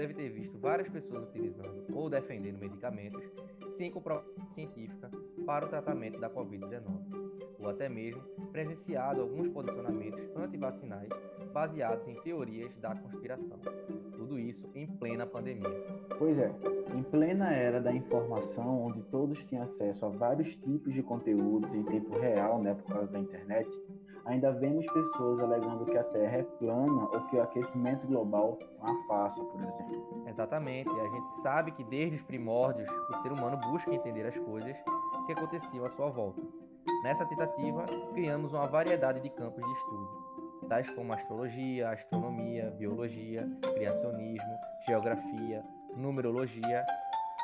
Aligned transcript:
deve 0.00 0.14
ter 0.14 0.30
visto 0.30 0.58
várias 0.58 0.88
pessoas 0.88 1.28
utilizando 1.28 1.84
ou 1.92 2.08
defendendo 2.08 2.58
medicamentos 2.58 3.22
sem 3.68 3.90
comprovação 3.90 4.32
científica 4.54 5.10
para 5.44 5.66
o 5.66 5.68
tratamento 5.68 6.18
da 6.18 6.30
Covid-19, 6.30 6.84
ou 7.58 7.68
até 7.68 7.88
mesmo 7.88 8.22
presenciado 8.50 9.20
alguns 9.20 9.48
posicionamentos 9.48 10.24
antivacinais 10.34 11.08
baseados 11.52 12.06
em 12.08 12.14
teorias 12.22 12.74
da 12.78 12.94
conspiração. 12.94 13.58
Tudo 14.16 14.38
isso 14.38 14.66
em 14.74 14.86
plena 14.86 15.26
pandemia. 15.26 15.68
Pois 16.18 16.38
é, 16.38 16.50
em 16.94 17.02
plena 17.02 17.52
era 17.52 17.80
da 17.80 17.92
informação, 17.92 18.86
onde 18.86 19.02
todos 19.04 19.42
têm 19.44 19.60
acesso 19.60 20.06
a 20.06 20.08
vários 20.08 20.54
tipos 20.56 20.94
de 20.94 21.02
conteúdos 21.02 21.72
em 21.74 21.82
tempo 21.84 22.18
real, 22.18 22.62
né, 22.62 22.74
por 22.74 22.94
causa 22.94 23.12
da 23.12 23.18
internet, 23.18 23.68
ainda 24.24 24.52
vemos 24.52 24.86
pessoas 24.86 25.40
alegando 25.40 25.84
que 25.84 25.96
a 25.96 26.04
Terra 26.04 26.38
é 26.38 26.42
plana 26.42 27.02
ou 27.02 27.20
que 27.28 27.36
o 27.36 27.42
aquecimento 27.42 28.06
global 28.06 28.58
é 28.60 28.84
uma 28.84 29.06
farsa, 29.06 29.42
por 29.42 29.62
exemplo. 29.62 30.24
Exatamente, 30.26 30.90
a 30.90 31.08
gente 31.08 31.30
sabe 31.42 31.72
que 31.72 31.84
desde 31.84 32.16
os 32.16 32.22
primórdios 32.22 32.88
o 32.88 33.14
ser 33.22 33.32
humano 33.32 33.56
busca 33.56 33.94
entender 33.94 34.26
as 34.26 34.36
coisas 34.38 34.76
que 35.26 35.32
aconteciam 35.32 35.84
à 35.84 35.90
sua 35.90 36.10
volta. 36.10 36.40
Nessa 37.02 37.24
tentativa, 37.26 37.86
criamos 38.12 38.52
uma 38.52 38.66
variedade 38.66 39.20
de 39.20 39.30
campos 39.30 39.64
de 39.64 39.72
estudo, 39.72 40.66
tais 40.68 40.90
como 40.90 41.12
astrologia, 41.12 41.90
astronomia, 41.90 42.70
biologia, 42.78 43.48
criacionismo, 43.74 44.58
geografia, 44.86 45.64
numerologia 45.96 46.84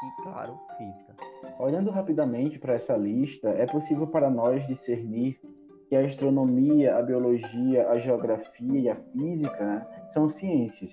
e, 0.04 0.22
claro, 0.22 0.58
física. 0.76 1.14
Olhando 1.58 1.90
rapidamente 1.90 2.58
para 2.58 2.74
essa 2.74 2.96
lista, 2.96 3.48
é 3.48 3.66
possível 3.66 4.06
para 4.06 4.28
nós 4.28 4.66
discernir 4.66 5.40
que 5.88 5.94
a 5.94 6.04
astronomia, 6.04 6.96
a 6.96 7.02
biologia, 7.02 7.88
a 7.88 7.98
geografia 7.98 8.80
e 8.80 8.88
a 8.88 8.96
física 8.96 9.64
né, 9.64 9.86
são 10.08 10.28
ciências. 10.28 10.92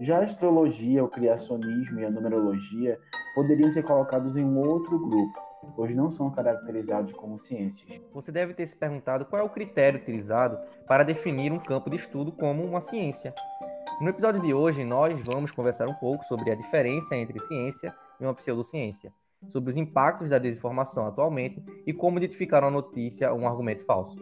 Já 0.00 0.18
a 0.18 0.24
astrologia, 0.24 1.04
o 1.04 1.08
criacionismo 1.08 2.00
e 2.00 2.04
a 2.04 2.10
numerologia 2.10 2.98
poderiam 3.34 3.70
ser 3.72 3.82
colocados 3.82 4.36
em 4.36 4.44
um 4.44 4.58
outro 4.58 4.98
grupo, 4.98 5.40
pois 5.74 5.94
não 5.94 6.10
são 6.10 6.30
caracterizados 6.30 7.12
como 7.12 7.38
ciências. 7.38 8.00
Você 8.12 8.30
deve 8.30 8.54
ter 8.54 8.66
se 8.66 8.76
perguntado 8.76 9.24
qual 9.24 9.42
é 9.42 9.44
o 9.44 9.50
critério 9.50 10.00
utilizado 10.00 10.58
para 10.86 11.04
definir 11.04 11.52
um 11.52 11.58
campo 11.58 11.90
de 11.90 11.96
estudo 11.96 12.30
como 12.30 12.64
uma 12.64 12.80
ciência. 12.80 13.34
No 14.00 14.08
episódio 14.08 14.40
de 14.40 14.54
hoje, 14.54 14.84
nós 14.84 15.20
vamos 15.24 15.50
conversar 15.50 15.88
um 15.88 15.94
pouco 15.94 16.24
sobre 16.24 16.50
a 16.50 16.54
diferença 16.54 17.16
entre 17.16 17.38
ciência 17.40 17.94
e 18.20 18.24
uma 18.24 18.34
pseudociência 18.34 19.12
sobre 19.48 19.70
os 19.70 19.76
impactos 19.76 20.28
da 20.28 20.38
desinformação 20.38 21.06
atualmente 21.06 21.62
e 21.86 21.92
como 21.92 22.18
identificar 22.18 22.62
uma 22.62 22.70
notícia 22.70 23.32
ou 23.32 23.40
um 23.40 23.48
argumento 23.48 23.84
falso. 23.84 24.18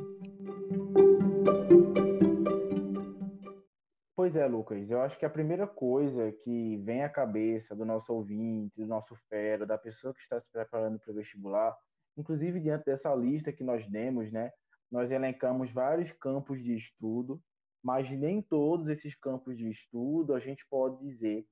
Pois 4.15 4.37
é, 4.37 4.47
Lucas. 4.47 4.91
Eu 4.91 5.01
acho 5.01 5.19
que 5.19 5.25
a 5.25 5.31
primeira 5.31 5.67
coisa 5.67 6.33
que 6.33 6.77
vem 6.79 7.03
à 7.03 7.09
cabeça 7.09 7.75
do 7.75 7.85
nosso 7.85 8.13
ouvinte, 8.13 8.77
do 8.77 8.87
nosso 8.87 9.15
fera, 9.29 9.65
da 9.65 9.79
pessoa 9.79 10.13
que 10.13 10.21
está 10.21 10.41
se 10.41 10.51
preparando 10.51 10.99
para 10.99 11.13
o 11.13 11.15
vestibular, 11.15 11.77
inclusive 12.17 12.61
diante 12.61 12.85
dessa 12.85 13.15
lista 13.15 13.53
que 13.53 13.65
nós 13.65 13.87
demos, 13.89 14.31
né, 14.33 14.51
nós 14.91 15.11
elencamos 15.11 15.71
vários 15.71 16.13
campos 16.13 16.63
de 16.63 16.75
estudo, 16.75 17.41
mas 17.83 18.11
nem 18.11 18.43
todos 18.43 18.89
esses 18.89 19.15
campos 19.15 19.57
de 19.57 19.71
estudo 19.71 20.35
a 20.35 20.41
gente 20.41 20.67
pode 20.69 20.99
dizer 20.99 21.47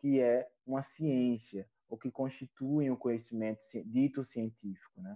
que 0.00 0.20
é 0.20 0.48
uma 0.66 0.82
ciência 0.82 1.68
ou 1.92 1.98
que 1.98 2.10
constituem 2.10 2.90
o 2.90 2.96
conhecimento 2.96 3.60
dito 3.84 4.24
científico, 4.24 5.02
né? 5.02 5.14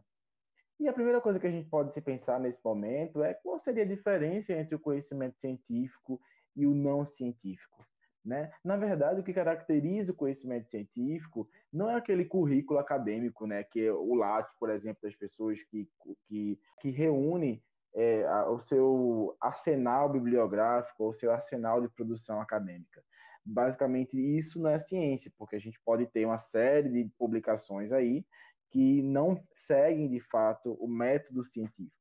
E 0.79 0.87
a 0.87 0.93
primeira 0.93 1.23
coisa 1.23 1.41
que 1.41 1.47
a 1.47 1.51
gente 1.51 1.71
pode 1.71 1.95
se 1.95 2.03
pensar 2.03 2.39
nesse 2.39 2.63
momento 2.63 3.23
é 3.23 3.33
qual 3.33 3.59
seria 3.59 3.83
a 3.83 3.87
diferença 3.87 4.53
entre 4.53 4.75
o 4.75 4.79
conhecimento 4.79 5.39
científico 5.39 6.21
e 6.55 6.67
o 6.67 6.75
não 6.75 7.07
científico. 7.07 7.83
Né? 8.23 8.53
Na 8.63 8.77
verdade, 8.77 9.21
o 9.21 9.25
que 9.25 9.33
caracteriza 9.33 10.13
o 10.13 10.17
conhecimento 10.17 10.69
científico 10.69 11.49
não 11.73 11.89
é 11.89 11.95
aquele 11.95 12.27
currículo 12.27 12.79
acadêmico, 12.79 13.47
né? 13.47 13.65
que 13.65 13.87
é 13.87 13.91
o 13.91 14.15
latte, 14.15 14.53
por 14.61 14.69
exemplo, 14.69 15.01
das 15.03 15.17
pessoas 15.17 15.63
que, 15.63 15.89
que, 16.27 16.61
que 16.79 16.91
reúne 16.91 17.65
é, 17.95 18.29
o 18.49 18.59
seu 18.59 19.35
arsenal 19.41 20.11
bibliográfico, 20.11 21.09
o 21.09 21.15
seu 21.15 21.33
arsenal 21.33 21.81
de 21.81 21.89
produção 21.89 22.39
acadêmica 22.39 23.03
basicamente 23.47 24.19
isso 24.19 24.67
é 24.67 24.77
ciência, 24.77 25.33
porque 25.39 25.57
a 25.57 25.61
gente 25.61 25.81
pode 25.85 26.07
ter 26.07 26.27
uma 26.27 26.39
série 26.39 26.89
de 26.89 27.11
publicações 27.17 27.93
aí 27.93 28.27
que 28.71 29.01
não 29.03 29.41
seguem 29.53 30.09
de 30.09 30.21
fato 30.21 30.73
o 30.75 30.89
método 30.89 31.45
científico. 31.45 31.93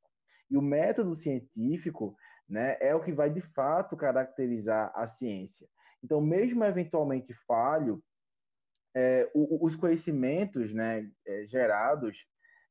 E 0.50 0.58
o 0.58 0.62
método 0.62 1.16
científico, 1.16 2.16
né, 2.50 2.78
é 2.80 2.94
o 2.96 3.02
que 3.02 3.12
vai 3.12 3.30
de 3.30 3.42
fato 3.42 3.96
caracterizar 3.96 4.92
a 4.96 5.06
ciência. 5.06 5.68
Então, 6.04 6.20
mesmo 6.20 6.64
eventualmente 6.64 7.34
falho, 7.48 8.04
é, 8.96 9.30
os 9.34 9.76
conhecimentos, 9.76 10.74
né, 10.74 11.10
é, 11.26 11.46
gerados 11.46 12.26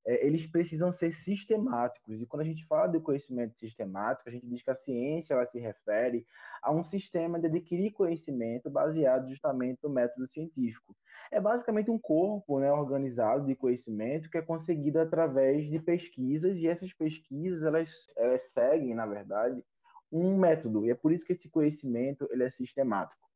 é, 0.06 0.26
eles 0.26 0.46
precisam 0.46 0.92
ser 0.92 1.12
sistemáticos. 1.12 2.20
E 2.20 2.26
quando 2.26 2.42
a 2.42 2.44
gente 2.44 2.66
fala 2.66 2.86
de 2.88 3.00
conhecimento 3.00 3.56
sistemático, 3.56 4.28
a 4.28 4.32
gente 4.32 4.46
diz 4.46 4.62
que 4.62 4.70
a 4.70 4.74
ciência 4.74 5.34
ela 5.34 5.46
se 5.46 5.58
refere 5.58 6.26
a 6.62 6.70
um 6.70 6.84
sistema 6.84 7.38
de 7.38 7.46
adquirir 7.46 7.92
conhecimento 7.92 8.68
baseado 8.70 9.28
justamente 9.28 9.82
no 9.82 9.90
método 9.90 10.26
científico. 10.28 10.94
É 11.30 11.40
basicamente 11.40 11.90
um 11.90 11.98
corpo 11.98 12.60
né, 12.60 12.70
organizado 12.70 13.46
de 13.46 13.54
conhecimento 13.54 14.28
que 14.28 14.38
é 14.38 14.42
conseguido 14.42 15.00
através 15.00 15.68
de 15.68 15.78
pesquisas, 15.78 16.56
e 16.56 16.68
essas 16.68 16.92
pesquisas 16.92 17.62
elas, 17.62 17.90
elas 18.16 18.42
seguem, 18.52 18.94
na 18.94 19.06
verdade, 19.06 19.62
um 20.12 20.36
método. 20.36 20.84
E 20.84 20.90
é 20.90 20.94
por 20.94 21.12
isso 21.12 21.24
que 21.24 21.32
esse 21.32 21.48
conhecimento 21.48 22.28
ele 22.30 22.44
é 22.44 22.50
sistemático. 22.50 23.26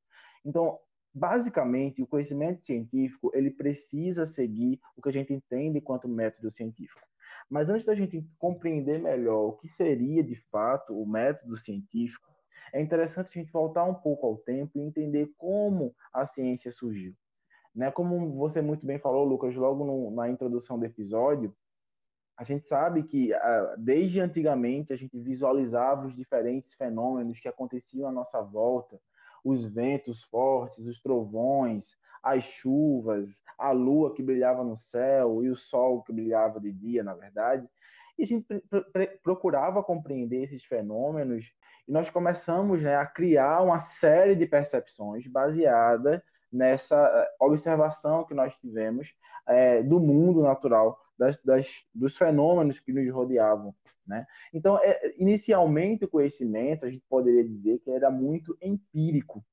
Então, 0.45 0.79
basicamente, 1.15 2.03
o 2.03 2.07
conhecimento 2.07 2.65
científico 2.65 3.31
ele 3.35 3.51
precisa 3.51 4.25
seguir 4.27 4.81
o 4.97 5.03
que 5.03 5.09
a 5.09 5.13
gente 5.13 5.33
entende 5.33 5.81
quanto 5.81 6.09
método 6.09 6.51
científico. 6.51 7.01
Mas 7.49 7.69
antes 7.71 7.87
da 7.87 7.95
gente 7.95 8.27
compreender 8.39 9.01
melhor 9.01 9.49
o 9.49 9.53
que 9.53 9.69
seria 9.69 10.23
de 10.23 10.35
fato 10.51 11.01
o 11.01 11.07
método 11.07 11.57
científico, 11.57 12.29
é 12.73 12.81
interessante 12.81 13.29
a 13.29 13.33
gente 13.33 13.51
voltar 13.51 13.85
um 13.85 13.95
pouco 13.95 14.27
ao 14.27 14.37
tempo 14.37 14.79
e 14.79 14.83
entender 14.83 15.33
como 15.39 15.95
a 16.13 16.27
ciência 16.27 16.71
surgiu. 16.71 17.15
Né? 17.75 17.91
Como 17.91 18.35
você 18.37 18.61
muito 18.61 18.85
bem 18.85 18.99
falou, 18.99 19.25
Lucas, 19.25 19.55
logo 19.55 19.85
no, 19.85 20.11
na 20.11 20.29
introdução 20.29 20.79
do 20.79 20.85
episódio, 20.85 21.55
a 22.37 22.45
gente 22.45 22.69
sabe 22.69 23.03
que 23.03 23.33
ah, 23.33 23.75
desde 23.79 24.21
antigamente 24.21 24.93
a 24.93 24.97
gente 24.97 25.19
visualizava 25.19 26.07
os 26.07 26.15
diferentes 26.15 26.75
fenômenos 26.75 27.41
que 27.41 27.49
aconteciam 27.49 28.09
à 28.09 28.13
nossa 28.13 28.41
volta, 28.41 29.01
os 29.51 29.65
ventos 29.65 30.23
fortes, 30.25 30.87
os 30.87 31.01
trovões, 31.01 31.97
as 32.23 32.45
chuvas, 32.45 33.43
a 33.59 33.71
lua 33.71 34.15
que 34.15 34.23
brilhava 34.23 34.63
no 34.63 34.77
céu 34.77 35.43
e 35.43 35.49
o 35.49 35.57
sol 35.57 36.03
que 36.03 36.13
brilhava 36.13 36.61
de 36.61 36.73
dia, 36.73 37.03
na 37.03 37.15
verdade. 37.15 37.69
E 38.19 38.25
a 38.25 38.27
gente 38.27 38.47
procurava 39.23 39.83
compreender 39.83 40.43
esses 40.43 40.65
fenômenos 40.65 41.53
e 41.87 41.93
nós 41.93 42.11
começamos 42.11 42.83
né, 42.83 42.97
a 42.97 43.07
criar 43.07 43.63
uma 43.63 43.79
série 43.79 44.35
de 44.35 44.47
percepções 44.47 45.27
baseada 45.27 46.23
nessa 46.53 46.97
eh, 46.97 47.31
observação 47.41 48.25
que 48.25 48.35
nós 48.35 48.55
tivemos 48.57 49.15
é, 49.47 49.83
do 49.83 49.99
mundo 49.99 50.43
natural, 50.43 51.01
das, 51.19 51.43
das, 51.43 51.87
dos 51.95 52.17
fenômenos 52.17 52.81
que 52.81 52.93
nos 52.93 53.11
rodeavam. 53.11 53.75
Né? 54.09 54.27
Então, 54.55 54.79
é, 54.83 55.15
inicialmente, 55.19 56.07
o 56.07 56.09
conhecimento, 56.09 56.87
a 56.87 56.91
gente 56.91 57.05
poderia 57.09 57.45
dizer 57.45 57.79
que 57.81 57.91
era 57.91 58.11
muito 58.11 58.57
empírico. 58.63 59.45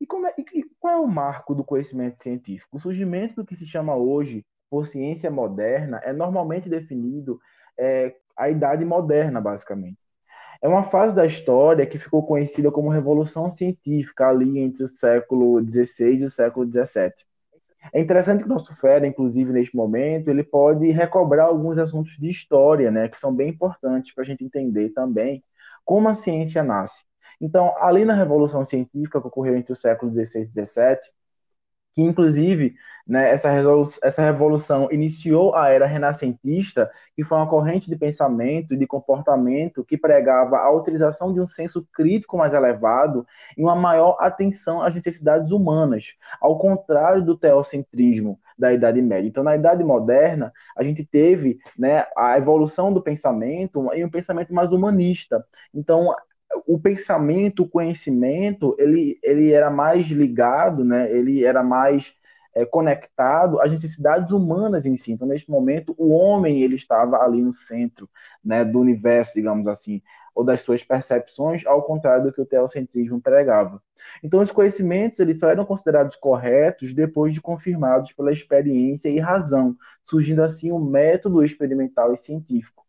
E, 0.00 0.04
é, 0.04 0.34
e 0.58 0.64
qual 0.80 0.94
é 0.94 0.98
o 0.98 1.06
marco 1.06 1.54
do 1.54 1.62
conhecimento 1.62 2.22
científico? 2.22 2.76
O 2.76 2.80
surgimento 2.80 3.36
do 3.36 3.46
que 3.46 3.54
se 3.54 3.64
chama 3.64 3.94
hoje 3.94 4.44
por 4.68 4.86
ciência 4.86 5.30
moderna 5.30 6.00
é 6.02 6.12
normalmente 6.12 6.68
definido 6.68 7.40
é, 7.78 8.16
a 8.36 8.50
idade 8.50 8.84
moderna, 8.84 9.40
basicamente. 9.40 9.98
É 10.62 10.68
uma 10.68 10.82
fase 10.82 11.14
da 11.14 11.24
história 11.24 11.86
que 11.86 11.98
ficou 11.98 12.26
conhecida 12.26 12.70
como 12.70 12.90
Revolução 12.90 13.50
Científica, 13.50 14.28
ali 14.28 14.58
entre 14.58 14.84
o 14.84 14.88
século 14.88 15.60
XVI 15.66 16.22
e 16.22 16.24
o 16.24 16.30
século 16.30 16.66
XVII. 16.66 17.29
É 17.92 18.00
interessante 18.00 18.42
que 18.42 18.50
o 18.50 18.52
nosso 18.52 18.74
Fera, 18.74 19.06
inclusive, 19.06 19.52
neste 19.52 19.74
momento, 19.74 20.28
ele 20.28 20.44
pode 20.44 20.90
recobrar 20.90 21.46
alguns 21.46 21.78
assuntos 21.78 22.16
de 22.18 22.28
história, 22.28 22.90
né, 22.90 23.08
que 23.08 23.18
são 23.18 23.34
bem 23.34 23.48
importantes 23.48 24.14
para 24.14 24.22
a 24.22 24.26
gente 24.26 24.44
entender 24.44 24.90
também 24.90 25.42
como 25.84 26.08
a 26.08 26.14
ciência 26.14 26.62
nasce. 26.62 27.02
Então, 27.40 27.74
ali 27.78 28.04
na 28.04 28.14
Revolução 28.14 28.64
Científica, 28.64 29.20
que 29.20 29.26
ocorreu 29.26 29.56
entre 29.56 29.72
o 29.72 29.76
século 29.76 30.12
XVI 30.12 30.40
e 30.40 30.44
XVII, 30.44 30.98
que 32.00 32.06
inclusive 32.06 32.74
né, 33.06 33.30
essa, 33.30 33.50
essa 34.02 34.22
revolução 34.22 34.88
iniciou 34.90 35.54
a 35.54 35.68
era 35.68 35.84
renascentista, 35.84 36.90
que 37.14 37.24
foi 37.24 37.36
uma 37.36 37.48
corrente 37.48 37.90
de 37.90 37.96
pensamento 37.96 38.72
e 38.72 38.76
de 38.76 38.86
comportamento 38.86 39.84
que 39.84 39.98
pregava 39.98 40.58
a 40.58 40.70
utilização 40.70 41.34
de 41.34 41.40
um 41.40 41.46
senso 41.46 41.86
crítico 41.92 42.38
mais 42.38 42.54
elevado 42.54 43.26
e 43.56 43.62
uma 43.62 43.74
maior 43.74 44.16
atenção 44.20 44.82
às 44.82 44.94
necessidades 44.94 45.50
humanas, 45.50 46.14
ao 46.40 46.58
contrário 46.58 47.22
do 47.22 47.36
teocentrismo 47.36 48.38
da 48.56 48.72
Idade 48.72 49.02
Média. 49.02 49.28
Então, 49.28 49.42
na 49.42 49.56
Idade 49.56 49.82
Moderna, 49.82 50.52
a 50.76 50.82
gente 50.82 51.04
teve 51.04 51.58
né, 51.76 52.06
a 52.16 52.38
evolução 52.38 52.92
do 52.92 53.02
pensamento 53.02 53.90
e 53.94 54.04
um 54.04 54.10
pensamento 54.10 54.54
mais 54.54 54.72
humanista. 54.72 55.44
Então, 55.74 56.14
o 56.66 56.78
pensamento, 56.78 57.62
o 57.62 57.68
conhecimento, 57.68 58.74
ele, 58.78 59.18
ele 59.22 59.52
era 59.52 59.70
mais 59.70 60.06
ligado, 60.08 60.84
né? 60.84 61.10
ele 61.10 61.44
era 61.44 61.62
mais 61.62 62.12
é, 62.54 62.64
conectado 62.64 63.60
às 63.60 63.70
necessidades 63.70 64.32
humanas 64.32 64.86
em 64.86 64.96
si. 64.96 65.12
Então, 65.12 65.26
neste 65.26 65.50
momento, 65.50 65.94
o 65.96 66.10
homem 66.10 66.62
ele 66.62 66.74
estava 66.74 67.18
ali 67.18 67.40
no 67.40 67.52
centro 67.52 68.08
né, 68.44 68.64
do 68.64 68.80
universo, 68.80 69.34
digamos 69.34 69.68
assim, 69.68 70.02
ou 70.34 70.44
das 70.44 70.60
suas 70.60 70.82
percepções, 70.82 71.66
ao 71.66 71.82
contrário 71.82 72.24
do 72.24 72.32
que 72.32 72.40
o 72.40 72.46
teocentrismo 72.46 73.20
pregava. 73.20 73.82
Então, 74.22 74.40
os 74.40 74.50
conhecimentos 74.50 75.18
eles 75.20 75.38
só 75.38 75.48
eram 75.48 75.64
considerados 75.64 76.16
corretos 76.16 76.94
depois 76.94 77.34
de 77.34 77.40
confirmados 77.40 78.12
pela 78.12 78.32
experiência 78.32 79.08
e 79.08 79.18
razão, 79.18 79.76
surgindo 80.04 80.42
assim 80.42 80.72
o 80.72 80.78
método 80.78 81.44
experimental 81.44 82.12
e 82.14 82.16
científico. 82.16 82.84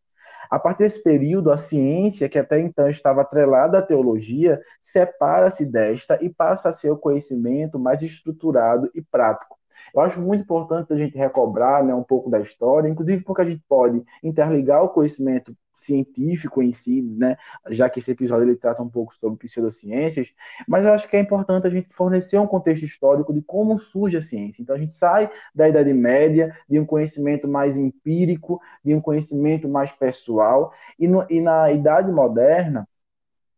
A 0.51 0.59
partir 0.59 0.83
desse 0.83 1.01
período, 1.01 1.49
a 1.49 1.55
ciência, 1.55 2.27
que 2.27 2.37
até 2.37 2.59
então 2.59 2.89
estava 2.89 3.21
atrelada 3.21 3.77
à 3.79 3.81
teologia, 3.81 4.61
separa-se 4.81 5.65
desta 5.65 6.19
e 6.21 6.29
passa 6.29 6.67
a 6.67 6.73
ser 6.73 6.91
o 6.91 6.97
conhecimento 6.97 7.79
mais 7.79 8.01
estruturado 8.01 8.91
e 8.93 9.01
prático. 9.01 9.60
Eu 9.93 10.01
acho 10.01 10.21
muito 10.21 10.41
importante 10.41 10.93
a 10.93 10.97
gente 10.97 11.17
recobrar 11.17 11.83
né, 11.83 11.93
um 11.93 12.03
pouco 12.03 12.29
da 12.29 12.39
história, 12.39 12.87
inclusive 12.87 13.23
porque 13.23 13.41
a 13.41 13.45
gente 13.45 13.63
pode 13.67 14.01
interligar 14.23 14.83
o 14.83 14.89
conhecimento 14.89 15.55
científico 15.81 16.61
em 16.61 16.71
si, 16.71 17.01
né, 17.01 17.37
já 17.69 17.89
que 17.89 17.99
esse 17.99 18.11
episódio 18.11 18.47
ele 18.47 18.55
trata 18.55 18.83
um 18.83 18.89
pouco 18.89 19.15
sobre 19.15 19.39
pseudociências, 19.39 20.31
mas 20.67 20.85
eu 20.85 20.93
acho 20.93 21.09
que 21.09 21.17
é 21.17 21.19
importante 21.19 21.65
a 21.65 21.69
gente 21.69 21.89
fornecer 21.93 22.37
um 22.37 22.47
contexto 22.47 22.83
histórico 22.83 23.33
de 23.33 23.41
como 23.41 23.79
surge 23.79 24.17
a 24.17 24.21
ciência. 24.21 24.61
Então 24.61 24.75
a 24.75 24.79
gente 24.79 24.95
sai 24.95 25.29
da 25.53 25.67
Idade 25.67 25.93
Média, 25.93 26.55
de 26.69 26.79
um 26.79 26.85
conhecimento 26.85 27.47
mais 27.47 27.77
empírico, 27.77 28.61
de 28.85 28.93
um 28.93 29.01
conhecimento 29.01 29.67
mais 29.67 29.91
pessoal, 29.91 30.71
e, 30.99 31.07
no, 31.07 31.25
e 31.29 31.41
na 31.41 31.71
Idade 31.71 32.11
Moderna 32.11 32.87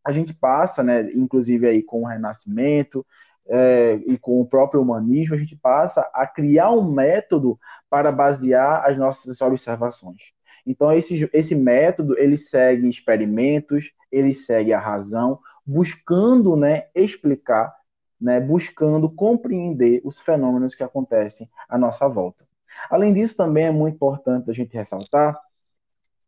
a 0.03 0.11
gente 0.11 0.33
passa, 0.33 0.83
né, 0.83 1.09
inclusive 1.13 1.67
aí 1.67 1.81
com 1.81 2.01
o 2.01 2.05
Renascimento, 2.05 3.05
é, 3.47 3.95
e 4.05 4.17
com 4.17 4.41
o 4.41 4.45
próprio 4.45 4.81
humanismo, 4.81 5.35
a 5.35 5.37
gente 5.37 5.55
passa 5.55 6.09
a 6.13 6.25
criar 6.25 6.71
um 6.71 6.91
método 6.91 7.59
para 7.89 8.11
basear 8.11 8.85
as 8.85 8.97
nossas 8.97 9.41
observações. 9.41 10.33
Então, 10.65 10.91
esse, 10.93 11.29
esse 11.33 11.55
método, 11.55 12.17
ele 12.17 12.37
segue 12.37 12.87
experimentos, 12.87 13.91
ele 14.11 14.33
segue 14.33 14.71
a 14.71 14.79
razão, 14.79 15.39
buscando 15.65 16.55
né, 16.55 16.85
explicar, 16.95 17.75
né, 18.19 18.39
buscando 18.39 19.09
compreender 19.09 20.01
os 20.05 20.19
fenômenos 20.19 20.75
que 20.75 20.83
acontecem 20.83 21.49
à 21.67 21.77
nossa 21.77 22.07
volta. 22.07 22.45
Além 22.89 23.13
disso, 23.13 23.35
também 23.35 23.65
é 23.65 23.71
muito 23.71 23.95
importante 23.95 24.49
a 24.49 24.53
gente 24.53 24.73
ressaltar 24.73 25.37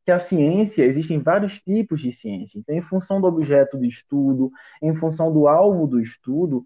que 0.06 0.12
a 0.12 0.20
ciência, 0.20 0.84
existem 0.84 1.20
vários 1.20 1.60
tipos 1.60 2.00
de 2.00 2.12
ciência. 2.12 2.60
Então, 2.60 2.76
em 2.76 2.82
função 2.82 3.20
do 3.20 3.26
objeto 3.28 3.78
de 3.78 3.88
estudo, 3.88 4.52
em 4.82 4.96
função 4.96 5.34
do 5.34 5.48
alvo 5.48 5.88
do 5.88 6.00
estudo, 6.00 6.64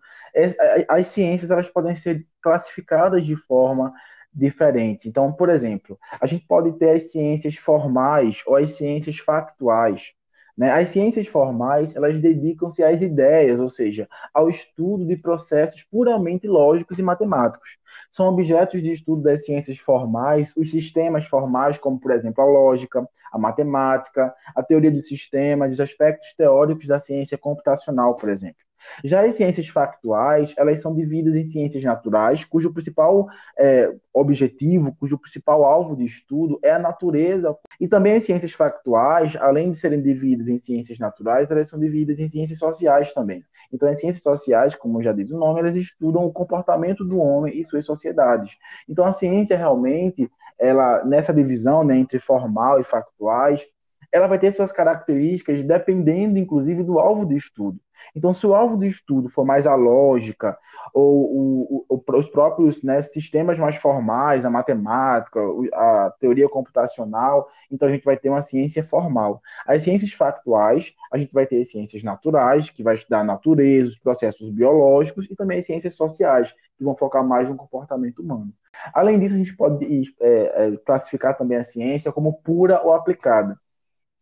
as 0.90 1.08
ciências 1.08 1.50
elas 1.50 1.70
podem 1.70 1.96
ser 1.96 2.28
classificadas 2.42 3.26
de 3.26 3.38
forma 3.38 3.94
diferente. 4.34 5.08
Então, 5.08 5.32
por 5.32 5.50
exemplo, 5.50 5.98
a 6.22 6.28
gente 6.28 6.46
pode 6.46 6.74
ter 6.74 6.90
as 6.92 7.12
ciências 7.12 7.56
formais 7.56 8.44
ou 8.46 8.58
as 8.58 8.72
ciências 8.72 9.18
factuais. 9.18 10.12
Né? 10.60 10.70
As 10.72 10.90
ciências 10.90 11.26
formais, 11.26 11.96
elas 11.96 12.20
dedicam-se 12.20 12.84
às 12.84 13.02
ideias, 13.02 13.62
ou 13.62 13.70
seja, 13.70 14.10
ao 14.34 14.50
estudo 14.50 15.06
de 15.06 15.16
processos 15.16 15.86
puramente 15.86 16.50
lógicos 16.50 17.00
e 17.00 17.02
matemáticos. 17.02 17.78
São 18.12 18.28
objetos 18.28 18.84
de 18.84 18.92
estudo 18.92 19.22
das 19.22 19.46
ciências 19.46 19.78
formais, 19.78 20.54
os 20.58 20.70
sistemas 20.70 21.24
formais, 21.26 21.78
como, 21.78 21.98
por 21.98 22.12
exemplo, 22.12 22.44
a 22.44 22.46
lógica, 22.46 23.08
a 23.32 23.38
matemática, 23.38 24.36
a 24.54 24.62
teoria 24.62 24.92
dos 24.92 25.08
sistemas, 25.08 25.76
os 25.76 25.80
aspectos 25.80 26.34
teóricos 26.34 26.88
da 26.88 27.00
ciência 27.00 27.38
computacional, 27.38 28.18
por 28.18 28.28
exemplo. 28.28 28.69
Já 29.04 29.26
as 29.26 29.36
ciências 29.36 29.68
factuais, 29.68 30.54
elas 30.58 30.82
são 30.82 30.94
divididas 30.94 31.36
em 31.36 31.48
ciências 31.48 31.84
naturais, 31.84 32.46
cujo 32.46 32.74
principal 32.74 33.28
é, 33.58 33.94
objetivo, 34.14 34.96
cujo 35.00 35.18
principal 35.18 35.64
alvo 35.64 35.96
de 35.96 36.06
estudo 36.06 36.60
é 36.64 36.72
a 36.72 36.80
natureza. 36.80 37.56
E 37.80 37.88
também 37.88 38.14
as 38.14 38.24
ciências 38.24 38.52
factuais, 38.52 39.36
além 39.38 39.72
de 39.72 39.78
serem 39.78 40.02
divididas 40.02 40.50
em 40.50 40.58
ciências 40.58 41.00
naturais, 41.00 41.50
elas 41.52 41.70
são 41.70 41.80
divididas 41.80 42.20
em 42.20 42.28
ciências 42.28 42.60
sociais 42.60 43.14
também. 43.14 43.44
Então, 43.72 43.88
as 43.88 44.00
ciências 44.00 44.24
sociais, 44.24 44.76
como 44.76 45.02
já 45.02 45.12
diz 45.12 45.30
o 45.32 45.38
nome, 45.38 45.60
elas 45.60 45.78
estudam 45.78 46.26
o 46.26 46.32
comportamento 46.32 47.04
do 47.04 47.20
homem 47.20 47.58
e 47.58 47.64
suas 47.64 47.86
sociedades. 47.86 48.58
Então, 48.88 49.06
a 49.06 49.12
ciência 49.12 49.58
realmente, 49.58 50.30
ela 50.58 51.04
nessa 51.06 51.34
divisão 51.34 51.84
né, 51.84 51.98
entre 51.98 52.20
formal 52.20 52.80
e 52.80 52.84
factuais, 52.84 53.66
ela 54.12 54.28
vai 54.28 54.40
ter 54.40 54.52
suas 54.52 54.72
características 54.72 55.64
dependendo, 55.64 56.38
inclusive, 56.38 56.84
do 56.84 57.00
alvo 57.00 57.26
de 57.26 57.36
estudo. 57.36 57.80
Então, 58.16 58.34
se 58.34 58.46
o 58.46 58.56
alvo 58.56 58.78
do 58.78 58.86
estudo 58.86 59.30
for 59.30 59.46
mais 59.46 59.68
a 59.68 59.76
lógica, 59.76 60.58
ou, 60.94 61.86
o, 61.86 61.86
o, 61.90 62.18
os 62.18 62.30
próprios 62.30 62.82
né, 62.82 63.02
sistemas 63.02 63.60
mais 63.60 63.76
formais, 63.76 64.46
a 64.46 64.50
matemática, 64.50 65.40
a 65.74 66.14
teoria 66.20 66.50
computacional, 66.50 67.48
então 67.72 67.88
a 67.88 67.92
gente 67.92 68.04
vai 68.04 68.18
ter 68.18 68.30
uma 68.30 68.42
ciência 68.42 68.84
formal. 68.84 69.42
As 69.68 69.84
ciências 69.84 70.12
factuais, 70.12 70.94
a 71.12 71.18
gente 71.18 71.34
vai 71.34 71.46
ter 71.46 71.64
ciências 71.66 72.02
naturais, 72.02 72.70
que 72.70 72.84
vai 72.84 72.96
estudar 72.96 73.20
a 73.20 73.24
natureza, 73.24 73.90
os 73.90 74.00
processos 74.00 74.50
biológicos, 74.50 75.28
e 75.30 75.36
também 75.36 75.60
as 75.60 75.66
ciências 75.66 75.96
sociais, 75.96 76.54
que 76.78 76.84
vão 76.84 76.96
focar 76.96 77.24
mais 77.24 77.50
no 77.50 77.56
comportamento 77.56 78.20
humano. 78.20 78.52
Além 78.94 79.20
disso, 79.20 79.36
a 79.36 79.38
gente 79.38 79.56
pode 79.56 80.16
é, 80.22 80.30
é, 80.30 80.78
classificar 80.78 81.38
também 81.38 81.58
a 81.58 81.64
ciência 81.64 82.12
como 82.12 82.34
pura 82.42 82.82
ou 82.82 82.94
aplicada. 82.94 83.60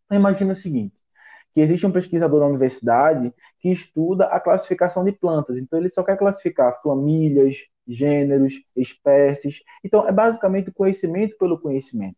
Então, 0.08 0.18
imagina 0.18 0.54
o 0.54 0.56
seguinte: 0.56 0.96
que 1.54 1.62
existe 1.62 1.86
um 1.86 1.92
pesquisador 1.92 2.40
na 2.40 2.48
universidade 2.48 3.34
que 3.60 3.70
estuda 3.70 4.26
a 4.28 4.40
classificação 4.40 5.04
de 5.04 5.12
plantas. 5.12 5.58
Então, 5.58 5.80
ele 5.80 5.90
só 5.90 6.04
quer 6.04 6.18
classificar 6.18 6.82
famílias, 6.82 7.58
gêneros, 7.88 8.54
espécies. 8.76 9.62
Então, 9.84 10.08
é 10.08 10.12
basicamente 10.12 10.72
conhecimento 10.72 11.38
pelo 11.38 11.60
conhecimento. 11.60 12.18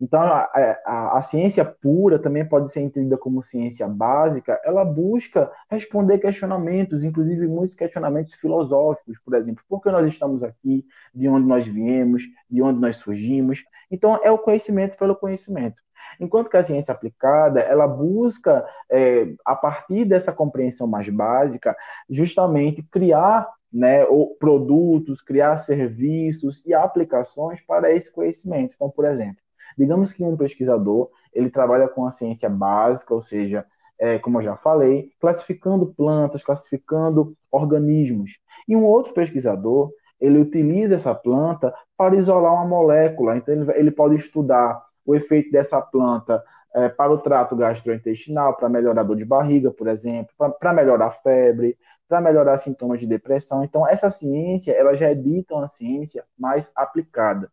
Então, 0.00 0.22
a, 0.22 0.48
a, 0.86 1.18
a, 1.18 1.22
ciência 1.22 1.64
pura 1.64 2.20
também 2.20 2.48
pode 2.48 2.70
ser 2.70 2.80
entendida 2.80 3.18
como 3.18 3.42
ciência 3.42 3.88
básica. 3.88 4.60
Ela 4.64 4.84
busca 4.84 5.50
responder 5.68 6.18
questionamentos, 6.18 7.02
inclusive 7.02 7.48
muitos 7.48 7.74
questionamentos 7.74 8.34
filosóficos, 8.34 9.18
por 9.18 9.34
exemplo. 9.34 9.64
Por 9.68 9.82
que 9.82 9.90
nós 9.90 10.06
estamos 10.06 10.44
aqui? 10.44 10.86
De 11.12 11.28
onde 11.28 11.48
nós 11.48 11.66
viemos? 11.66 12.22
De 12.48 12.62
onde 12.62 12.78
nós 12.78 12.96
surgimos? 12.96 13.64
Então, 13.90 14.20
é 14.22 14.30
o 14.30 14.38
conhecimento 14.38 14.96
pelo 14.96 15.16
conhecimento. 15.16 15.82
Enquanto 16.20 16.50
que 16.50 16.56
a 16.56 16.62
ciência 16.62 16.92
aplicada, 16.92 17.60
ela 17.60 17.86
busca, 17.86 18.66
é, 18.90 19.34
a 19.44 19.54
partir 19.54 20.04
dessa 20.04 20.32
compreensão 20.32 20.86
mais 20.86 21.08
básica, 21.08 21.76
justamente 22.08 22.82
criar 22.82 23.48
né, 23.72 24.04
produtos, 24.38 25.20
criar 25.20 25.56
serviços 25.56 26.62
e 26.64 26.72
aplicações 26.74 27.60
para 27.60 27.92
esse 27.92 28.10
conhecimento. 28.10 28.74
Então, 28.74 28.90
por 28.90 29.04
exemplo, 29.04 29.36
digamos 29.76 30.12
que 30.12 30.24
um 30.24 30.36
pesquisador 30.36 31.10
ele 31.32 31.50
trabalha 31.50 31.88
com 31.88 32.06
a 32.06 32.10
ciência 32.10 32.48
básica, 32.48 33.14
ou 33.14 33.22
seja, 33.22 33.64
é, 33.98 34.18
como 34.18 34.38
eu 34.38 34.42
já 34.42 34.56
falei, 34.56 35.10
classificando 35.20 35.86
plantas, 35.94 36.42
classificando 36.42 37.36
organismos. 37.50 38.38
E 38.66 38.74
um 38.74 38.84
outro 38.84 39.12
pesquisador 39.12 39.92
ele 40.20 40.38
utiliza 40.38 40.96
essa 40.96 41.14
planta 41.14 41.72
para 41.96 42.16
isolar 42.16 42.52
uma 42.54 42.64
molécula. 42.64 43.36
Então 43.36 43.54
ele, 43.54 43.72
ele 43.72 43.90
pode 43.90 44.16
estudar 44.16 44.82
o 45.08 45.14
efeito 45.14 45.50
dessa 45.50 45.80
planta 45.80 46.44
é, 46.74 46.86
para 46.86 47.10
o 47.10 47.16
trato 47.16 47.56
gastrointestinal, 47.56 48.54
para 48.54 48.68
melhorar 48.68 49.00
a 49.00 49.04
dor 49.04 49.16
de 49.16 49.24
barriga, 49.24 49.70
por 49.70 49.88
exemplo, 49.88 50.34
para 50.60 50.74
melhorar 50.74 51.06
a 51.06 51.10
febre, 51.10 51.78
para 52.06 52.20
melhorar 52.20 52.58
sintomas 52.58 53.00
de 53.00 53.06
depressão. 53.06 53.64
Então, 53.64 53.88
essa 53.88 54.10
ciência, 54.10 54.72
ela 54.72 54.94
já 54.94 55.08
é 55.08 55.14
dita 55.14 55.54
uma 55.54 55.66
ciência 55.66 56.24
mais 56.38 56.70
aplicada. 56.76 57.50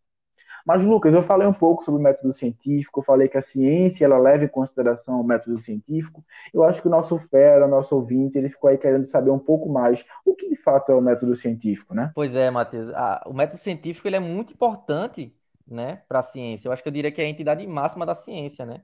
Mas, 0.65 0.83
Lucas, 0.83 1.13
eu 1.13 1.23
falei 1.23 1.47
um 1.47 1.53
pouco 1.53 1.85
sobre 1.85 2.01
o 2.01 2.03
método 2.03 2.33
científico, 2.33 2.99
eu 2.99 3.03
falei 3.03 3.29
que 3.29 3.37
a 3.37 3.41
ciência 3.41 4.03
ela 4.03 4.17
leva 4.17 4.43
em 4.43 4.49
consideração 4.49 5.21
o 5.21 5.23
método 5.23 5.59
científico. 5.61 6.25
Eu 6.53 6.63
acho 6.63 6.81
que 6.81 6.87
o 6.87 6.91
nosso 6.91 7.17
fera, 7.17 7.67
nosso 7.67 7.95
ouvinte, 7.95 8.37
ele 8.37 8.49
ficou 8.49 8.69
aí 8.69 8.77
querendo 8.77 9.05
saber 9.05 9.29
um 9.29 9.39
pouco 9.39 9.69
mais 9.69 10.03
o 10.25 10.35
que 10.35 10.49
de 10.49 10.55
fato 10.55 10.91
é 10.91 10.95
o 10.95 11.01
método 11.01 11.35
científico, 11.35 11.93
né? 11.93 12.11
Pois 12.15 12.35
é, 12.35 12.49
Matheus. 12.49 12.89
Ah, 12.89 13.23
o 13.27 13.33
método 13.33 13.59
científico 13.59 14.07
ele 14.07 14.17
é 14.17 14.19
muito 14.19 14.53
importante 14.53 15.33
né, 15.67 15.97
para 16.07 16.19
a 16.19 16.23
ciência. 16.23 16.67
Eu 16.67 16.71
acho 16.73 16.83
que 16.83 16.89
eu 16.89 16.93
diria 16.93 17.11
que 17.11 17.21
é 17.21 17.25
a 17.25 17.29
entidade 17.29 17.65
máxima 17.67 18.05
da 18.05 18.15
ciência, 18.15 18.65
né? 18.65 18.83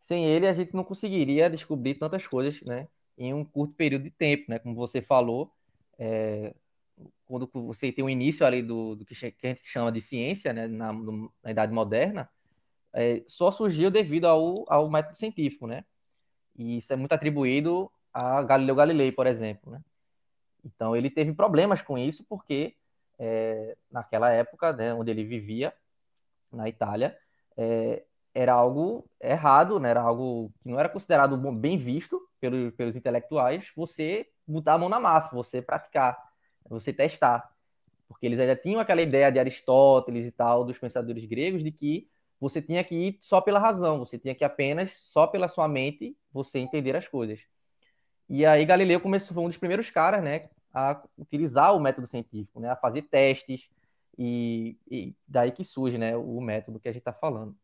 Sem 0.00 0.26
ele, 0.26 0.46
a 0.46 0.52
gente 0.52 0.74
não 0.74 0.84
conseguiria 0.84 1.48
descobrir 1.50 1.94
tantas 1.96 2.26
coisas, 2.26 2.60
né, 2.62 2.88
em 3.16 3.32
um 3.34 3.44
curto 3.44 3.74
período 3.74 4.04
de 4.04 4.10
tempo, 4.10 4.44
né? 4.48 4.58
Como 4.58 4.74
você 4.74 5.00
falou, 5.02 5.52
é, 5.98 6.54
quando 7.26 7.48
você 7.52 7.92
tem 7.92 8.04
o 8.04 8.10
início 8.10 8.46
ali 8.46 8.62
do, 8.62 8.96
do 8.96 9.04
que 9.04 9.14
a 9.14 9.46
gente 9.48 9.64
chama 9.64 9.90
de 9.92 10.00
ciência, 10.00 10.52
né, 10.52 10.66
na, 10.66 10.92
na 11.42 11.50
Idade 11.50 11.72
Moderna, 11.72 12.28
é, 12.92 13.22
só 13.26 13.50
surgiu 13.50 13.90
devido 13.90 14.26
ao, 14.26 14.64
ao 14.72 14.90
método 14.90 15.18
científico, 15.18 15.66
né? 15.66 15.84
E 16.56 16.78
isso 16.78 16.92
é 16.92 16.96
muito 16.96 17.12
atribuído 17.12 17.90
a 18.12 18.42
Galileu 18.42 18.74
Galilei, 18.76 19.12
por 19.12 19.26
exemplo, 19.26 19.72
né? 19.72 19.80
Então 20.64 20.96
ele 20.96 21.10
teve 21.10 21.34
problemas 21.34 21.82
com 21.82 21.98
isso 21.98 22.24
porque 22.28 22.74
é, 23.18 23.76
naquela 23.90 24.30
época, 24.30 24.72
né, 24.72 24.94
onde 24.94 25.10
ele 25.10 25.24
vivia, 25.24 25.74
na 26.54 26.68
Itália, 26.68 27.16
é, 27.56 28.04
era 28.34 28.52
algo 28.52 29.08
errado, 29.20 29.78
né? 29.78 29.90
Era 29.90 30.00
algo 30.00 30.52
que 30.62 30.68
não 30.68 30.78
era 30.78 30.88
considerado 30.88 31.36
bem 31.52 31.76
visto 31.76 32.20
pelos, 32.40 32.74
pelos 32.74 32.96
intelectuais, 32.96 33.70
você 33.76 34.26
botar 34.46 34.74
a 34.74 34.78
mão 34.78 34.88
na 34.88 35.00
massa, 35.00 35.34
você 35.34 35.62
praticar, 35.62 36.18
você 36.68 36.92
testar. 36.92 37.48
Porque 38.08 38.26
eles 38.26 38.38
ainda 38.38 38.56
tinham 38.56 38.80
aquela 38.80 39.02
ideia 39.02 39.30
de 39.30 39.38
Aristóteles 39.38 40.26
e 40.26 40.30
tal, 40.30 40.64
dos 40.64 40.78
pensadores 40.78 41.24
gregos, 41.24 41.62
de 41.62 41.70
que 41.70 42.08
você 42.40 42.60
tinha 42.60 42.84
que 42.84 42.94
ir 42.94 43.18
só 43.20 43.40
pela 43.40 43.58
razão, 43.58 43.98
você 43.98 44.18
tinha 44.18 44.34
que 44.34 44.44
apenas, 44.44 44.92
só 44.98 45.26
pela 45.26 45.48
sua 45.48 45.66
mente, 45.66 46.16
você 46.32 46.58
entender 46.58 46.94
as 46.94 47.08
coisas. 47.08 47.40
E 48.28 48.44
aí 48.44 48.64
Galileu 48.64 49.00
começou, 49.00 49.34
foi 49.34 49.44
um 49.44 49.48
dos 49.48 49.56
primeiros 49.56 49.90
caras, 49.90 50.22
né, 50.22 50.48
a 50.72 51.00
utilizar 51.16 51.74
o 51.74 51.80
método 51.80 52.06
científico, 52.06 52.60
né, 52.60 52.70
a 52.70 52.76
fazer 52.76 53.02
testes, 53.02 53.70
e, 54.18 54.76
e 54.90 55.14
daí 55.26 55.50
que 55.50 55.64
surge, 55.64 55.98
né, 55.98 56.16
o 56.16 56.40
método 56.40 56.78
que 56.78 56.88
a 56.88 56.92
gente 56.92 57.00
está 57.00 57.12
falando. 57.12 57.56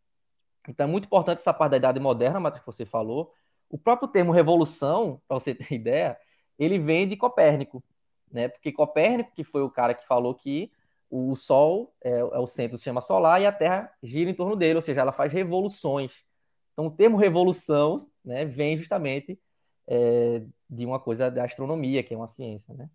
Então 0.68 0.86
é 0.86 0.90
muito 0.90 1.06
importante 1.06 1.38
essa 1.38 1.54
parte 1.54 1.72
da 1.72 1.76
Idade 1.76 2.00
Moderna, 2.00 2.40
Matheus, 2.40 2.60
que 2.60 2.66
você 2.66 2.84
falou. 2.84 3.32
O 3.68 3.78
próprio 3.78 4.08
termo 4.08 4.32
revolução, 4.32 5.20
para 5.26 5.38
você 5.38 5.54
ter 5.54 5.74
ideia, 5.74 6.18
ele 6.58 6.78
vem 6.78 7.08
de 7.08 7.16
Copérnico, 7.16 7.82
né? 8.30 8.48
Porque 8.48 8.72
Copérnico, 8.72 9.32
que 9.34 9.44
foi 9.44 9.62
o 9.62 9.70
cara 9.70 9.94
que 9.94 10.06
falou 10.06 10.34
que 10.34 10.70
o 11.10 11.34
Sol 11.34 11.92
é, 12.02 12.18
é 12.20 12.38
o 12.38 12.46
centro 12.46 12.72
do 12.72 12.78
sistema 12.78 13.00
solar 13.00 13.40
e 13.40 13.46
a 13.46 13.52
Terra 13.52 13.92
gira 14.02 14.30
em 14.30 14.34
torno 14.34 14.54
dele, 14.54 14.76
ou 14.76 14.82
seja, 14.82 15.00
ela 15.00 15.12
faz 15.12 15.32
revoluções. 15.32 16.24
Então 16.72 16.86
o 16.86 16.90
termo 16.90 17.16
revolução, 17.16 17.98
né, 18.24 18.44
vem 18.44 18.78
justamente 18.78 19.38
é, 19.88 20.42
de 20.68 20.86
uma 20.86 21.00
coisa 21.00 21.30
da 21.30 21.44
astronomia, 21.44 22.02
que 22.02 22.14
é 22.14 22.16
uma 22.16 22.28
ciência, 22.28 22.72
né? 22.74 22.88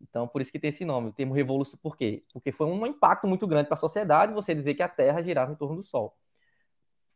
Então, 0.00 0.28
por 0.28 0.40
isso 0.40 0.52
que 0.52 0.58
tem 0.58 0.68
esse 0.68 0.84
nome, 0.84 1.08
o 1.08 1.12
termo 1.12 1.34
revolução. 1.34 1.78
Por 1.82 1.96
quê? 1.96 2.24
Porque 2.32 2.52
foi 2.52 2.66
um 2.66 2.86
impacto 2.86 3.26
muito 3.26 3.46
grande 3.46 3.68
para 3.68 3.74
a 3.74 3.78
sociedade 3.78 4.32
você 4.34 4.54
dizer 4.54 4.74
que 4.74 4.82
a 4.82 4.88
Terra 4.88 5.22
girava 5.22 5.52
em 5.52 5.56
torno 5.56 5.76
do 5.76 5.84
Sol. 5.84 6.16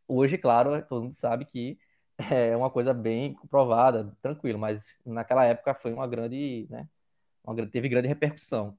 Hoje, 0.07 0.37
claro, 0.37 0.81
todo 0.87 1.03
mundo 1.03 1.13
sabe 1.13 1.45
que 1.45 1.79
é 2.31 2.55
uma 2.55 2.69
coisa 2.69 2.93
bem 2.93 3.33
comprovada, 3.33 4.15
tranquilo, 4.21 4.59
mas 4.59 4.99
naquela 5.05 5.45
época 5.45 5.73
foi 5.75 5.93
uma 5.93 6.07
grande, 6.07 6.67
né, 6.69 6.87
uma, 7.43 7.55
teve 7.67 7.89
grande 7.89 8.07
repercussão. 8.07 8.77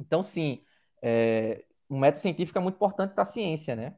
Então, 0.00 0.22
sim, 0.22 0.64
é, 1.02 1.64
o 1.88 1.98
método 1.98 2.22
científico 2.22 2.58
é 2.58 2.62
muito 2.62 2.76
importante 2.76 3.14
para 3.14 3.22
a 3.22 3.26
ciência, 3.26 3.76
né? 3.76 3.96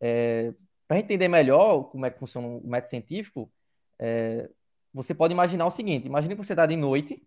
É, 0.00 0.54
para 0.86 0.98
entender 0.98 1.28
melhor 1.28 1.84
como 1.84 2.06
é 2.06 2.10
que 2.10 2.18
funciona 2.18 2.46
o 2.46 2.66
método 2.66 2.90
científico, 2.90 3.50
é, 3.98 4.50
você 4.92 5.14
pode 5.14 5.32
imaginar 5.32 5.66
o 5.66 5.70
seguinte: 5.70 6.06
imagine 6.06 6.34
que 6.36 6.44
você 6.44 6.52
está 6.52 6.66
de 6.66 6.76
noite, 6.76 7.22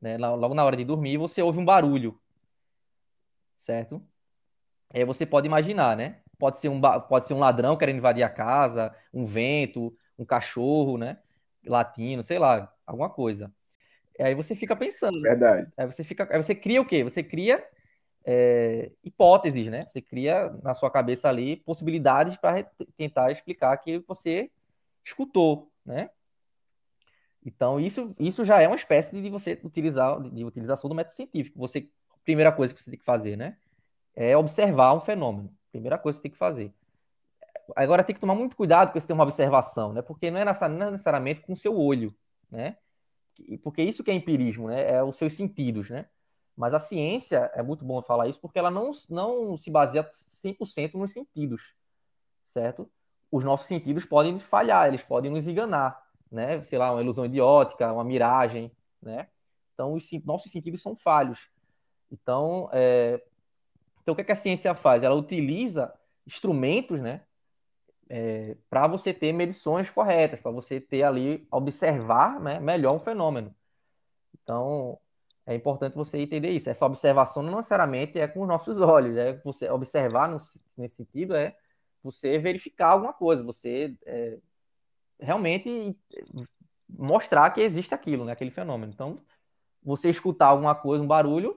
né, 0.00 0.16
logo 0.18 0.54
na 0.54 0.64
hora 0.64 0.76
de 0.76 0.84
dormir, 0.84 1.16
você 1.16 1.42
ouve 1.42 1.58
um 1.58 1.64
barulho, 1.64 2.18
certo? 3.56 4.02
Aí 4.90 5.04
você 5.04 5.26
pode 5.26 5.46
imaginar, 5.46 5.96
né? 5.96 6.20
Pode 6.38 6.58
ser 6.58 6.68
um, 6.68 6.80
pode 6.80 7.26
ser 7.26 7.34
um 7.34 7.38
ladrão 7.38 7.76
querendo 7.76 7.96
invadir 7.98 8.22
a 8.22 8.28
casa, 8.28 8.94
um 9.12 9.24
vento, 9.24 9.96
um 10.18 10.24
cachorro, 10.24 10.96
né? 10.96 11.18
Latino, 11.64 12.22
sei 12.22 12.38
lá, 12.38 12.72
alguma 12.86 13.10
coisa. 13.10 13.52
Aí 14.18 14.34
você 14.34 14.54
fica 14.54 14.74
pensando. 14.76 15.20
Verdade. 15.20 15.70
Aí 15.76 15.86
você 15.86 16.04
fica, 16.04 16.28
aí 16.30 16.42
você 16.42 16.54
cria 16.54 16.80
o 16.80 16.86
quê? 16.86 17.02
Você 17.02 17.22
cria 17.22 17.66
é, 18.24 18.90
hipóteses, 19.04 19.68
né? 19.68 19.86
Você 19.88 20.00
cria 20.00 20.50
na 20.62 20.74
sua 20.74 20.90
cabeça 20.90 21.28
ali 21.28 21.56
possibilidades 21.56 22.36
para 22.36 22.64
tentar 22.96 23.30
explicar 23.30 23.76
que 23.78 23.98
você 24.00 24.50
escutou, 25.04 25.70
né? 25.84 26.10
Então 27.46 27.78
isso, 27.78 28.14
isso 28.18 28.44
já 28.44 28.60
é 28.60 28.66
uma 28.66 28.74
espécie 28.74 29.22
de 29.22 29.30
você 29.30 29.58
utilizar 29.62 30.20
de 30.20 30.44
utilização 30.44 30.88
do 30.90 30.96
método 30.96 31.14
científico. 31.14 31.58
Você 31.60 31.88
primeira 32.24 32.50
coisa 32.50 32.74
que 32.74 32.82
você 32.82 32.90
tem 32.90 32.98
que 32.98 33.04
fazer, 33.04 33.36
né? 33.36 33.56
É 34.16 34.36
observar 34.36 34.92
um 34.94 35.00
fenômeno. 35.00 35.48
Primeira 35.70 35.96
coisa 35.96 36.16
que 36.16 36.18
você 36.18 36.22
tem 36.24 36.32
que 36.32 36.38
fazer. 36.38 36.74
Agora 37.76 38.02
tem 38.02 38.14
que 38.14 38.20
tomar 38.20 38.34
muito 38.34 38.56
cuidado 38.56 38.90
com 38.90 38.98
esse 38.98 39.06
termo 39.06 39.22
observação, 39.22 39.92
né? 39.92 40.02
Porque 40.02 40.30
não 40.30 40.40
é, 40.40 40.42
é 40.42 40.90
necessariamente 40.90 41.40
com 41.40 41.52
o 41.52 41.56
seu 41.56 41.78
olho, 41.78 42.12
né? 42.50 42.76
Porque 43.62 43.82
isso 43.82 44.02
que 44.02 44.10
é 44.10 44.14
empirismo, 44.14 44.68
né? 44.68 44.94
É 44.94 45.02
os 45.02 45.16
seus 45.16 45.36
sentidos, 45.36 45.88
né? 45.88 46.06
Mas 46.56 46.74
a 46.74 46.80
ciência, 46.80 47.50
é 47.54 47.62
muito 47.62 47.84
bom 47.84 48.02
falar 48.02 48.28
isso, 48.28 48.40
porque 48.40 48.58
ela 48.58 48.70
não, 48.70 48.90
não 49.10 49.58
se 49.58 49.70
baseia 49.70 50.08
100% 50.10 50.94
nos 50.94 51.12
sentidos, 51.12 51.74
certo? 52.44 52.90
Os 53.30 53.44
nossos 53.44 53.66
sentidos 53.66 54.04
podem 54.04 54.38
falhar, 54.38 54.88
eles 54.88 55.02
podem 55.02 55.30
nos 55.30 55.46
enganar, 55.46 56.05
né? 56.30 56.62
Sei 56.64 56.78
lá, 56.78 56.92
uma 56.92 57.02
ilusão 57.02 57.26
idiótica, 57.26 57.92
uma 57.92 58.04
miragem, 58.04 58.70
né? 59.02 59.28
Então, 59.74 59.92
os 59.92 60.08
nossos 60.24 60.50
sentidos 60.50 60.82
são 60.82 60.96
falhos. 60.96 61.48
Então, 62.10 62.68
é, 62.72 63.22
então, 64.02 64.12
o 64.12 64.14
que, 64.14 64.22
é 64.22 64.24
que 64.24 64.32
a 64.32 64.36
ciência 64.36 64.74
faz? 64.74 65.02
Ela 65.02 65.14
utiliza 65.14 65.92
instrumentos, 66.26 67.00
né, 67.00 67.22
é, 68.08 68.56
para 68.70 68.86
você 68.86 69.12
ter 69.12 69.32
medições 69.32 69.90
corretas, 69.90 70.40
para 70.40 70.50
você 70.50 70.80
ter 70.80 71.02
ali, 71.02 71.46
observar 71.50 72.40
né, 72.40 72.60
melhor 72.60 72.94
um 72.94 73.00
fenômeno. 73.00 73.54
Então, 74.42 74.98
é 75.44 75.54
importante 75.54 75.94
você 75.94 76.18
entender 76.18 76.50
isso. 76.50 76.70
Essa 76.70 76.86
observação 76.86 77.42
não 77.42 77.56
necessariamente 77.56 78.18
é 78.18 78.28
com 78.28 78.42
os 78.42 78.48
nossos 78.48 78.78
olhos, 78.78 79.16
é 79.16 79.34
você 79.38 79.68
observar 79.70 80.28
nesse 80.76 80.96
sentido 80.96 81.34
é 81.34 81.56
você 82.02 82.38
verificar 82.38 82.90
alguma 82.90 83.12
coisa, 83.12 83.42
você 83.42 83.96
é, 84.06 84.38
realmente 85.20 85.96
mostrar 86.88 87.50
que 87.50 87.60
existe 87.60 87.94
aquilo, 87.94 88.24
né, 88.24 88.32
aquele 88.32 88.50
fenômeno. 88.50 88.92
Então, 88.92 89.20
você 89.82 90.08
escutar 90.08 90.46
alguma 90.46 90.74
coisa, 90.74 91.02
um 91.02 91.06
barulho, 91.06 91.56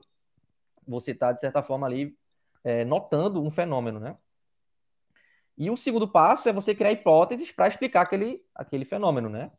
você 0.88 1.12
está, 1.12 1.32
de 1.32 1.40
certa 1.40 1.62
forma, 1.62 1.86
ali 1.88 2.18
é, 2.64 2.84
notando 2.86 3.42
um 3.44 3.50
fenômeno, 3.50 4.00
né? 4.00 4.18
E 5.58 5.70
o 5.70 5.76
segundo 5.76 6.08
passo 6.08 6.48
é 6.48 6.54
você 6.54 6.74
criar 6.74 6.92
hipóteses 6.92 7.52
para 7.52 7.68
explicar 7.68 8.02
aquele, 8.02 8.44
aquele 8.56 8.86
fenômeno, 8.86 9.30
né? 9.30 9.52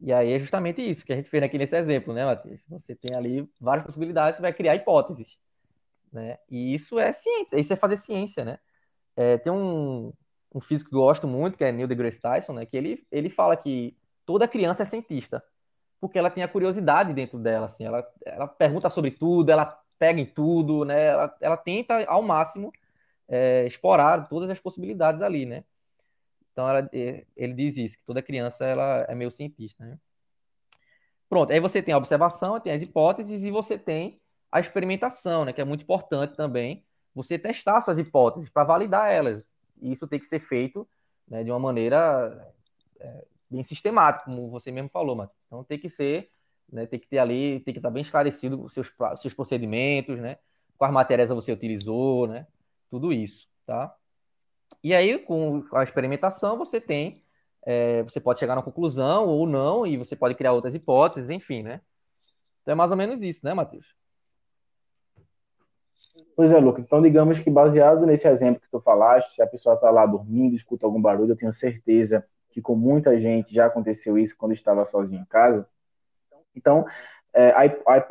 E 0.00 0.12
aí 0.12 0.32
é 0.32 0.38
justamente 0.38 0.82
isso 0.82 1.06
que 1.06 1.12
a 1.12 1.16
gente 1.16 1.30
fez 1.30 1.42
aqui 1.42 1.56
nesse 1.56 1.74
exemplo, 1.74 2.12
né, 2.12 2.24
Matheus? 2.24 2.62
Você 2.68 2.94
tem 2.94 3.16
ali 3.16 3.50
várias 3.58 3.86
possibilidades, 3.86 4.40
vai 4.40 4.52
criar 4.52 4.76
hipóteses, 4.76 5.38
né? 6.12 6.38
E 6.50 6.74
isso 6.74 6.98
é 6.98 7.12
ciência, 7.12 7.58
isso 7.58 7.72
é 7.72 7.76
fazer 7.76 7.96
ciência, 7.96 8.44
né? 8.44 8.58
É, 9.16 9.38
tem 9.38 9.50
um, 9.50 10.12
um 10.54 10.60
físico 10.60 10.90
que 10.90 10.96
eu 10.96 11.00
gosto 11.00 11.26
muito, 11.26 11.56
que 11.56 11.64
é 11.64 11.72
Neil 11.72 11.88
deGrasse 11.88 12.20
Tyson, 12.20 12.52
né? 12.52 12.66
Que 12.66 12.76
ele, 12.76 13.06
ele 13.10 13.30
fala 13.30 13.56
que 13.56 13.96
toda 14.24 14.48
criança 14.48 14.82
é 14.82 14.86
cientista, 14.86 15.42
porque 16.00 16.18
ela 16.18 16.30
tem 16.30 16.42
a 16.42 16.48
curiosidade 16.48 17.12
dentro 17.12 17.38
dela, 17.38 17.66
assim, 17.66 17.84
ela, 17.84 18.06
ela 18.24 18.46
pergunta 18.46 18.90
sobre 18.90 19.10
tudo, 19.10 19.50
ela 19.50 19.80
pega 19.98 20.20
em 20.20 20.26
tudo, 20.26 20.84
né? 20.84 21.06
Ela, 21.06 21.36
ela 21.40 21.56
tenta 21.56 22.04
ao 22.06 22.22
máximo 22.22 22.72
é, 23.28 23.66
explorar 23.66 24.28
todas 24.28 24.50
as 24.50 24.60
possibilidades 24.60 25.22
ali, 25.22 25.46
né? 25.46 25.64
Então 26.52 26.68
ela, 26.68 26.88
ele 26.92 27.52
diz 27.52 27.76
isso, 27.76 27.98
que 27.98 28.04
toda 28.04 28.22
criança 28.22 28.64
ela 28.64 29.04
é 29.08 29.14
meio 29.14 29.30
cientista, 29.30 29.84
né? 29.84 29.98
Pronto, 31.28 31.52
aí 31.52 31.60
você 31.60 31.82
tem 31.82 31.92
a 31.92 31.98
observação, 31.98 32.60
tem 32.60 32.72
as 32.72 32.82
hipóteses 32.82 33.42
e 33.42 33.50
você 33.50 33.78
tem 33.78 34.20
a 34.50 34.60
experimentação, 34.60 35.44
né? 35.44 35.52
Que 35.52 35.60
é 35.60 35.64
muito 35.64 35.82
importante 35.82 36.36
também 36.36 36.84
você 37.14 37.38
testar 37.38 37.80
suas 37.80 37.98
hipóteses 37.98 38.48
para 38.48 38.64
validar 38.64 39.10
elas. 39.10 39.42
Isso 39.80 40.06
tem 40.06 40.18
que 40.18 40.26
ser 40.26 40.38
feito 40.38 40.88
né, 41.28 41.44
de 41.44 41.50
uma 41.50 41.58
maneira 41.58 42.52
é, 42.98 43.24
bem 43.50 43.62
sistemática, 43.62 44.24
como 44.24 44.48
você 44.48 44.70
mesmo 44.70 44.88
falou, 44.90 45.16
Matheus. 45.16 45.38
Então 45.46 45.64
tem 45.64 45.78
que 45.78 45.88
ser 45.88 46.30
né? 46.70 46.86
Tem 46.86 46.98
que 46.98 47.06
ter 47.06 47.18
ali, 47.18 47.60
tem 47.60 47.72
que 47.72 47.78
estar 47.78 47.90
bem 47.90 48.02
esclarecido 48.02 48.62
os 48.62 48.72
seus, 48.72 48.92
seus 49.16 49.34
procedimentos, 49.34 50.18
né? 50.18 50.38
Quais 50.76 50.92
matérias 50.92 51.30
você 51.30 51.52
utilizou, 51.52 52.26
né? 52.26 52.46
Tudo 52.90 53.12
isso, 53.12 53.48
tá? 53.64 53.94
E 54.82 54.94
aí, 54.94 55.18
com 55.18 55.64
a 55.72 55.82
experimentação, 55.82 56.58
você 56.58 56.80
tem, 56.80 57.24
é, 57.64 58.02
você 58.02 58.20
pode 58.20 58.38
chegar 58.38 58.54
na 58.54 58.62
conclusão 58.62 59.26
ou 59.26 59.46
não, 59.46 59.86
e 59.86 59.96
você 59.96 60.14
pode 60.14 60.34
criar 60.34 60.52
outras 60.52 60.74
hipóteses, 60.74 61.30
enfim, 61.30 61.62
né? 61.62 61.80
Então 62.62 62.72
é 62.72 62.74
mais 62.74 62.90
ou 62.90 62.96
menos 62.96 63.22
isso, 63.22 63.44
né, 63.44 63.54
Matheus? 63.54 63.95
Pois 66.34 66.52
é, 66.52 66.58
Lucas. 66.58 66.84
Então, 66.84 67.00
digamos 67.00 67.38
que 67.40 67.50
baseado 67.50 68.04
nesse 68.04 68.28
exemplo 68.28 68.60
que 68.60 68.70
tu 68.70 68.80
falaste, 68.80 69.34
se 69.34 69.42
a 69.42 69.46
pessoa 69.46 69.74
está 69.74 69.90
lá 69.90 70.04
dormindo, 70.04 70.54
escuta 70.54 70.84
algum 70.84 71.00
barulho, 71.00 71.32
eu 71.32 71.36
tenho 71.36 71.52
certeza 71.52 72.24
que 72.50 72.60
com 72.60 72.74
muita 72.74 73.18
gente 73.18 73.54
já 73.54 73.66
aconteceu 73.66 74.18
isso 74.18 74.36
quando 74.36 74.52
estava 74.52 74.84
sozinho 74.84 75.22
em 75.22 75.26
casa. 75.26 75.66
Então, 76.54 76.86
é, 77.34 77.54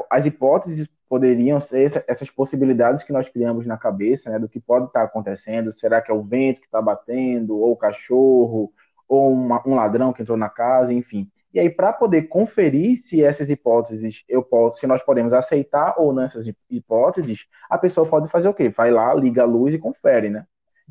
as 0.10 0.26
hipóteses 0.26 0.88
poderiam 1.08 1.60
ser 1.60 2.04
essas 2.08 2.30
possibilidades 2.30 3.04
que 3.04 3.14
nós 3.14 3.30
criamos 3.30 3.66
na 3.66 3.78
cabeça, 3.78 4.30
né, 4.30 4.40
do 4.40 4.50
que 4.50 4.60
pode 4.60 4.88
estar 4.88 5.04
acontecendo. 5.04 5.72
Será 5.72 6.02
que 6.02 6.12
é 6.12 6.14
o 6.14 6.24
vento 6.24 6.62
que 6.62 6.68
está 6.68 6.82
batendo, 6.82 7.58
ou 7.58 7.72
o 7.72 7.78
cachorro, 7.78 8.72
ou 9.08 9.32
uma, 9.32 9.62
um 9.68 9.76
ladrão 9.76 10.12
que 10.12 10.22
entrou 10.22 10.38
na 10.38 10.50
casa, 10.50 10.94
enfim. 10.94 11.30
E 11.56 11.60
aí, 11.62 11.70
para 11.70 11.94
poder 11.94 12.24
conferir 12.24 12.98
se 12.98 13.24
essas 13.24 13.50
hipóteses 13.50 14.26
eu 14.28 14.44
posso, 14.44 14.78
se 14.78 14.86
nós 14.86 15.02
podemos 15.02 15.32
aceitar 15.32 15.96
ou 15.98 16.12
não 16.12 16.24
essas 16.24 16.46
hipóteses, 16.70 17.48
a 17.70 17.78
pessoa 17.78 18.06
pode 18.06 18.28
fazer 18.28 18.50
o 18.50 18.54
quê? 18.54 18.68
Vai 18.68 18.92
lá, 18.92 19.14
liga 19.14 19.44
a 19.44 19.46
luz 19.46 19.74
e 19.74 19.80
confere, 19.80 20.30
né? 20.30 20.46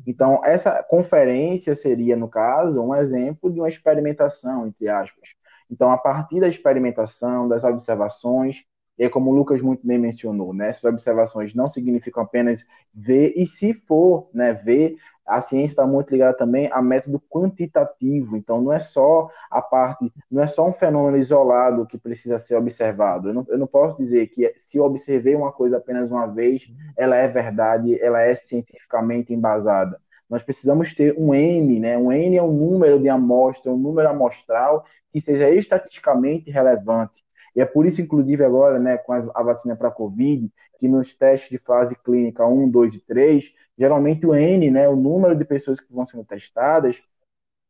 Então, 0.07 0.41
essa 0.43 0.81
conferência 0.81 1.75
seria, 1.75 2.15
no 2.15 2.27
caso, 2.27 2.81
um 2.81 2.95
exemplo 2.95 3.53
de 3.53 3.59
uma 3.59 3.69
experimentação, 3.69 4.65
entre 4.65 4.89
aspas. 4.89 5.35
Então, 5.69 5.91
a 5.91 5.99
partir 5.99 6.39
da 6.39 6.47
experimentação, 6.47 7.47
das 7.47 7.63
observações, 7.63 8.63
E 8.97 9.03
aí, 9.03 9.09
como 9.09 9.31
o 9.31 9.35
Lucas 9.35 9.61
muito 9.61 9.85
bem 9.85 9.97
mencionou, 9.97 10.53
né, 10.53 10.69
essas 10.69 10.85
observações 10.85 11.53
não 11.53 11.69
significam 11.69 12.23
apenas 12.23 12.65
ver, 12.93 13.33
e 13.35 13.45
se 13.45 13.73
for 13.73 14.29
né, 14.33 14.53
ver, 14.53 14.95
a 15.25 15.41
ciência 15.41 15.73
está 15.73 15.87
muito 15.87 16.11
ligada 16.11 16.37
também 16.37 16.69
a 16.71 16.81
método 16.81 17.19
quantitativo. 17.29 18.37
Então, 18.37 18.61
não 18.61 18.71
é 18.71 18.79
só 18.79 19.29
a 19.49 19.61
parte, 19.61 20.11
não 20.29 20.43
é 20.43 20.47
só 20.47 20.67
um 20.67 20.73
fenômeno 20.73 21.17
isolado 21.17 21.85
que 21.85 21.97
precisa 21.97 22.37
ser 22.37 22.55
observado. 22.55 23.29
Eu 23.29 23.33
não, 23.33 23.45
eu 23.49 23.57
não 23.57 23.67
posso 23.67 23.97
dizer 23.97 24.27
que 24.27 24.53
se 24.55 24.77
eu 24.77 24.85
observei 24.85 25.35
uma 25.35 25.51
coisa 25.51 25.77
apenas 25.77 26.11
uma 26.11 26.27
vez, 26.27 26.71
ela 26.95 27.15
é 27.15 27.27
verdade, 27.27 27.99
ela 27.99 28.21
é 28.21 28.35
cientificamente 28.35 29.33
embasada. 29.33 29.99
Nós 30.29 30.43
precisamos 30.43 30.93
ter 30.93 31.15
um 31.17 31.33
N, 31.33 31.79
né? 31.79 31.97
Um 31.97 32.11
N 32.11 32.37
é 32.37 32.43
um 32.43 32.51
número 32.51 32.99
de 32.99 33.09
amostra, 33.09 33.71
um 33.71 33.77
número 33.77 34.09
amostral 34.09 34.85
que 35.11 35.19
seja 35.21 35.49
estatisticamente 35.49 36.49
relevante. 36.51 37.24
E 37.55 37.61
é 37.61 37.65
por 37.65 37.85
isso, 37.85 38.01
inclusive, 38.01 38.43
agora, 38.43 38.79
né, 38.79 38.97
com 38.97 39.13
a 39.13 39.43
vacina 39.43 39.75
para 39.75 39.87
a 39.87 39.91
Covid, 39.91 40.51
que 40.77 40.87
nos 40.87 41.15
testes 41.15 41.49
de 41.49 41.57
fase 41.57 41.95
clínica 41.95 42.45
1, 42.45 42.69
2 42.69 42.95
e 42.95 42.99
3, 42.99 43.53
geralmente 43.77 44.25
o 44.25 44.35
N, 44.35 44.69
né, 44.69 44.89
o 44.89 44.95
número 44.95 45.35
de 45.35 45.45
pessoas 45.45 45.79
que 45.79 45.93
vão 45.93 46.05
sendo 46.05 46.25
testadas, 46.25 47.01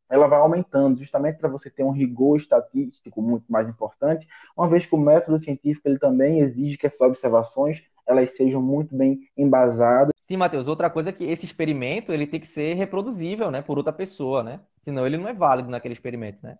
ela 0.08 0.26
vai 0.26 0.38
aumentando, 0.38 0.98
justamente 0.98 1.38
para 1.38 1.48
você 1.48 1.70
ter 1.70 1.82
um 1.82 1.90
rigor 1.90 2.36
estatístico 2.36 3.20
muito 3.20 3.44
mais 3.48 3.68
importante, 3.68 4.26
uma 4.56 4.68
vez 4.68 4.86
que 4.86 4.94
o 4.94 4.98
método 4.98 5.38
científico 5.38 5.88
ele 5.88 5.98
também 5.98 6.40
exige 6.40 6.78
que 6.78 6.86
essas 6.86 7.00
observações 7.00 7.82
elas 8.06 8.30
sejam 8.36 8.62
muito 8.62 8.94
bem 8.96 9.20
embasadas. 9.36 10.12
Sim, 10.22 10.36
Matheus, 10.36 10.68
outra 10.68 10.88
coisa 10.88 11.10
é 11.10 11.12
que 11.12 11.24
esse 11.24 11.44
experimento 11.44 12.12
ele 12.12 12.26
tem 12.26 12.38
que 12.38 12.46
ser 12.46 12.74
reproduzível, 12.74 13.50
né, 13.50 13.62
por 13.62 13.78
outra 13.78 13.92
pessoa, 13.92 14.42
né? 14.42 14.60
Senão 14.82 15.06
ele 15.06 15.16
não 15.16 15.28
é 15.28 15.34
válido 15.34 15.68
naquele 15.68 15.94
experimento, 15.94 16.38
né? 16.42 16.56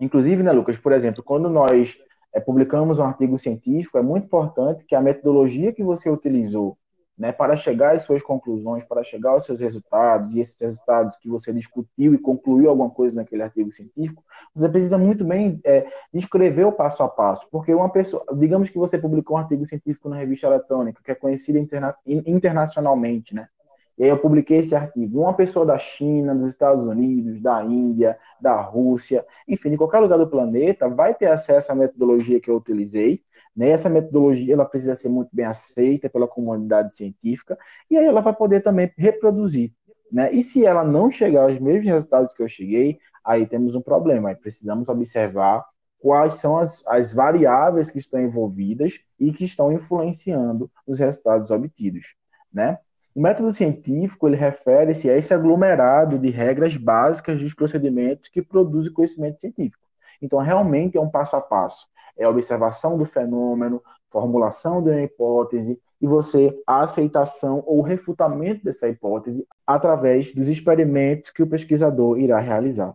Inclusive, 0.00 0.42
né, 0.42 0.52
Lucas, 0.52 0.78
por 0.78 0.92
exemplo, 0.92 1.22
quando 1.22 1.50
nós 1.50 1.98
é, 2.34 2.40
publicamos 2.40 2.98
um 2.98 3.04
artigo 3.04 3.38
científico, 3.38 3.98
é 3.98 4.02
muito 4.02 4.24
importante 4.24 4.84
que 4.84 4.94
a 4.94 5.00
metodologia 5.00 5.72
que 5.72 5.82
você 5.82 6.10
utilizou 6.10 6.76
né, 7.18 7.32
para 7.32 7.56
chegar 7.56 7.94
às 7.94 8.02
suas 8.02 8.22
conclusões, 8.22 8.84
para 8.84 9.02
chegar 9.02 9.30
aos 9.30 9.44
seus 9.44 9.58
resultados, 9.58 10.32
e 10.32 10.40
esses 10.40 10.58
resultados 10.60 11.16
que 11.16 11.28
você 11.28 11.52
discutiu 11.52 12.14
e 12.14 12.18
concluiu 12.18 12.70
alguma 12.70 12.90
coisa 12.90 13.16
naquele 13.16 13.42
artigo 13.42 13.72
científico, 13.72 14.22
você 14.54 14.68
precisa 14.68 14.96
muito 14.96 15.24
bem 15.24 15.60
é, 15.64 15.86
descrever 16.14 16.64
o 16.64 16.72
passo 16.72 17.02
a 17.02 17.08
passo, 17.08 17.48
porque 17.50 17.74
uma 17.74 17.90
pessoa, 17.90 18.24
digamos 18.36 18.70
que 18.70 18.78
você 18.78 18.96
publicou 18.96 19.36
um 19.36 19.40
artigo 19.40 19.66
científico 19.66 20.08
na 20.08 20.16
revista 20.16 20.46
eletrônica, 20.46 21.02
que 21.02 21.10
é 21.10 21.14
conhecida 21.14 21.58
interna 21.58 21.94
internacionalmente, 22.06 23.34
né? 23.34 23.48
E 23.98 24.04
aí 24.04 24.10
eu 24.10 24.18
publiquei 24.18 24.58
esse 24.58 24.74
artigo. 24.74 25.20
Uma 25.20 25.34
pessoa 25.34 25.66
da 25.66 25.76
China, 25.76 26.34
dos 26.34 26.48
Estados 26.48 26.84
Unidos, 26.84 27.40
da 27.42 27.64
Índia, 27.64 28.16
da 28.40 28.60
Rússia, 28.60 29.26
enfim, 29.46 29.70
de 29.70 29.76
qualquer 29.76 29.98
lugar 29.98 30.16
do 30.18 30.28
planeta, 30.28 30.88
vai 30.88 31.14
ter 31.14 31.26
acesso 31.26 31.72
à 31.72 31.74
metodologia 31.74 32.40
que 32.40 32.48
eu 32.48 32.56
utilizei. 32.56 33.22
Né? 33.56 33.70
Essa 33.70 33.88
metodologia 33.88 34.54
ela 34.54 34.64
precisa 34.64 34.94
ser 34.94 35.08
muito 35.08 35.30
bem 35.32 35.44
aceita 35.44 36.08
pela 36.08 36.28
comunidade 36.28 36.94
científica 36.94 37.58
e 37.90 37.96
aí 37.96 38.04
ela 38.04 38.20
vai 38.20 38.32
poder 38.32 38.60
também 38.60 38.92
reproduzir. 38.96 39.72
Né? 40.12 40.30
E 40.32 40.44
se 40.44 40.64
ela 40.64 40.84
não 40.84 41.10
chegar 41.10 41.42
aos 41.42 41.58
mesmos 41.58 41.86
resultados 41.86 42.32
que 42.32 42.42
eu 42.42 42.48
cheguei, 42.48 43.00
aí 43.24 43.46
temos 43.46 43.74
um 43.74 43.80
problema. 43.80 44.28
Aí 44.28 44.36
precisamos 44.36 44.88
observar 44.88 45.66
quais 45.98 46.34
são 46.34 46.56
as, 46.56 46.84
as 46.86 47.12
variáveis 47.12 47.90
que 47.90 47.98
estão 47.98 48.20
envolvidas 48.20 49.00
e 49.18 49.32
que 49.32 49.44
estão 49.44 49.72
influenciando 49.72 50.70
os 50.86 51.00
resultados 51.00 51.50
obtidos. 51.50 52.14
Né? 52.52 52.78
O 53.14 53.20
método 53.20 53.52
científico 53.52 54.28
ele 54.28 54.36
refere-se 54.36 55.10
a 55.10 55.16
esse 55.16 55.34
aglomerado 55.34 56.18
de 56.18 56.30
regras 56.30 56.76
básicas 56.76 57.40
dos 57.40 57.54
procedimentos 57.54 58.28
que 58.28 58.42
produzem 58.42 58.92
conhecimento 58.92 59.40
científico. 59.40 59.82
Então, 60.20 60.38
realmente 60.38 60.96
é 60.96 61.00
um 61.00 61.10
passo 61.10 61.36
a 61.36 61.40
passo. 61.40 61.86
É 62.16 62.24
a 62.24 62.30
observação 62.30 62.98
do 62.98 63.04
fenômeno, 63.04 63.82
formulação 64.10 64.82
de 64.82 64.90
uma 64.90 65.02
hipótese 65.02 65.80
e 66.00 66.06
você 66.06 66.56
a 66.66 66.82
aceitação 66.82 67.62
ou 67.66 67.82
refutamento 67.82 68.64
dessa 68.64 68.88
hipótese 68.88 69.46
através 69.66 70.32
dos 70.32 70.48
experimentos 70.48 71.30
que 71.30 71.42
o 71.42 71.46
pesquisador 71.46 72.18
irá 72.18 72.38
realizar. 72.38 72.94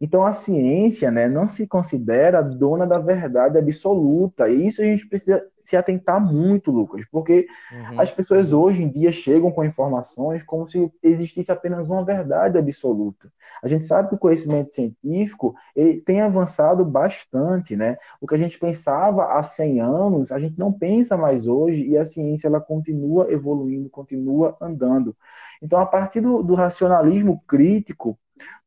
Então, 0.00 0.26
a 0.26 0.32
ciência 0.32 1.10
né, 1.10 1.28
não 1.28 1.46
se 1.46 1.66
considera 1.66 2.42
dona 2.42 2.86
da 2.86 2.98
verdade 2.98 3.56
absoluta, 3.56 4.48
e 4.48 4.66
isso 4.66 4.82
a 4.82 4.84
gente 4.84 5.06
precisa 5.06 5.46
se 5.64 5.76
atentar 5.76 6.20
muito, 6.20 6.70
Lucas, 6.70 7.04
porque 7.10 7.46
uhum. 7.72 8.00
as 8.00 8.10
pessoas 8.10 8.52
hoje 8.52 8.82
em 8.82 8.88
dia 8.88 9.12
chegam 9.12 9.50
com 9.50 9.64
informações 9.64 10.42
como 10.42 10.66
se 10.66 10.90
existisse 11.02 11.50
apenas 11.50 11.86
uma 11.86 12.04
verdade 12.04 12.58
absoluta. 12.58 13.32
A 13.62 13.68
gente 13.68 13.84
sabe 13.84 14.08
que 14.08 14.14
o 14.14 14.18
conhecimento 14.18 14.74
científico 14.74 15.54
ele 15.74 16.00
tem 16.00 16.20
avançado 16.20 16.84
bastante, 16.84 17.76
né? 17.76 17.96
O 18.20 18.26
que 18.26 18.34
a 18.34 18.38
gente 18.38 18.58
pensava 18.58 19.38
há 19.38 19.42
100 19.42 19.80
anos, 19.80 20.32
a 20.32 20.38
gente 20.38 20.58
não 20.58 20.72
pensa 20.72 21.16
mais 21.16 21.46
hoje 21.46 21.86
e 21.86 21.96
a 21.96 22.04
ciência 22.04 22.48
ela 22.48 22.60
continua 22.60 23.30
evoluindo, 23.32 23.88
continua 23.88 24.56
andando. 24.60 25.16
Então, 25.62 25.78
a 25.78 25.86
partir 25.86 26.20
do, 26.20 26.42
do 26.42 26.54
racionalismo 26.54 27.42
crítico, 27.46 28.18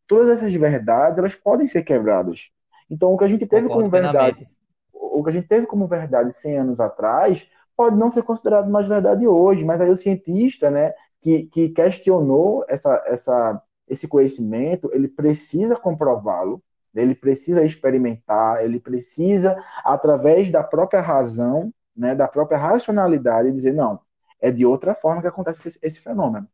todas 0.08 0.30
essas 0.30 0.54
verdades 0.54 1.20
elas 1.20 1.36
podem 1.36 1.68
ser 1.68 1.84
quebradas. 1.84 2.50
Então, 2.90 3.14
o 3.14 3.18
que 3.18 3.24
a 3.24 3.28
gente 3.28 3.46
teve 3.46 3.68
Concordo 3.68 3.90
como 3.90 4.04
verdade 4.04 4.46
o 5.20 5.24
que 5.24 5.30
a 5.30 5.34
gente 5.34 5.48
teve 5.48 5.66
como 5.66 5.88
verdade 5.88 6.32
100 6.32 6.58
anos 6.60 6.80
atrás 6.80 7.48
pode 7.76 7.96
não 7.98 8.10
ser 8.10 8.24
considerado 8.24 8.70
mais 8.70 8.88
verdade 8.88 9.28
hoje, 9.28 9.66
mas 9.66 9.82
aí 9.82 9.90
o 9.90 9.98
cientista, 9.98 10.72
né, 10.72 10.94
que, 11.22 11.44
que 11.48 11.70
questionou 11.70 12.64
essa, 12.68 13.04
essa, 13.06 13.62
esse 13.88 14.08
conhecimento, 14.08 14.90
ele 14.94 15.08
precisa 15.08 15.76
comprová-lo, 15.76 16.62
ele 16.94 17.14
precisa 17.14 17.64
experimentar, 17.64 18.64
ele 18.64 18.80
precisa, 18.80 19.62
através 19.84 20.50
da 20.50 20.64
própria 20.64 21.02
razão, 21.02 21.74
né, 21.96 22.16
da 22.16 22.28
própria 22.28 22.58
racionalidade, 22.58 23.52
dizer, 23.52 23.74
não, 23.74 24.00
é 24.40 24.52
de 24.52 24.66
outra 24.66 24.96
forma 24.96 25.22
que 25.22 25.28
acontece 25.28 25.68
esse, 25.68 25.80
esse 25.82 26.00
fenômeno. 26.00 26.48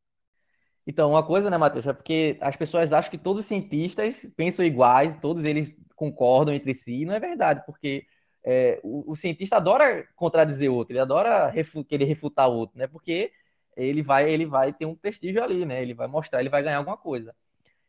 Então, 0.86 1.12
uma 1.12 1.24
coisa, 1.24 1.50
né, 1.50 1.58
Matheus, 1.58 1.86
é 1.86 1.94
porque 1.94 2.38
as 2.42 2.56
pessoas 2.56 2.92
acham 2.92 3.12
que 3.12 3.18
todos 3.18 3.42
os 3.42 3.46
cientistas 3.46 4.26
pensam 4.36 4.66
iguais, 4.66 5.16
todos 5.22 5.44
eles 5.44 5.72
concordam 5.96 6.54
entre 6.54 6.74
si, 6.74 7.02
e 7.02 7.06
não 7.06 7.14
é 7.14 7.20
verdade, 7.20 7.62
porque 7.66 8.06
é, 8.44 8.80
o, 8.84 9.12
o, 9.12 9.16
cientista 9.16 9.58
adora 9.58 10.08
contradizer 10.16 10.72
outro, 10.72 10.94
ele 10.94 11.00
adora 11.00 11.48
refu 11.50 11.84
querer 11.84 12.06
refutar 12.06 12.50
outro, 12.50 12.78
né? 12.78 12.88
Porque 12.88 13.32
ele 13.76 14.02
vai, 14.02 14.30
ele 14.30 14.46
vai 14.46 14.74
ter 14.74 14.86
um 14.86 14.96
prestígio 14.96 15.44
ali, 15.44 15.66
né? 15.66 15.82
Ele 15.82 15.94
vai 15.94 16.08
mostrar, 16.08 16.40
ele 16.40 16.50
vai 16.50 16.64
ganhar 16.64 16.78
alguma 16.78 16.98
coisa. 16.98 17.36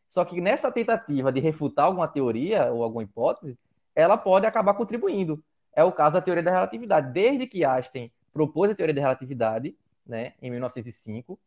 Só 0.09 0.23
que 0.23 0.39
nessa 0.39 0.71
tentativa 0.71 1.31
de 1.31 1.39
refutar 1.39 1.85
alguma 1.85 2.07
teoria 2.07 2.71
ou 2.71 2.83
alguma 2.83 3.03
hipótese, 3.03 3.57
ela 3.95 4.15
pode 4.15 4.45
acabar 4.45 4.75
contribuindo. 4.75 5.43
É 5.75 5.83
o 5.83 5.91
caso 5.91 6.13
da 6.13 6.21
teoria 6.21 6.43
da 6.43 6.51
relatividade. 6.51 7.11
Desde 7.11 7.47
que 7.47 7.65
Einstein 7.65 8.11
propôs 8.31 8.69
a 8.69 8.75
teoria 8.75 8.93
da 8.93 9.01
relatividade, 9.01 9.75
né, 10.05 10.33
em 10.41 10.51
1905, 10.51 11.39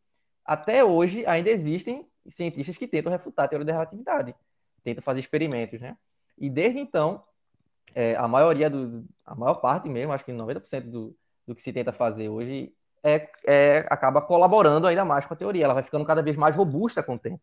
até 0.45 0.85
hoje 0.85 1.25
ainda 1.27 1.51
existem 1.51 2.07
cientistas 2.29 2.77
que 2.77 2.89
tentam 2.89 3.11
refutar 3.13 3.45
a 3.45 3.49
teoria 3.49 3.67
da 3.67 3.73
relatividade, 3.73 4.35
tentam 4.83 5.03
fazer 5.03 5.21
experimentos, 5.21 5.81
né? 5.81 5.97
E 6.39 6.51
desde 6.51 6.79
então, 6.79 7.23
é, 7.97 8.15
a 8.15 8.29
maioria 8.29 8.69
do, 8.69 9.07
a 9.25 9.35
maior 9.35 9.55
parte 9.55 9.89
mesmo, 9.89 10.13
acho 10.13 10.23
que 10.23 10.31
90% 10.31 10.83
do, 10.83 11.17
do 11.47 11.55
que 11.55 11.63
se 11.63 11.73
tenta 11.73 11.93
fazer 11.93 12.29
hoje 12.29 12.75
é, 13.03 13.27
é, 13.47 13.87
acaba 13.89 14.21
colaborando 14.21 14.87
ainda 14.87 15.03
mais 15.03 15.25
com 15.25 15.33
a 15.33 15.37
teoria, 15.37 15.65
ela 15.65 15.73
vai 15.73 15.83
ficando 15.83 16.05
cada 16.05 16.21
vez 16.21 16.37
mais 16.37 16.55
robusta 16.55 17.03
com 17.03 17.15
o 17.15 17.19
tempo. 17.19 17.41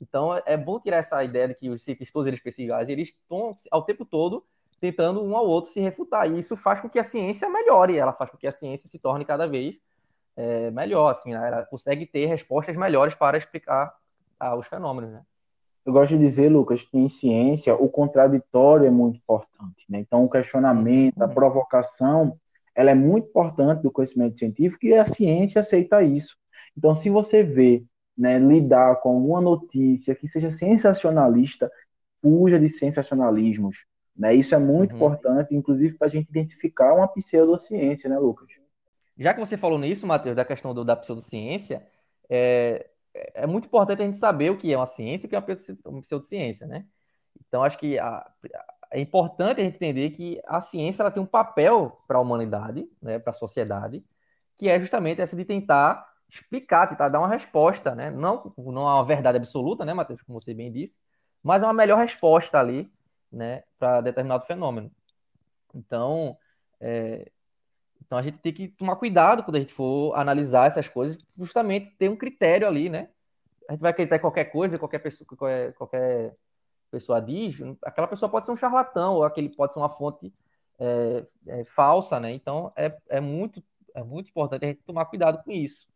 Então 0.00 0.34
é, 0.34 0.42
é 0.46 0.56
bom 0.56 0.80
tirar 0.80 0.96
essa 0.96 1.22
ideia 1.22 1.48
de 1.48 1.54
que 1.54 1.68
os 1.68 1.84
cientistas, 1.84 2.26
eles 2.26 2.40
pesquisais, 2.40 2.88
eles 2.88 3.08
estão 3.08 3.54
ao 3.70 3.82
tempo 3.82 4.06
todo 4.06 4.42
tentando 4.80 5.22
um 5.22 5.36
ao 5.36 5.46
outro 5.46 5.70
se 5.70 5.78
refutar, 5.78 6.28
e 6.28 6.38
isso 6.38 6.56
faz 6.56 6.80
com 6.80 6.88
que 6.88 6.98
a 6.98 7.04
ciência 7.04 7.48
melhore, 7.48 7.96
ela 7.96 8.14
faz 8.14 8.30
com 8.30 8.38
que 8.38 8.46
a 8.46 8.52
ciência 8.52 8.88
se 8.88 8.98
torne 8.98 9.26
cada 9.26 9.46
vez 9.46 9.78
é, 10.34 10.70
melhor, 10.70 11.10
assim, 11.10 11.32
né? 11.32 11.48
ela 11.48 11.66
consegue 11.66 12.06
ter 12.06 12.26
respostas 12.26 12.74
melhores 12.76 13.14
para 13.14 13.36
explicar 13.36 13.94
ah, 14.40 14.56
os 14.56 14.66
fenômenos, 14.66 15.12
né? 15.12 15.22
Eu 15.84 15.92
gosto 15.92 16.16
de 16.16 16.18
dizer, 16.18 16.48
Lucas, 16.48 16.82
que 16.82 16.96
em 16.96 17.08
ciência 17.08 17.74
o 17.74 17.88
contraditório 17.88 18.86
é 18.86 18.90
muito 18.90 19.16
importante. 19.16 19.84
Né? 19.88 19.98
Então, 19.98 20.24
o 20.24 20.30
questionamento, 20.30 21.20
a 21.20 21.26
uhum. 21.26 21.34
provocação, 21.34 22.38
ela 22.74 22.90
é 22.90 22.94
muito 22.94 23.28
importante 23.28 23.82
do 23.82 23.90
conhecimento 23.90 24.38
científico 24.38 24.86
e 24.86 24.94
a 24.94 25.04
ciência 25.04 25.60
aceita 25.60 26.02
isso. 26.02 26.36
Então, 26.76 26.94
se 26.94 27.10
você 27.10 27.42
vê 27.42 27.84
né, 28.16 28.38
lidar 28.38 28.96
com 28.96 29.10
alguma 29.10 29.40
notícia 29.40 30.14
que 30.14 30.28
seja 30.28 30.50
sensacionalista, 30.50 31.70
fuja 32.20 32.58
de 32.58 32.68
sensacionalismos. 32.68 33.84
Né? 34.16 34.34
Isso 34.34 34.54
é 34.54 34.58
muito 34.58 34.92
uhum. 34.92 34.96
importante, 34.96 35.54
inclusive, 35.54 35.96
para 35.98 36.06
a 36.06 36.10
gente 36.10 36.28
identificar 36.28 36.94
uma 36.94 37.08
pseudociência, 37.08 38.08
né, 38.08 38.18
Lucas? 38.18 38.48
Já 39.18 39.34
que 39.34 39.40
você 39.40 39.56
falou 39.56 39.78
nisso, 39.78 40.06
Matheus, 40.06 40.36
da 40.36 40.44
questão 40.44 40.72
do, 40.72 40.84
da 40.84 40.96
pseudociência, 40.96 41.86
é, 42.28 42.86
é 43.14 43.46
muito 43.46 43.66
importante 43.66 44.02
a 44.02 44.06
gente 44.06 44.18
saber 44.18 44.50
o 44.50 44.56
que 44.56 44.72
é 44.72 44.76
uma 44.76 44.86
ciência 44.86 45.26
e 45.26 45.28
o 45.28 45.30
que 45.30 45.36
é 45.36 45.38
uma 45.86 46.00
pseudociência, 46.00 46.66
né? 46.66 46.86
Então, 47.46 47.62
acho 47.62 47.78
que 47.78 47.98
a, 47.98 48.30
é 48.90 49.00
importante 49.00 49.60
a 49.60 49.64
gente 49.64 49.76
entender 49.76 50.10
que 50.10 50.40
a 50.46 50.60
ciência 50.60 51.02
ela 51.02 51.10
tem 51.10 51.22
um 51.22 51.26
papel 51.26 52.02
para 52.06 52.18
a 52.18 52.20
humanidade, 52.20 52.88
né, 53.00 53.18
para 53.18 53.30
a 53.30 53.34
sociedade, 53.34 54.04
que 54.58 54.68
é 54.68 54.78
justamente 54.78 55.20
essa 55.20 55.34
de 55.34 55.44
tentar 55.44 56.06
explicar, 56.28 56.86
tentar 56.88 57.08
dar 57.08 57.18
uma 57.18 57.28
resposta, 57.28 57.94
né? 57.94 58.10
Não, 58.10 58.52
não 58.56 58.88
é 58.88 58.94
uma 58.94 59.04
verdade 59.04 59.38
absoluta, 59.38 59.84
né, 59.84 59.94
Matheus, 59.94 60.22
como 60.22 60.40
você 60.40 60.54
bem 60.54 60.70
disse, 60.70 60.98
mas 61.42 61.62
é 61.62 61.66
uma 61.66 61.74
melhor 61.74 61.98
resposta 61.98 62.58
ali, 62.58 62.92
né, 63.30 63.64
para 63.78 64.00
determinado 64.02 64.46
fenômeno. 64.46 64.90
Então, 65.74 66.36
é, 66.80 67.31
Então 68.12 68.18
a 68.18 68.22
gente 68.22 68.40
tem 68.40 68.52
que 68.52 68.68
tomar 68.68 68.96
cuidado 68.96 69.42
quando 69.42 69.56
a 69.56 69.60
gente 69.60 69.72
for 69.72 70.14
analisar 70.14 70.66
essas 70.66 70.86
coisas, 70.86 71.16
justamente 71.34 71.96
ter 71.96 72.10
um 72.10 72.16
critério 72.16 72.68
ali, 72.68 72.90
né? 72.90 73.08
A 73.66 73.72
gente 73.72 73.80
vai 73.80 73.90
acreditar 73.90 74.16
em 74.16 74.20
qualquer 74.20 74.44
coisa, 74.52 74.78
qualquer 74.78 74.98
pessoa, 74.98 75.26
qualquer, 75.26 75.72
qualquer 75.72 76.36
pessoa 76.90 77.22
diz, 77.22 77.56
aquela 77.82 78.06
pessoa 78.06 78.30
pode 78.30 78.44
ser 78.44 78.52
um 78.52 78.56
charlatão, 78.56 79.14
ou 79.14 79.24
aquele 79.24 79.48
pode 79.48 79.72
ser 79.72 79.78
uma 79.78 79.88
fonte 79.88 80.30
é, 80.78 81.26
é, 81.46 81.64
falsa, 81.64 82.20
né? 82.20 82.32
Então 82.32 82.70
é, 82.76 82.94
é, 83.08 83.18
muito, 83.18 83.64
é 83.94 84.02
muito 84.02 84.28
importante 84.28 84.66
a 84.66 84.68
gente 84.68 84.82
tomar 84.82 85.06
cuidado 85.06 85.42
com 85.42 85.50
isso. 85.50 85.88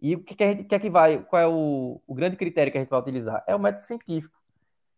E 0.00 0.14
o 0.14 0.22
que, 0.22 0.36
que 0.36 0.44
a 0.44 0.46
gente 0.46 0.62
quer 0.62 0.78
que 0.78 0.90
vai, 0.90 1.24
qual 1.24 1.42
é 1.42 1.48
o, 1.48 2.00
o 2.06 2.14
grande 2.14 2.36
critério 2.36 2.70
que 2.70 2.78
a 2.78 2.80
gente 2.80 2.90
vai 2.90 3.00
utilizar? 3.00 3.42
É 3.48 3.56
o 3.56 3.58
método 3.58 3.84
científico. 3.84 4.40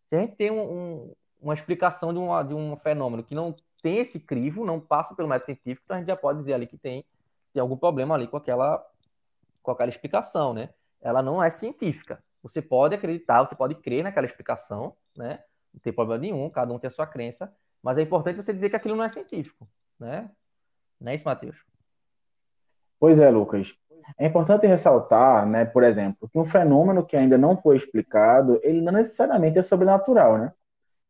Se 0.09 0.15
a 0.15 0.19
gente 0.19 0.35
tem 0.35 0.51
um, 0.51 0.61
um, 0.61 1.15
uma 1.41 1.55
explicação 1.55 2.13
de, 2.13 2.19
uma, 2.19 2.43
de 2.43 2.53
um 2.53 2.77
fenômeno 2.77 3.23
que 3.23 3.33
não 3.33 3.55
tem 3.85 3.99
esse 3.99 4.19
crivo, 4.19 4.65
não 4.65 4.79
passa 4.79 5.13
pelo 5.13 5.27
método 5.27 5.45
científico, 5.45 5.83
então 5.85 5.95
a 5.95 5.99
gente 5.99 6.07
já 6.07 6.17
pode 6.17 6.39
dizer 6.39 6.53
ali 6.53 6.65
que 6.65 6.75
tem, 6.75 7.05
tem 7.53 7.61
algum 7.61 7.77
problema 7.77 8.15
ali 8.15 8.27
com 8.27 8.35
aquela, 8.35 8.83
com 9.61 9.69
aquela 9.69 9.91
explicação, 9.91 10.55
né? 10.55 10.71
Ela 10.99 11.21
não 11.21 11.43
é 11.43 11.51
científica. 11.51 12.17
Você 12.41 12.63
pode 12.63 12.95
acreditar, 12.95 13.45
você 13.45 13.53
pode 13.53 13.75
crer 13.75 14.03
naquela 14.03 14.25
explicação, 14.25 14.95
né? 15.15 15.43
Não 15.71 15.79
tem 15.79 15.93
problema 15.93 16.19
nenhum, 16.19 16.49
cada 16.49 16.73
um 16.73 16.79
tem 16.79 16.87
a 16.87 16.91
sua 16.91 17.05
crença, 17.05 17.53
mas 17.83 17.99
é 17.99 18.01
importante 18.01 18.37
você 18.37 18.51
dizer 18.51 18.71
que 18.71 18.75
aquilo 18.75 18.95
não 18.95 19.03
é 19.03 19.09
científico, 19.09 19.67
né? 19.99 20.31
Não 20.99 21.11
é 21.11 21.13
isso, 21.13 21.25
Matheus? 21.25 21.63
Pois 22.99 23.19
é, 23.19 23.29
Lucas. 23.29 23.77
É 24.17 24.25
importante 24.25 24.65
ressaltar, 24.65 25.45
né, 25.45 25.63
por 25.63 25.83
exemplo, 25.83 26.27
que 26.27 26.39
um 26.39 26.45
fenômeno 26.45 27.05
que 27.05 27.15
ainda 27.15 27.37
não 27.37 27.55
foi 27.55 27.75
explicado, 27.75 28.59
ele 28.63 28.81
não 28.81 28.93
necessariamente 28.93 29.59
é 29.59 29.61
sobrenatural, 29.61 30.39
né? 30.39 30.51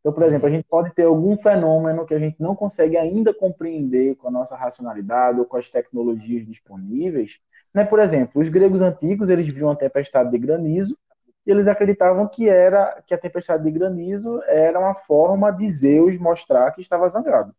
Então, 0.06 0.14
por 0.14 0.22
exemplo, 0.22 0.48
a 0.48 0.52
gente 0.52 0.68
pode 0.70 0.94
ter 0.94 1.06
algum 1.06 1.36
fenômeno 1.36 2.06
que 2.06 2.14
a 2.14 2.20
gente 2.20 2.40
não 2.40 2.56
consegue 2.56 2.96
ainda 2.96 3.34
compreender 3.34 4.16
com 4.18 4.28
a 4.28 4.32
nossa 4.32 4.56
racionalidade 4.56 5.40
ou 5.40 5.48
com 5.48 5.58
as 5.58 5.68
tecnologias 5.68 6.46
disponíveis. 6.46 7.40
Né? 7.74 7.84
Por 7.84 7.98
exemplo, 7.98 8.40
os 8.40 8.48
gregos 8.48 8.84
antigos, 8.84 9.32
eles 9.32 9.48
viam 9.48 9.72
a 9.72 9.76
tempestade 9.76 10.30
de 10.30 10.38
granizo 10.38 10.96
e 11.44 11.50
eles 11.50 11.68
acreditavam 11.68 12.28
que 12.28 12.48
era 12.48 13.02
que 13.08 13.16
a 13.16 13.18
tempestade 13.18 13.64
de 13.64 13.72
granizo 13.72 14.44
era 14.44 14.80
uma 14.80 14.94
forma 14.94 15.50
de 15.50 15.68
Zeus 15.72 16.20
mostrar 16.20 16.70
que 16.70 16.82
estava 16.82 17.10
zangado. 17.10 17.52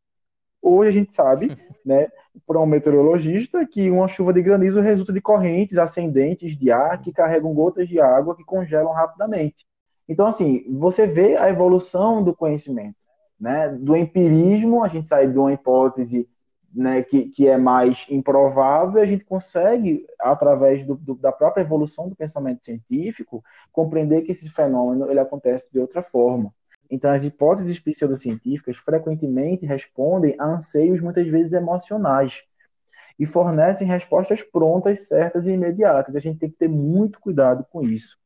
Hoje 0.63 0.89
a 0.89 0.93
gente 0.93 1.11
sabe, 1.11 1.49
né, 1.85 2.07
por 2.47 2.57
um 2.57 2.65
meteorologista, 2.65 3.67
que 3.67 3.91
uma 3.91 4.07
chuva 4.07 4.33
de 4.33 4.41
granizo 4.41 4.81
resulta 4.81 5.13
de 5.13 5.21
correntes 5.21 5.79
ascendentes 5.79 6.57
de 6.57 6.71
ar 6.71 7.03
que 7.03 7.13
carregam 7.13 7.53
gotas 7.53 7.89
de 7.89 8.01
água 8.01 8.37
que 8.37 8.45
congelam 8.45 8.93
rapidamente. 8.93 9.67
Então, 10.09 10.27
assim, 10.27 10.65
você 10.71 11.07
vê 11.07 11.37
a 11.37 11.49
evolução 11.49 12.23
do 12.23 12.35
conhecimento, 12.35 12.97
né? 13.39 13.69
Do 13.69 13.97
empirismo, 13.97 14.85
a 14.85 14.89
gente 14.89 15.09
sai 15.09 15.29
de 15.29 15.39
uma 15.39 15.53
hipótese 15.53 16.29
né, 16.77 17.03
que, 17.03 17.31
que 17.31 17.49
é 17.49 17.57
mais 17.57 18.07
improvável, 18.11 19.01
a 19.01 19.07
gente 19.07 19.25
consegue, 19.25 20.07
através 20.21 20.87
do, 20.87 20.95
do, 20.95 21.15
da 21.15 21.33
própria 21.33 21.63
evolução 21.63 22.09
do 22.09 22.15
pensamento 22.15 22.65
científico, 22.65 23.43
compreender 23.73 24.23
que 24.23 24.33
esse 24.33 24.51
fenômeno 24.51 25.11
ele 25.11 25.19
acontece 25.19 25.73
de 25.73 25.79
outra 25.79 26.03
forma. 26.03 26.53
Então, 26.91 27.11
as 27.11 27.25
hipóteses 27.25 27.81
pseudocientíficas 27.81 28.77
frequentemente 28.77 29.65
respondem 29.65 30.37
a 30.39 30.45
anseios 30.45 31.01
muitas 31.01 31.27
vezes 31.27 31.55
emocionais 31.55 32.43
e 33.19 33.25
fornecem 33.27 33.89
respostas 33.89 34.43
prontas, 34.43 35.09
certas 35.09 35.47
e 35.47 35.53
imediatas. 35.53 36.15
A 36.15 36.21
gente 36.21 36.39
tem 36.39 36.51
que 36.51 36.59
ter 36.59 36.69
muito 36.69 37.19
cuidado 37.19 37.67
com 37.71 37.83
isso, 37.83 38.19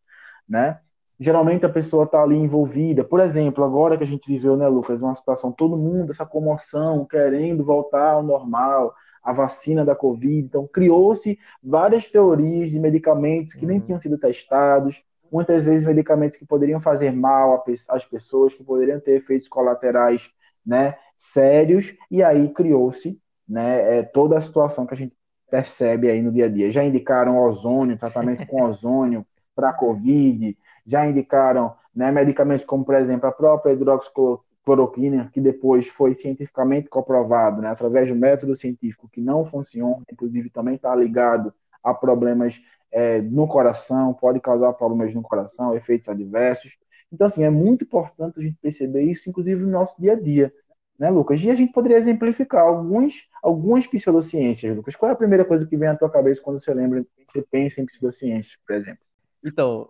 né? 0.49 0.81
Geralmente 1.23 1.67
a 1.67 1.69
pessoa 1.69 2.05
está 2.05 2.23
ali 2.23 2.35
envolvida. 2.35 3.05
Por 3.05 3.21
exemplo, 3.21 3.63
agora 3.63 3.99
que 3.99 4.03
a 4.03 4.07
gente 4.07 4.27
viveu, 4.27 4.57
né, 4.57 4.67
Lucas, 4.67 5.03
uma 5.03 5.15
situação, 5.15 5.53
todo 5.53 5.77
mundo, 5.77 6.11
essa 6.11 6.25
comoção, 6.25 7.05
querendo 7.05 7.63
voltar 7.63 8.13
ao 8.13 8.23
normal, 8.23 8.95
a 9.23 9.31
vacina 9.31 9.85
da 9.85 9.95
Covid. 9.95 10.39
Então, 10.39 10.67
criou-se 10.67 11.39
várias 11.63 12.09
teorias 12.09 12.71
de 12.71 12.79
medicamentos 12.81 13.53
que 13.53 13.67
nem 13.67 13.79
uhum. 13.79 13.85
tinham 13.85 14.01
sido 14.01 14.17
testados, 14.17 15.03
muitas 15.31 15.63
vezes 15.63 15.85
medicamentos 15.85 16.39
que 16.39 16.47
poderiam 16.47 16.81
fazer 16.81 17.13
mal 17.13 17.63
às 17.91 18.05
pessoas, 18.07 18.55
que 18.55 18.65
poderiam 18.65 18.99
ter 18.99 19.13
efeitos 19.13 19.47
colaterais 19.47 20.31
né, 20.65 20.97
sérios, 21.17 21.95
e 22.11 22.23
aí 22.23 22.49
criou-se 22.49 23.21
né, 23.47 23.99
é, 23.99 24.03
toda 24.03 24.39
a 24.39 24.41
situação 24.41 24.87
que 24.87 24.95
a 24.95 24.97
gente 24.97 25.15
percebe 25.51 26.09
aí 26.09 26.23
no 26.23 26.33
dia 26.33 26.47
a 26.47 26.49
dia. 26.49 26.73
Já 26.73 26.83
indicaram 26.83 27.39
ozônio, 27.39 27.99
tratamento 27.99 28.47
com 28.47 28.63
ozônio 28.65 29.27
para 29.55 29.71
a 29.71 29.75
Covid, 29.75 30.57
já 30.91 31.07
indicaram 31.07 31.75
né, 31.95 32.11
medicamentos 32.11 32.65
como, 32.65 32.85
por 32.85 32.97
exemplo, 32.97 33.29
a 33.29 33.33
própria 33.33 33.73
hidroxicloroquina, 33.73 35.31
que 35.33 35.41
depois 35.41 35.87
foi 35.87 36.15
cientificamente 36.15 36.89
comprovado, 36.89 37.63
né, 37.63 37.69
através 37.69 38.09
do 38.09 38.17
método 38.17 38.57
científico, 38.57 39.09
que 39.09 39.21
não 39.21 39.45
funciona, 39.45 40.03
inclusive 40.11 40.51
também 40.51 40.75
está 40.75 40.95
ligado 40.95 41.55
a 41.83 41.95
problemas 41.95 42.61
é, 42.91 43.21
no 43.21 43.47
coração, 43.47 44.13
pode 44.13 44.41
causar 44.41 44.73
problemas 44.73 45.15
no 45.15 45.23
coração, 45.23 45.77
efeitos 45.77 46.09
adversos. 46.09 46.77
Então, 47.13 47.27
assim, 47.27 47.45
é 47.45 47.51
muito 47.51 47.85
importante 47.85 48.41
a 48.41 48.43
gente 48.43 48.57
perceber 48.61 49.03
isso, 49.03 49.29
inclusive 49.31 49.63
no 49.63 49.71
nosso 49.71 49.95
dia 49.99 50.13
a 50.13 50.21
dia, 50.21 50.53
né, 50.99 51.09
Lucas? 51.09 51.41
E 51.41 51.51
a 51.51 51.55
gente 51.55 51.73
poderia 51.73 51.99
exemplificar 51.99 52.63
alguns, 52.63 53.29
algumas 53.43 53.87
pseudociências, 53.87 54.77
Lucas. 54.77 54.97
Qual 54.97 55.09
é 55.09 55.13
a 55.13 55.17
primeira 55.17 55.45
coisa 55.45 55.65
que 55.67 55.77
vem 55.77 55.89
à 55.89 55.97
tua 55.97 56.11
cabeça 56.11 56.43
quando 56.43 56.59
você 56.59 56.75
lembra, 56.75 57.07
você 57.29 57.43
pensa 57.43 57.81
em 57.81 57.87
pseudociências, 57.87 58.59
por 58.67 58.75
exemplo? 58.75 59.01
Então, 59.45 59.89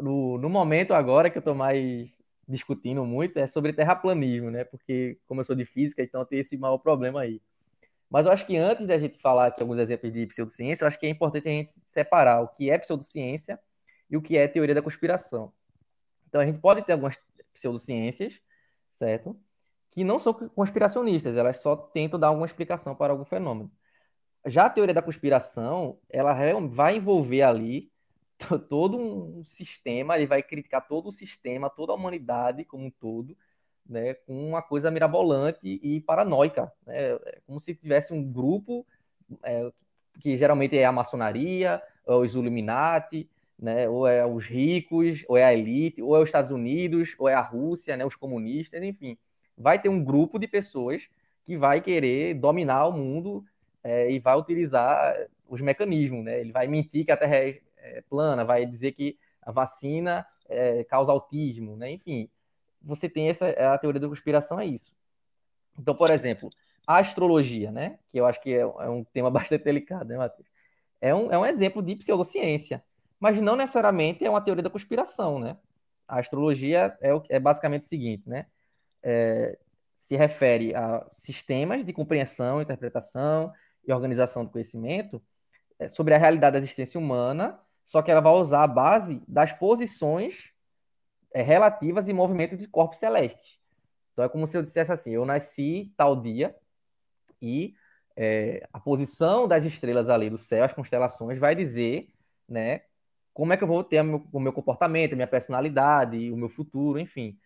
no, 0.00 0.38
no 0.38 0.48
momento 0.48 0.94
agora 0.94 1.30
que 1.30 1.38
eu 1.38 1.40
estou 1.40 1.54
mais 1.54 2.08
discutindo 2.48 3.04
muito 3.04 3.38
é 3.38 3.46
sobre 3.46 3.72
terraplanismo, 3.72 4.50
né? 4.50 4.64
Porque, 4.64 5.18
como 5.26 5.40
eu 5.40 5.44
sou 5.44 5.56
de 5.56 5.64
física, 5.64 6.02
então 6.02 6.24
tem 6.24 6.38
esse 6.38 6.56
maior 6.56 6.78
problema 6.78 7.20
aí. 7.20 7.40
Mas 8.08 8.26
eu 8.26 8.32
acho 8.32 8.46
que 8.46 8.56
antes 8.56 8.86
da 8.86 8.98
gente 8.98 9.18
falar 9.18 9.46
aqui 9.46 9.60
alguns 9.60 9.78
exemplos 9.78 10.12
de 10.12 10.26
pseudociência, 10.26 10.84
eu 10.84 10.88
acho 10.88 10.98
que 10.98 11.06
é 11.06 11.08
importante 11.10 11.48
a 11.48 11.50
gente 11.50 11.72
separar 11.88 12.40
o 12.40 12.48
que 12.48 12.70
é 12.70 12.78
pseudociência 12.78 13.58
e 14.08 14.16
o 14.16 14.22
que 14.22 14.36
é 14.36 14.46
teoria 14.46 14.74
da 14.74 14.82
conspiração. 14.82 15.52
Então 16.28 16.40
a 16.40 16.46
gente 16.46 16.58
pode 16.60 16.82
ter 16.82 16.92
algumas 16.92 17.18
pseudociências, 17.52 18.40
certo? 18.92 19.36
Que 19.90 20.04
não 20.04 20.18
são 20.18 20.32
conspiracionistas, 20.32 21.36
elas 21.36 21.56
só 21.58 21.74
tentam 21.74 22.18
dar 22.18 22.28
alguma 22.28 22.46
explicação 22.46 22.94
para 22.94 23.12
algum 23.12 23.24
fenômeno. 23.24 23.70
Já 24.46 24.66
a 24.66 24.70
teoria 24.70 24.94
da 24.94 25.02
conspiração, 25.02 25.98
ela 26.08 26.32
vai 26.68 26.96
envolver 26.96 27.42
ali 27.42 27.90
todo 28.68 28.96
um 28.96 29.44
sistema, 29.44 30.16
ele 30.16 30.26
vai 30.26 30.42
criticar 30.42 30.86
todo 30.86 31.08
o 31.08 31.12
sistema, 31.12 31.70
toda 31.70 31.92
a 31.92 31.94
humanidade 31.94 32.64
como 32.64 32.86
um 32.86 32.90
todo, 32.90 33.36
né, 33.88 34.14
com 34.14 34.48
uma 34.48 34.62
coisa 34.62 34.90
mirabolante 34.90 35.80
e 35.82 36.00
paranoica, 36.00 36.72
né, 36.86 37.12
é 37.12 37.40
como 37.46 37.60
se 37.60 37.74
tivesse 37.74 38.12
um 38.12 38.22
grupo 38.22 38.86
é, 39.42 39.70
que 40.20 40.36
geralmente 40.36 40.76
é 40.76 40.84
a 40.84 40.92
maçonaria, 40.92 41.80
ou 42.04 42.22
os 42.22 42.34
Illuminati, 42.34 43.28
né, 43.58 43.88
ou 43.88 44.06
é 44.06 44.26
os 44.26 44.46
ricos, 44.46 45.24
ou 45.28 45.36
é 45.36 45.44
a 45.44 45.54
elite, 45.54 46.02
ou 46.02 46.16
é 46.16 46.20
os 46.20 46.28
Estados 46.28 46.50
Unidos, 46.50 47.14
ou 47.18 47.28
é 47.28 47.34
a 47.34 47.40
Rússia, 47.40 47.96
né, 47.96 48.04
os 48.04 48.16
comunistas, 48.16 48.82
enfim, 48.82 49.16
vai 49.56 49.80
ter 49.80 49.88
um 49.88 50.02
grupo 50.02 50.38
de 50.38 50.46
pessoas 50.46 51.08
que 51.44 51.56
vai 51.56 51.80
querer 51.80 52.34
dominar 52.34 52.86
o 52.86 52.92
mundo 52.92 53.44
é, 53.82 54.10
e 54.10 54.18
vai 54.18 54.36
utilizar 54.36 55.16
os 55.48 55.60
mecanismos, 55.60 56.24
né? 56.24 56.40
Ele 56.40 56.50
vai 56.52 56.66
mentir 56.66 57.04
que 57.04 57.12
a 57.12 57.16
Terra 57.16 57.36
é 57.36 57.60
é, 57.86 58.02
plana, 58.02 58.44
vai 58.44 58.66
dizer 58.66 58.92
que 58.92 59.18
a 59.42 59.52
vacina 59.52 60.26
é, 60.48 60.84
causa 60.84 61.12
autismo, 61.12 61.76
né? 61.76 61.92
Enfim, 61.92 62.28
você 62.82 63.08
tem 63.08 63.28
essa 63.28 63.48
a 63.48 63.78
teoria 63.78 64.00
da 64.00 64.08
conspiração 64.08 64.60
é 64.60 64.66
isso. 64.66 64.92
Então, 65.78 65.94
por 65.94 66.10
exemplo, 66.10 66.50
a 66.86 66.98
astrologia, 66.98 67.70
né? 67.70 67.98
Que 68.08 68.18
eu 68.18 68.26
acho 68.26 68.40
que 68.40 68.54
é, 68.54 68.60
é 68.60 68.88
um 68.88 69.04
tema 69.04 69.30
bastante 69.30 69.64
delicado, 69.64 70.08
né, 70.08 70.16
Matheus? 70.16 70.48
É 71.00 71.14
um, 71.14 71.30
é 71.30 71.38
um 71.38 71.46
exemplo 71.46 71.82
de 71.82 71.96
pseudociência, 71.96 72.82
mas 73.20 73.40
não 73.40 73.56
necessariamente 73.56 74.24
é 74.24 74.30
uma 74.30 74.40
teoria 74.40 74.62
da 74.62 74.70
conspiração, 74.70 75.38
né? 75.38 75.56
A 76.08 76.18
astrologia 76.18 76.96
é, 77.00 77.10
é 77.28 77.40
basicamente 77.40 77.82
o 77.82 77.86
seguinte, 77.86 78.28
né? 78.28 78.46
É, 79.02 79.58
se 79.96 80.16
refere 80.16 80.74
a 80.74 81.04
sistemas 81.16 81.84
de 81.84 81.92
compreensão, 81.92 82.62
interpretação 82.62 83.52
e 83.86 83.92
organização 83.92 84.44
do 84.44 84.50
conhecimento 84.50 85.22
é, 85.78 85.88
sobre 85.88 86.14
a 86.14 86.18
realidade 86.18 86.54
da 86.54 86.58
existência 86.58 86.98
humana 86.98 87.58
só 87.86 88.02
que 88.02 88.10
ela 88.10 88.20
vai 88.20 88.32
usar 88.32 88.64
a 88.64 88.66
base 88.66 89.22
das 89.26 89.52
posições 89.52 90.52
é, 91.32 91.40
relativas 91.40 92.08
e 92.08 92.12
movimentos 92.12 92.58
de 92.58 92.66
corpos 92.66 92.98
celestes. 92.98 93.58
Então 94.12 94.24
é 94.24 94.28
como 94.28 94.46
se 94.46 94.58
eu 94.58 94.62
dissesse 94.62 94.92
assim: 94.92 95.12
eu 95.12 95.24
nasci 95.24 95.94
tal 95.96 96.20
dia 96.20 96.54
e 97.40 97.74
é, 98.16 98.66
a 98.72 98.80
posição 98.80 99.46
das 99.46 99.64
estrelas 99.64 100.08
ali 100.08 100.28
do 100.28 100.36
céu, 100.36 100.64
as 100.64 100.72
constelações, 100.72 101.38
vai 101.38 101.54
dizer, 101.54 102.08
né, 102.48 102.82
como 103.32 103.52
é 103.52 103.56
que 103.56 103.62
eu 103.62 103.68
vou 103.68 103.84
ter 103.84 104.00
o 104.00 104.04
meu, 104.04 104.28
o 104.32 104.40
meu 104.40 104.52
comportamento, 104.52 105.12
a 105.12 105.16
minha 105.16 105.28
personalidade, 105.28 106.32
o 106.32 106.36
meu 106.36 106.48
futuro, 106.48 106.98
enfim. 106.98 107.38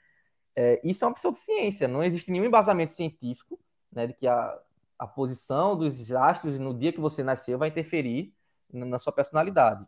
É, 0.56 0.80
isso 0.82 1.04
é 1.04 1.08
uma 1.08 1.14
pseudociência, 1.14 1.86
não 1.86 2.02
existe 2.02 2.30
nenhum 2.30 2.44
embasamento 2.44 2.92
científico 2.92 3.58
né, 3.92 4.06
de 4.06 4.14
que 4.14 4.26
a, 4.26 4.58
a 4.98 5.06
posição 5.06 5.76
dos 5.76 6.10
astros 6.12 6.58
no 6.58 6.72
dia 6.72 6.92
que 6.92 7.00
você 7.00 7.22
nasceu 7.22 7.58
vai 7.58 7.68
interferir 7.68 8.32
na, 8.72 8.86
na 8.86 8.98
sua 8.98 9.12
personalidade. 9.12 9.84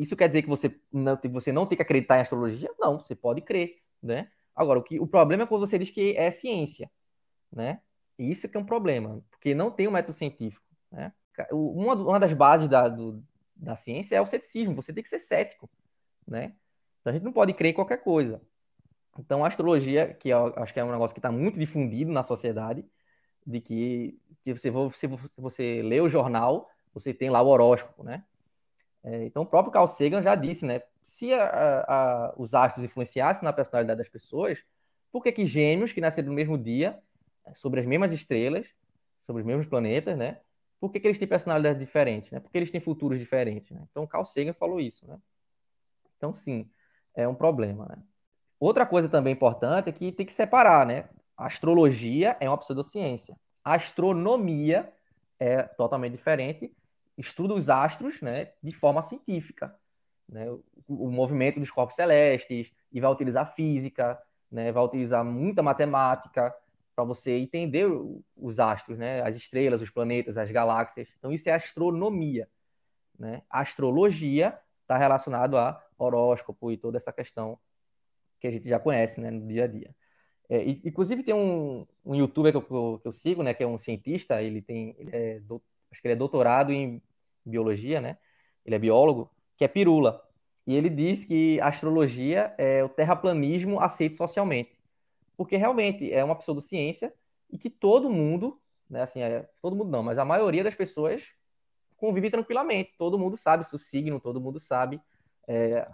Isso 0.00 0.16
quer 0.16 0.28
dizer 0.28 0.42
que 0.42 0.48
você 0.48 0.74
não, 0.90 1.18
você 1.30 1.52
não 1.52 1.66
tem 1.66 1.76
que 1.76 1.82
acreditar 1.82 2.16
em 2.16 2.22
astrologia? 2.22 2.70
Não, 2.78 2.98
você 2.98 3.14
pode 3.14 3.42
crer, 3.42 3.76
né? 4.02 4.30
Agora, 4.56 4.78
o, 4.78 4.82
que, 4.82 4.98
o 4.98 5.06
problema 5.06 5.42
é 5.42 5.46
quando 5.46 5.66
você 5.66 5.78
diz 5.78 5.90
que 5.90 6.16
é 6.16 6.30
ciência, 6.30 6.90
né? 7.52 7.82
Isso 8.18 8.48
que 8.48 8.56
é 8.56 8.60
um 8.60 8.64
problema, 8.64 9.22
porque 9.30 9.54
não 9.54 9.70
tem 9.70 9.86
um 9.86 9.90
método 9.90 10.14
científico. 10.14 10.64
Né? 10.90 11.12
Uma, 11.52 11.94
uma 11.94 12.18
das 12.18 12.32
bases 12.32 12.68
da, 12.68 12.88
do, 12.88 13.22
da 13.54 13.76
ciência 13.76 14.16
é 14.16 14.20
o 14.20 14.26
ceticismo, 14.26 14.74
você 14.74 14.90
tem 14.90 15.02
que 15.02 15.08
ser 15.08 15.18
cético. 15.18 15.70
Né? 16.26 16.54
Então 17.00 17.10
a 17.10 17.12
gente 17.12 17.24
não 17.24 17.32
pode 17.32 17.52
crer 17.52 17.70
em 17.70 17.74
qualquer 17.74 18.02
coisa. 18.02 18.40
Então 19.18 19.44
a 19.44 19.48
astrologia, 19.48 20.14
que 20.14 20.30
eu 20.30 20.54
acho 20.56 20.72
que 20.72 20.80
é 20.80 20.84
um 20.84 20.92
negócio 20.92 21.14
que 21.14 21.18
está 21.18 21.30
muito 21.30 21.58
difundido 21.58 22.10
na 22.10 22.22
sociedade, 22.22 22.84
de 23.46 23.60
que, 23.60 24.18
que 24.42 24.54
você, 24.54 24.70
você, 24.70 25.08
você 25.36 25.82
lê 25.82 26.00
o 26.00 26.08
jornal, 26.08 26.68
você 26.92 27.12
tem 27.12 27.28
lá 27.28 27.42
o 27.42 27.48
horóscopo, 27.48 28.02
né? 28.02 28.24
É, 29.02 29.24
então 29.24 29.42
o 29.42 29.46
próprio 29.46 29.72
Carl 29.72 29.86
Sagan 29.88 30.22
já 30.22 30.34
disse, 30.34 30.66
né? 30.66 30.82
Se 31.02 31.32
a, 31.32 31.84
a, 31.88 32.34
os 32.36 32.54
astros 32.54 32.84
influenciassem 32.84 33.44
na 33.44 33.52
personalidade 33.52 33.98
das 33.98 34.08
pessoas, 34.08 34.62
por 35.10 35.22
que 35.22 35.32
que 35.32 35.44
gêmeos 35.44 35.92
que 35.92 36.00
nasceram 36.00 36.28
no 36.28 36.34
mesmo 36.34 36.56
dia, 36.56 36.98
sobre 37.54 37.80
as 37.80 37.86
mesmas 37.86 38.12
estrelas, 38.12 38.68
sobre 39.26 39.42
os 39.42 39.46
mesmos 39.46 39.66
planetas, 39.66 40.16
né? 40.16 40.38
Por 40.78 40.90
que, 40.90 41.00
que 41.00 41.06
eles 41.06 41.18
têm 41.18 41.28
personalidades 41.28 41.78
diferentes, 41.78 42.30
né? 42.30 42.40
Porque 42.40 42.56
eles 42.56 42.70
têm 42.70 42.80
futuros 42.80 43.18
diferentes, 43.18 43.70
né? 43.70 43.82
Então 43.90 44.06
Carl 44.06 44.24
Sagan 44.24 44.52
falou 44.52 44.80
isso, 44.80 45.06
né? 45.06 45.18
Então 46.16 46.32
sim, 46.32 46.68
é 47.14 47.26
um 47.26 47.34
problema, 47.34 47.86
né? 47.86 48.02
Outra 48.58 48.84
coisa 48.84 49.08
também 49.08 49.32
importante 49.32 49.88
é 49.88 49.92
que 49.92 50.12
tem 50.12 50.26
que 50.26 50.32
separar, 50.32 50.86
né? 50.86 51.08
A 51.36 51.46
astrologia 51.46 52.36
é 52.40 52.48
uma 52.48 52.58
pseudociência. 52.58 53.36
A 53.64 53.74
astronomia 53.74 54.92
é 55.38 55.62
totalmente 55.62 56.12
diferente. 56.12 56.70
Estuda 57.20 57.54
os 57.54 57.68
astros, 57.68 58.20
né, 58.20 58.52
de 58.62 58.72
forma 58.72 59.02
científica, 59.02 59.74
né? 60.28 60.50
O, 60.50 60.62
o 60.88 61.10
movimento 61.10 61.60
dos 61.60 61.70
corpos 61.70 61.96
celestes 61.96 62.72
e 62.90 63.00
vai 63.00 63.10
utilizar 63.10 63.54
física, 63.54 64.18
né? 64.50 64.72
Vai 64.72 64.82
utilizar 64.82 65.24
muita 65.24 65.62
matemática 65.62 66.54
para 66.94 67.04
você 67.04 67.32
entender 67.32 67.86
os 68.36 68.58
astros, 68.58 68.98
né? 68.98 69.22
As 69.22 69.36
estrelas, 69.36 69.80
os 69.80 69.90
planetas, 69.90 70.38
as 70.38 70.50
galáxias. 70.50 71.08
Então 71.18 71.32
isso 71.32 71.48
é 71.48 71.52
astronomia, 71.52 72.48
né? 73.18 73.42
A 73.50 73.60
astrologia 73.60 74.58
está 74.82 74.96
relacionado 74.96 75.56
a 75.56 75.80
horóscopo 75.98 76.72
e 76.72 76.76
toda 76.76 76.96
essa 76.96 77.12
questão 77.12 77.58
que 78.40 78.46
a 78.46 78.50
gente 78.50 78.68
já 78.68 78.78
conhece 78.78 79.20
né, 79.20 79.30
no 79.30 79.46
dia 79.46 79.64
a 79.64 79.66
dia. 79.66 79.94
É, 80.48 80.64
inclusive 80.64 81.22
tem 81.22 81.34
um, 81.34 81.86
um 82.04 82.14
youtuber 82.14 82.50
que 82.50 82.58
eu, 82.58 82.98
que 82.98 83.06
eu, 83.06 83.12
sigo, 83.12 83.42
né, 83.42 83.54
que 83.54 83.62
é 83.62 83.66
um 83.66 83.78
cientista, 83.78 84.42
ele 84.42 84.60
tem, 84.60 84.96
ele 84.98 85.10
é 85.14 85.40
do, 85.40 85.62
acho 85.92 86.00
que 86.00 86.08
ele 86.08 86.14
é 86.14 86.16
doutorado 86.16 86.72
em 86.72 87.00
biologia, 87.44 88.00
né? 88.00 88.18
Ele 88.64 88.76
é 88.76 88.78
biólogo, 88.78 89.30
que 89.56 89.64
é 89.64 89.68
Pirula. 89.68 90.22
E 90.66 90.74
ele 90.74 90.88
diz 90.88 91.24
que 91.24 91.60
a 91.60 91.68
astrologia 91.68 92.54
é 92.58 92.84
o 92.84 92.88
terraplanismo 92.88 93.80
aceito 93.80 94.16
socialmente. 94.16 94.78
Porque 95.36 95.56
realmente 95.56 96.12
é 96.12 96.22
uma 96.22 96.36
pseudociência 96.36 97.12
e 97.50 97.58
que 97.58 97.70
todo 97.70 98.10
mundo, 98.10 98.60
né, 98.88 99.02
assim, 99.02 99.20
é, 99.20 99.48
todo 99.60 99.74
mundo 99.74 99.90
não, 99.90 100.02
mas 100.02 100.18
a 100.18 100.24
maioria 100.24 100.62
das 100.62 100.74
pessoas 100.74 101.32
convive 101.96 102.30
tranquilamente. 102.30 102.94
Todo 102.96 103.18
mundo 103.18 103.36
sabe 103.36 103.64
seu 103.64 103.78
signo, 103.78 104.20
todo 104.20 104.40
mundo 104.40 104.60
sabe 104.60 105.00
é, 105.46 105.86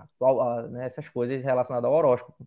né, 0.71 0.87
essas 0.87 1.09
coisas 1.09 1.43
relacionadas 1.43 1.89
ao 1.89 1.97
horóscopo. 1.97 2.47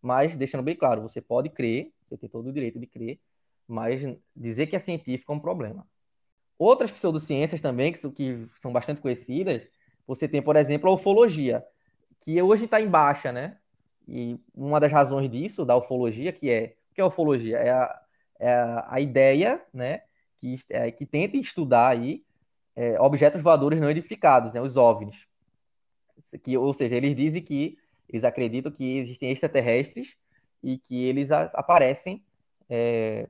Mas, 0.00 0.36
deixando 0.36 0.62
bem 0.62 0.76
claro, 0.76 1.02
você 1.02 1.20
pode 1.20 1.48
crer, 1.48 1.92
você 2.02 2.16
tem 2.16 2.28
todo 2.28 2.48
o 2.48 2.52
direito 2.52 2.78
de 2.78 2.86
crer, 2.86 3.18
mas 3.66 4.00
dizer 4.34 4.66
que 4.66 4.76
é 4.76 4.78
científico 4.78 5.32
é 5.32 5.34
um 5.34 5.40
problema. 5.40 5.86
Outras 6.58 6.90
pseudociências 6.90 7.60
também, 7.60 7.92
que 7.92 7.98
são, 7.98 8.10
que 8.10 8.46
são 8.56 8.72
bastante 8.72 9.00
conhecidas, 9.00 9.66
você 10.06 10.26
tem, 10.26 10.40
por 10.40 10.56
exemplo, 10.56 10.88
a 10.88 10.94
ufologia, 10.94 11.64
que 12.20 12.40
hoje 12.40 12.64
está 12.64 12.80
em 12.80 12.88
baixa, 12.88 13.32
né? 13.32 13.58
E 14.08 14.38
uma 14.54 14.80
das 14.80 14.92
razões 14.92 15.30
disso, 15.30 15.64
da 15.64 15.76
ufologia, 15.76 16.32
que 16.32 16.50
é... 16.50 16.76
O 16.90 16.94
que 16.94 17.00
é 17.00 17.04
a 17.04 17.08
ufologia? 17.08 17.58
É 17.58 17.70
a, 17.70 18.02
é 18.38 18.84
a 18.88 19.00
ideia, 19.00 19.62
né? 19.72 20.02
Que, 20.40 20.54
é, 20.70 20.90
que 20.90 21.04
tenta 21.04 21.36
estudar 21.36 21.88
aí 21.88 22.24
é, 22.74 23.00
objetos 23.00 23.42
voadores 23.42 23.80
não 23.80 23.90
edificados, 23.90 24.54
né? 24.54 24.60
Os 24.60 24.76
OVNIs 24.76 25.26
que, 26.42 26.56
ou 26.56 26.72
seja, 26.72 26.96
eles 26.96 27.14
dizem 27.14 27.42
que 27.42 27.78
eles 28.08 28.24
acreditam 28.24 28.72
que 28.72 28.98
existem 28.98 29.30
extraterrestres 29.30 30.16
e 30.62 30.78
que 30.78 31.04
eles 31.04 31.30
aparecem 31.32 32.24
é, 32.68 33.28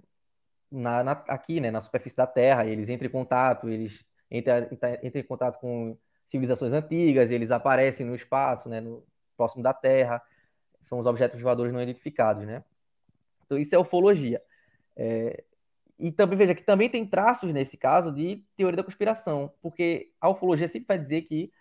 na, 0.70 1.04
na, 1.04 1.12
aqui, 1.28 1.60
né, 1.60 1.70
na 1.70 1.80
superfície 1.80 2.16
da 2.16 2.26
Terra, 2.26 2.66
eles 2.66 2.88
entram 2.88 3.08
em 3.08 3.12
contato, 3.12 3.68
eles 3.68 4.04
entram, 4.30 4.68
entram 5.02 5.20
em 5.20 5.24
contato 5.24 5.58
com 5.60 5.96
civilizações 6.26 6.72
antigas, 6.72 7.30
eles 7.30 7.50
aparecem 7.50 8.04
no 8.04 8.14
espaço, 8.14 8.68
né, 8.68 8.80
no, 8.80 9.04
próximo 9.36 9.62
da 9.62 9.74
Terra, 9.74 10.22
são 10.80 10.98
os 10.98 11.06
objetos 11.06 11.40
voadores 11.40 11.72
não 11.72 11.82
identificados, 11.82 12.44
né? 12.46 12.64
Então 13.44 13.58
isso 13.58 13.74
é 13.74 13.78
ufologia. 13.78 14.42
É, 14.96 15.44
e 15.98 16.10
também 16.10 16.38
veja 16.38 16.54
que 16.54 16.62
também 16.62 16.88
tem 16.88 17.06
traços 17.06 17.52
nesse 17.52 17.76
caso 17.76 18.10
de 18.10 18.42
teoria 18.56 18.76
da 18.76 18.84
conspiração, 18.84 19.52
porque 19.60 20.10
a 20.20 20.28
ufologia 20.28 20.68
sempre 20.68 20.88
vai 20.88 20.98
dizer 20.98 21.22
que 21.22 21.52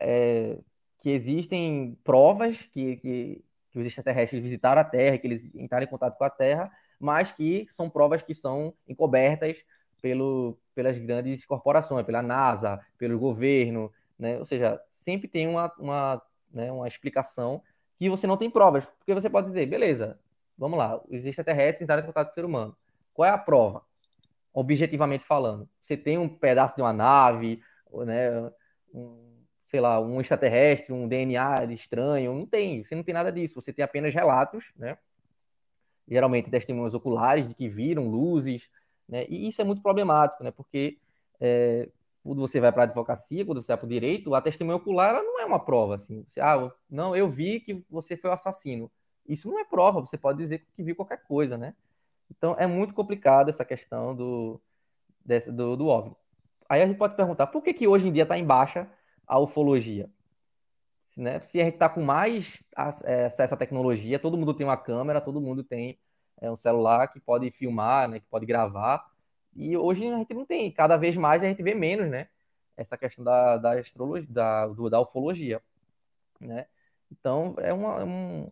é, 0.00 0.58
que 1.00 1.10
existem 1.10 1.98
provas 2.04 2.62
que, 2.62 2.96
que, 2.96 3.44
que, 3.70 3.78
os 3.78 3.86
extraterrestres 3.86 4.42
visitaram 4.42 4.80
a 4.80 4.84
Terra, 4.84 5.18
que 5.18 5.26
eles 5.26 5.52
entraram 5.54 5.84
em 5.84 5.90
contato 5.90 6.16
com 6.16 6.24
a 6.24 6.30
Terra, 6.30 6.70
mas 7.02 7.32
que 7.32 7.66
são 7.68 7.90
provas 7.90 8.22
que 8.22 8.32
são 8.32 8.72
encobertas 8.86 9.56
pelo, 10.00 10.56
pelas 10.72 10.96
grandes 10.96 11.44
corporações, 11.44 12.06
pela 12.06 12.22
NASA, 12.22 12.80
pelo 12.96 13.18
governo, 13.18 13.92
né? 14.16 14.38
Ou 14.38 14.44
seja, 14.44 14.80
sempre 14.88 15.26
tem 15.26 15.48
uma, 15.48 15.72
uma, 15.76 16.22
né, 16.52 16.70
uma 16.70 16.86
explicação 16.86 17.60
que 17.98 18.08
você 18.08 18.24
não 18.24 18.36
tem 18.36 18.48
provas, 18.48 18.86
porque 18.86 19.12
você 19.12 19.28
pode 19.28 19.48
dizer, 19.48 19.66
beleza, 19.66 20.16
vamos 20.56 20.78
lá, 20.78 21.00
os 21.08 21.24
extraterrestres 21.24 21.82
entraram 21.82 22.04
em 22.04 22.06
contato 22.06 22.28
com 22.28 22.30
o 22.30 22.34
ser 22.34 22.44
humano. 22.44 22.76
Qual 23.12 23.26
é 23.26 23.30
a 23.30 23.38
prova? 23.38 23.82
Objetivamente 24.54 25.24
falando, 25.24 25.68
você 25.80 25.96
tem 25.96 26.18
um 26.18 26.28
pedaço 26.28 26.76
de 26.76 26.82
uma 26.82 26.92
nave, 26.92 27.60
né, 28.06 28.48
um, 28.94 29.42
sei 29.66 29.80
lá, 29.80 30.00
um 30.00 30.20
extraterrestre, 30.20 30.92
um 30.92 31.08
DNA 31.08 31.64
estranho, 31.72 32.32
não 32.32 32.46
tem, 32.46 32.84
você 32.84 32.94
não 32.94 33.02
tem 33.02 33.12
nada 33.12 33.32
disso, 33.32 33.60
você 33.60 33.72
tem 33.72 33.84
apenas 33.84 34.14
relatos, 34.14 34.72
né? 34.76 34.96
Geralmente 36.08 36.50
testemunhos 36.50 36.94
oculares 36.94 37.48
de 37.48 37.54
que 37.54 37.68
viram 37.68 38.08
luzes, 38.08 38.68
né? 39.08 39.26
E 39.28 39.48
isso 39.48 39.60
é 39.60 39.64
muito 39.64 39.82
problemático, 39.82 40.42
né? 40.42 40.50
Porque 40.50 40.98
é, 41.40 41.88
quando 42.22 42.40
você 42.40 42.60
vai 42.60 42.72
para 42.72 42.82
a 42.82 42.86
advocacia, 42.86 43.44
quando 43.44 43.62
você 43.62 43.68
vai 43.68 43.76
para 43.78 43.86
o 43.86 43.88
direito, 43.88 44.34
a 44.34 44.40
testemunha 44.40 44.76
ocular 44.76 45.14
não 45.14 45.40
é 45.40 45.44
uma 45.44 45.58
prova, 45.58 45.96
assim. 45.96 46.24
Você, 46.28 46.40
ah, 46.40 46.70
não, 46.90 47.16
eu 47.16 47.28
vi 47.28 47.60
que 47.60 47.84
você 47.90 48.16
foi 48.16 48.30
o 48.30 48.32
assassino. 48.32 48.90
Isso 49.28 49.48
não 49.48 49.58
é 49.58 49.64
prova, 49.64 50.00
você 50.00 50.16
pode 50.18 50.38
dizer 50.38 50.66
que 50.74 50.82
viu 50.82 50.96
qualquer 50.96 51.22
coisa, 51.24 51.56
né? 51.56 51.74
Então 52.30 52.56
é 52.58 52.66
muito 52.66 52.94
complicado 52.94 53.48
essa 53.48 53.64
questão 53.64 54.14
do, 54.14 54.60
desse, 55.24 55.50
do, 55.50 55.76
do 55.76 55.86
óbvio. 55.86 56.16
Aí 56.68 56.82
a 56.82 56.86
gente 56.86 56.96
pode 56.96 57.12
se 57.12 57.16
perguntar, 57.16 57.48
por 57.48 57.62
que, 57.62 57.74
que 57.74 57.86
hoje 57.86 58.08
em 58.08 58.12
dia 58.12 58.22
está 58.22 58.38
em 58.38 58.44
baixa 58.44 58.88
a 59.26 59.38
ufologia. 59.38 60.08
Se, 61.12 61.20
né, 61.20 61.40
se 61.40 61.60
a 61.60 61.64
gente 61.64 61.74
está 61.74 61.90
com 61.90 62.00
mais 62.02 62.62
é, 63.04 63.26
acesso 63.26 63.52
à 63.52 63.56
tecnologia, 63.56 64.18
todo 64.18 64.36
mundo 64.38 64.54
tem 64.54 64.64
uma 64.66 64.78
câmera, 64.78 65.20
todo 65.20 65.42
mundo 65.42 65.62
tem 65.62 65.98
é, 66.40 66.50
um 66.50 66.56
celular 66.56 67.08
que 67.08 67.20
pode 67.20 67.50
filmar, 67.50 68.08
né, 68.08 68.18
que 68.18 68.26
pode 68.26 68.46
gravar. 68.46 69.06
E 69.54 69.76
hoje 69.76 70.08
a 70.08 70.16
gente 70.16 70.32
não 70.32 70.46
tem, 70.46 70.72
cada 70.72 70.96
vez 70.96 71.14
mais 71.14 71.42
a 71.42 71.48
gente 71.48 71.62
vê 71.62 71.74
menos, 71.74 72.08
né? 72.10 72.28
Essa 72.76 72.96
questão 72.96 73.22
da, 73.22 73.58
da 73.58 73.72
astrologia, 73.78 74.26
da, 74.30 74.66
do, 74.66 74.88
da 74.88 75.00
ufologia, 75.00 75.60
né? 76.40 76.66
Então 77.10 77.54
é 77.58 77.74
uma, 77.74 78.02
um, 78.02 78.50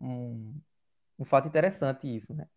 um, 0.00 0.60
um 1.20 1.24
fato 1.24 1.46
interessante 1.46 2.12
isso, 2.12 2.34
né? 2.34 2.48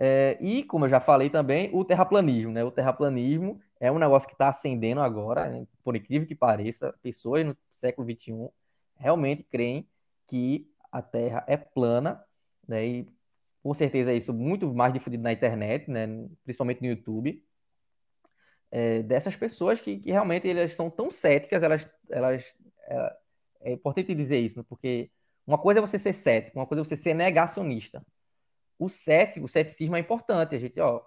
É, 0.00 0.36
e, 0.40 0.64
como 0.64 0.86
eu 0.86 0.88
já 0.88 1.00
falei 1.00 1.30
também, 1.30 1.70
o 1.72 1.84
terraplanismo, 1.84 2.50
né? 2.52 2.64
O 2.64 2.72
terraplanismo 2.72 3.60
é 3.80 3.90
um 3.90 3.98
negócio 3.98 4.28
que 4.28 4.34
está 4.34 4.48
ascendendo 4.48 5.00
agora, 5.00 5.48
né? 5.48 5.66
por 5.84 5.94
incrível 5.96 6.26
que 6.26 6.34
pareça, 6.34 6.92
pessoas 7.02 7.46
no 7.46 7.56
século 7.72 8.08
XXI 8.10 8.48
realmente 8.96 9.44
creem 9.44 9.88
que 10.26 10.68
a 10.90 11.00
Terra 11.00 11.44
é 11.46 11.56
plana, 11.56 12.22
né? 12.66 12.86
E 12.86 13.08
com 13.62 13.72
certeza 13.74 14.12
isso 14.12 14.32
muito 14.32 14.72
mais 14.74 14.92
difundido 14.92 15.22
na 15.22 15.32
internet, 15.32 15.90
né? 15.90 16.06
Principalmente 16.44 16.82
no 16.82 16.88
YouTube. 16.88 17.42
É, 18.70 19.02
dessas 19.02 19.36
pessoas 19.36 19.80
que, 19.80 19.98
que, 19.98 20.10
realmente 20.10 20.48
elas 20.48 20.74
são 20.74 20.90
tão 20.90 21.10
céticas, 21.10 21.62
elas, 21.62 21.88
elas 22.10 22.54
é, 22.82 23.16
é 23.62 23.72
importante 23.72 24.14
dizer 24.14 24.38
isso, 24.40 24.58
né? 24.58 24.64
porque 24.68 25.10
uma 25.46 25.56
coisa 25.56 25.80
é 25.80 25.82
você 25.82 25.98
ser 25.98 26.12
cético, 26.12 26.58
uma 26.58 26.66
coisa 26.66 26.82
é 26.82 26.84
você 26.84 26.96
ser 26.96 27.14
negacionista. 27.14 28.04
O 28.78 28.88
cético, 28.90 29.46
o 29.46 29.48
ceticismo 29.48 29.96
é 29.96 30.00
importante. 30.00 30.54
A 30.54 30.58
gente, 30.58 30.78
ó, 30.80 31.02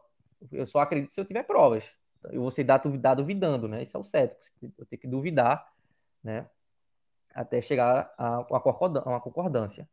eu 0.51 0.65
só 0.65 0.79
acredito 0.79 1.13
se 1.13 1.21
eu 1.21 1.25
tiver 1.25 1.43
provas 1.43 1.85
eu 2.29 2.41
vou 2.41 2.51
ser 2.51 2.63
dado 2.63 2.89
duvidando, 3.17 3.67
né? 3.67 3.83
Isso 3.83 3.97
é 3.97 3.99
o 3.99 4.03
cético. 4.03 4.71
Eu 4.77 4.85
tenho 4.85 4.99
que 4.99 5.07
duvidar, 5.07 5.71
né? 6.23 6.47
Até 7.33 7.61
chegar 7.61 8.13
a 8.17 8.45
uma 8.49 9.21
concordância. 9.21 9.87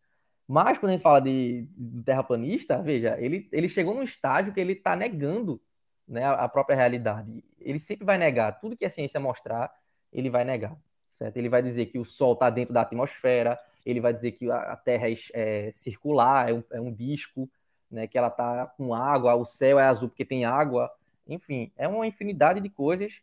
Mas 0.46 0.78
quando 0.78 0.90
a 0.90 0.92
gente 0.94 1.02
fala 1.02 1.20
de, 1.20 1.68
de 1.76 2.02
terraplanista, 2.02 2.82
veja, 2.82 3.16
ele, 3.20 3.48
ele 3.52 3.68
chegou 3.68 3.94
num 3.94 4.02
estágio 4.02 4.52
que 4.52 4.60
ele 4.60 4.72
está 4.72 4.96
negando 4.96 5.60
né, 6.06 6.24
a 6.24 6.48
própria 6.48 6.74
realidade. 6.74 7.44
Ele 7.60 7.78
sempre 7.78 8.04
vai 8.04 8.16
negar. 8.16 8.58
Tudo 8.58 8.76
que 8.76 8.84
a 8.84 8.90
ciência 8.90 9.20
mostrar, 9.20 9.70
ele 10.12 10.30
vai 10.30 10.44
negar. 10.44 10.76
Certo? 11.12 11.36
Ele 11.36 11.48
vai 11.48 11.62
dizer 11.62 11.86
que 11.86 11.98
o 11.98 12.04
Sol 12.04 12.32
está 12.32 12.48
dentro 12.48 12.72
da 12.72 12.80
atmosfera, 12.80 13.58
ele 13.84 14.00
vai 14.00 14.12
dizer 14.12 14.32
que 14.32 14.50
a 14.50 14.76
Terra 14.76 15.08
é, 15.08 15.14
é 15.34 15.72
circular, 15.72 16.48
é 16.48 16.54
um, 16.54 16.64
é 16.70 16.80
um 16.80 16.92
disco, 16.92 17.50
né? 17.90 18.06
Que 18.06 18.16
ela 18.16 18.30
tá 18.30 18.66
com 18.66 18.94
água, 18.94 19.34
o 19.34 19.44
céu 19.44 19.78
é 19.78 19.84
azul 19.84 20.08
porque 20.08 20.24
tem 20.24 20.44
água, 20.44 20.90
enfim, 21.28 21.72
é 21.76 21.86
uma 21.86 22.06
infinidade 22.06 22.60
de 22.60 22.68
coisas, 22.68 23.20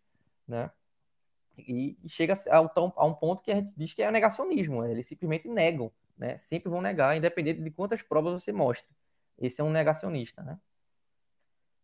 né? 0.48 0.70
E, 1.58 1.98
chega 2.08 2.34
a, 2.50 2.58
a, 2.58 3.06
um 3.06 3.14
ponto 3.14 3.42
que 3.42 3.52
a 3.52 3.56
gente 3.56 3.72
diz 3.76 3.94
que 3.94 4.04
é 4.04 4.12
negacionismo, 4.12 4.82
né? 4.82 4.92
eles 4.92 5.08
simplesmente 5.08 5.48
negam, 5.48 5.92
né? 6.18 6.38
Sempre 6.38 6.70
vão 6.70 6.82
negar, 6.82 7.18
independente 7.18 7.62
de 7.62 7.72
quantas 7.72 8.02
provas 8.02 8.44
você 8.44 8.52
mostra. 8.52 8.88
Esse 9.40 9.62
é 9.62 9.64
um 9.64 9.72
negacionista, 9.72 10.44
né? 10.44 10.60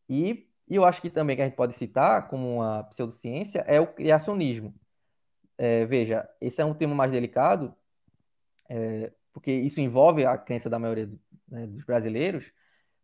E, 0.10 0.48
e 0.68 0.76
eu 0.76 0.86
acho 0.86 1.02
que 1.02 1.10
também 1.10 1.36
que 1.36 1.42
a 1.42 1.46
gente 1.46 1.56
pode 1.56 1.76
citar 1.76 2.28
como 2.28 2.56
uma 2.56 2.84
pseudociência 2.86 3.60
é 3.68 3.80
o 3.80 3.88
criacionismo. 3.88 4.74
É, 5.58 5.86
veja, 5.86 6.28
esse 6.42 6.62
é 6.62 6.66
um 6.66 6.74
tema 6.74 6.96
mais 6.96 7.12
delicado, 7.12 7.74
é, 8.68 9.12
porque 9.32 9.52
isso 9.52 9.80
envolve 9.80 10.26
a 10.26 10.38
crença 10.38 10.70
da 10.70 10.80
maioria 10.80 11.10
né, 11.48 11.68
dos 11.68 11.84
brasileiros, 11.84 12.52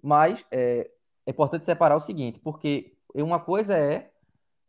mas 0.02 0.46
é, 0.52 0.90
é, 1.26 1.32
importante 1.32 1.66
separar 1.66 1.96
o 1.96 2.00
seguinte, 2.00 2.40
porque 2.40 2.97
uma 3.16 3.40
coisa 3.40 3.78
é, 3.78 4.10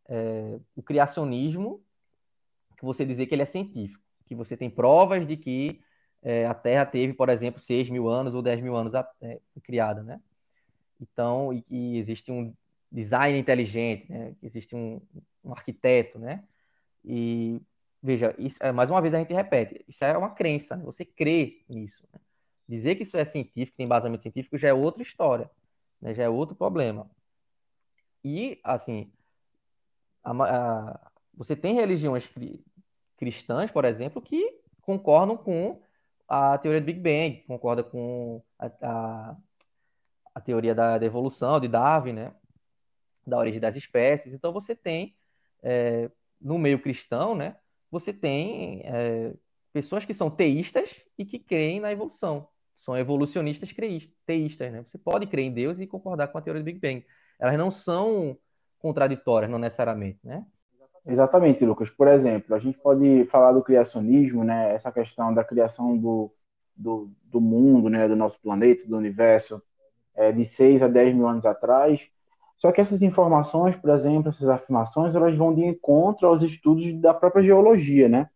é, 0.08 0.58
o 0.74 0.82
criacionismo, 0.82 1.82
que 2.76 2.84
você 2.84 3.04
dizer 3.04 3.26
que 3.26 3.34
ele 3.34 3.42
é 3.42 3.46
científico, 3.46 4.02
que 4.26 4.34
você 4.34 4.56
tem 4.56 4.70
provas 4.70 5.26
de 5.26 5.36
que 5.36 5.80
é, 6.22 6.46
a 6.46 6.54
Terra 6.54 6.86
teve, 6.86 7.12
por 7.12 7.28
exemplo, 7.28 7.60
6 7.60 7.90
mil 7.90 8.08
anos 8.08 8.34
ou 8.34 8.42
10 8.42 8.60
mil 8.60 8.76
anos 8.76 8.94
é, 8.94 9.40
criada, 9.62 10.02
né? 10.02 10.20
Então, 11.00 11.52
e 11.52 11.62
que 11.62 11.96
existe 11.96 12.30
um 12.32 12.52
design 12.90 13.38
inteligente, 13.38 14.10
né? 14.10 14.34
Existe 14.42 14.74
um, 14.74 15.00
um 15.44 15.52
arquiteto, 15.52 16.18
né? 16.18 16.44
E 17.04 17.60
veja, 18.02 18.34
isso, 18.38 18.58
é, 18.62 18.72
mais 18.72 18.90
uma 18.90 19.00
vez 19.00 19.14
a 19.14 19.18
gente 19.18 19.32
repete, 19.32 19.84
isso 19.88 20.04
é 20.04 20.16
uma 20.16 20.30
crença, 20.30 20.76
né? 20.76 20.84
você 20.84 21.04
crê 21.04 21.64
nisso. 21.68 22.06
Né? 22.12 22.20
Dizer 22.68 22.96
que 22.96 23.02
isso 23.02 23.16
é 23.16 23.24
científico, 23.24 23.76
tem 23.76 23.86
embasamento 23.86 24.22
científico, 24.22 24.58
já 24.58 24.68
é 24.68 24.74
outra 24.74 25.02
história, 25.02 25.50
né? 26.00 26.14
já 26.14 26.24
é 26.24 26.28
outro 26.28 26.54
problema. 26.54 27.10
E, 28.28 28.60
assim, 28.62 29.10
a, 30.22 30.32
a, 30.32 31.10
você 31.32 31.56
tem 31.56 31.74
religiões 31.74 32.28
cri, 32.28 32.62
cristãs, 33.16 33.70
por 33.70 33.86
exemplo, 33.86 34.20
que 34.20 34.60
concordam 34.82 35.34
com 35.34 35.80
a 36.28 36.58
teoria 36.58 36.80
do 36.80 36.84
Big 36.84 37.00
Bang, 37.00 37.42
concorda 37.46 37.82
com 37.82 38.42
a, 38.58 38.66
a, 38.82 39.36
a 40.34 40.40
teoria 40.42 40.74
da, 40.74 40.98
da, 40.98 41.06
evolução, 41.06 41.58
de 41.58 41.68
Darwin, 41.68 42.12
né? 42.12 42.34
da 43.26 43.38
origem 43.38 43.60
das 43.60 43.76
espécies. 43.76 44.34
Então, 44.34 44.52
você 44.52 44.74
tem, 44.74 45.16
é, 45.62 46.10
no 46.38 46.58
meio 46.58 46.82
cristão, 46.82 47.34
né? 47.34 47.56
você 47.90 48.12
tem 48.12 48.82
é, 48.84 49.32
pessoas 49.72 50.04
que 50.04 50.12
são 50.12 50.30
teístas 50.30 51.02
e 51.16 51.24
que 51.24 51.38
creem 51.38 51.80
na 51.80 51.90
evolução. 51.90 52.46
São 52.74 52.96
evolucionistas 52.96 53.74
teístas, 54.26 54.72
né? 54.72 54.82
Você 54.84 54.98
pode 54.98 55.26
crer 55.26 55.46
em 55.46 55.52
Deus 55.52 55.80
e 55.80 55.86
concordar 55.86 56.28
com 56.28 56.38
a 56.38 56.40
teoria 56.40 56.62
do 56.62 56.64
Big 56.64 56.78
Bang. 56.78 57.04
Elas 57.38 57.56
não 57.56 57.70
são 57.70 58.36
contraditórias, 58.78 59.50
não 59.50 59.58
necessariamente, 59.58 60.18
né? 60.24 60.44
Exatamente, 61.06 61.64
Lucas. 61.64 61.88
Por 61.90 62.08
exemplo, 62.08 62.54
a 62.54 62.58
gente 62.58 62.78
pode 62.78 63.24
falar 63.26 63.52
do 63.52 63.62
criacionismo, 63.62 64.44
né? 64.44 64.74
Essa 64.74 64.92
questão 64.92 65.32
da 65.32 65.42
criação 65.42 65.96
do, 65.96 66.30
do, 66.76 67.10
do 67.24 67.40
mundo, 67.40 67.88
né? 67.88 68.06
Do 68.06 68.16
nosso 68.16 68.40
planeta, 68.40 68.86
do 68.86 68.96
universo, 68.96 69.62
é, 70.14 70.32
de 70.32 70.44
6 70.44 70.82
a 70.82 70.88
10 70.88 71.14
mil 71.14 71.26
anos 71.26 71.46
atrás. 71.46 72.08
Só 72.58 72.72
que 72.72 72.80
essas 72.80 73.02
informações, 73.02 73.76
por 73.76 73.90
exemplo, 73.90 74.28
essas 74.28 74.48
afirmações, 74.48 75.14
elas 75.14 75.34
vão 75.36 75.54
de 75.54 75.64
encontro 75.64 76.26
aos 76.26 76.42
estudos 76.42 76.92
da 77.00 77.14
própria 77.14 77.42
geologia, 77.42 78.08
né? 78.08 78.28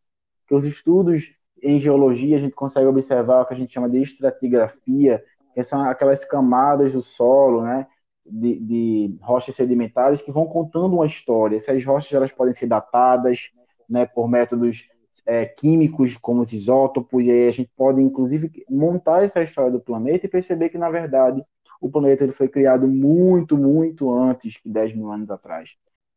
Que 0.47 0.55
os 0.55 0.65
estudos 0.65 1.35
em 1.63 1.79
geologia 1.79 2.37
a 2.37 2.41
gente 2.41 2.55
consegue 2.55 2.87
observar 2.87 3.43
o 3.43 3.47
que 3.47 3.53
a 3.53 3.57
gente 3.57 3.73
chama 3.73 3.89
de 3.89 4.01
estratigrafia, 4.01 5.23
que 5.55 5.63
são 5.63 5.83
aquelas 5.83 6.25
camadas 6.25 6.93
do 6.93 7.03
solo, 7.03 7.63
né? 7.63 7.87
De, 8.25 8.59
de 8.61 9.19
rochas 9.21 9.57
sedimentares 9.57 10.23
que 10.23 10.31
vão 10.31 10.47
contando 10.47 10.95
uma 10.95 11.07
história. 11.07 11.57
Essas 11.57 11.85
rochas 11.85 12.13
elas 12.13 12.31
podem 12.31 12.55
ser 12.55 12.67
datadas, 12.67 13.51
né? 13.89 14.07
Por 14.07 14.29
métodos 14.29 14.87
é, 15.27 15.45
químicos 15.45 16.17
como 16.17 16.43
os 16.43 16.53
isótopos, 16.53 17.27
e 17.27 17.31
aí 17.31 17.49
a 17.49 17.53
gente 17.53 17.71
pode 17.77 18.01
inclusive 18.01 18.51
montar 18.69 19.25
essa 19.25 19.43
história 19.43 19.71
do 19.71 19.81
planeta 19.81 20.27
e 20.27 20.29
perceber 20.29 20.69
que 20.69 20.79
na 20.79 20.91
verdade 20.91 21.45
o 21.81 21.91
planeta 21.91 22.23
ele 22.23 22.33
foi 22.33 22.49
criado 22.49 22.87
muito, 22.87 23.57
muito 23.57 24.13
antes 24.13 24.57
que 24.57 24.69
10 24.69 24.95
mil 24.95 25.11
anos 25.11 25.31
atrás. 25.31 25.75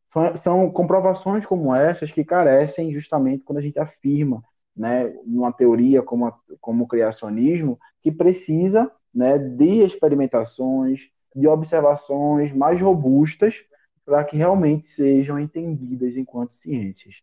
São, 0.08 0.36
são 0.36 0.72
comprovações 0.72 1.46
como 1.46 1.74
essas 1.74 2.12
que 2.12 2.24
carecem 2.24 2.94
justamente 2.94 3.44
quando 3.44 3.58
a 3.58 3.62
gente 3.62 3.80
afirma, 3.80 4.44
né, 4.76 5.14
numa 5.26 5.52
teoria 5.52 6.04
como, 6.04 6.28
a, 6.28 6.38
como 6.62 6.84
o 6.84 6.88
criacionismo, 6.88 7.80
que 8.02 8.12
precisa 8.12 8.92
né, 9.14 9.40
de 9.40 9.82
experimentações, 9.82 11.10
de 11.36 11.48
observações 11.48 12.52
mais 12.54 12.80
robustas 12.82 13.64
para 14.06 14.24
que 14.24 14.38
realmente 14.38 14.88
sejam 14.88 15.40
entendidas 15.40 16.16
enquanto 16.16 16.54
ciências. 16.54 17.22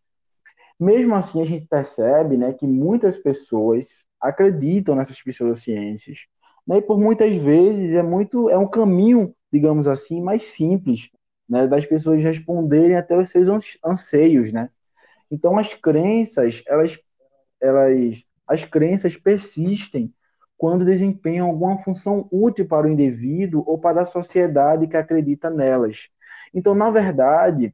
Mesmo 0.79 1.15
assim, 1.15 1.41
a 1.41 1.45
gente 1.45 1.65
percebe 1.65 2.37
né, 2.37 2.53
que 2.53 2.67
muitas 2.67 3.17
pessoas 3.17 4.05
acreditam 4.19 4.95
nessas 4.95 5.21
pseudociências, 5.21 6.27
né? 6.67 6.77
E 6.77 6.81
por 6.81 6.99
muitas 6.99 7.35
vezes 7.35 7.93
é 7.93 8.01
muito 8.01 8.49
é 8.49 8.57
um 8.57 8.67
caminho, 8.67 9.35
digamos 9.51 9.87
assim, 9.87 10.21
mais 10.21 10.43
simples, 10.43 11.09
né, 11.47 11.67
das 11.67 11.85
pessoas 11.85 12.23
responderem 12.23 12.95
até 12.95 13.17
os 13.17 13.29
seus 13.29 13.47
anseios, 13.83 14.51
né? 14.51 14.69
Então 15.29 15.57
as 15.57 15.73
crenças, 15.73 16.63
elas 16.67 16.97
elas 17.61 18.23
as 18.47 18.65
crenças 18.65 19.15
persistem 19.17 20.13
quando 20.57 20.85
desempenham 20.85 21.47
alguma 21.47 21.77
função 21.79 22.27
útil 22.31 22.67
para 22.67 22.87
o 22.87 22.89
indivíduo 22.89 23.63
ou 23.65 23.77
para 23.77 24.03
a 24.03 24.05
sociedade 24.05 24.87
que 24.87 24.97
acredita 24.97 25.49
nelas. 25.49 26.09
Então, 26.53 26.73
na 26.73 26.89
verdade, 26.89 27.73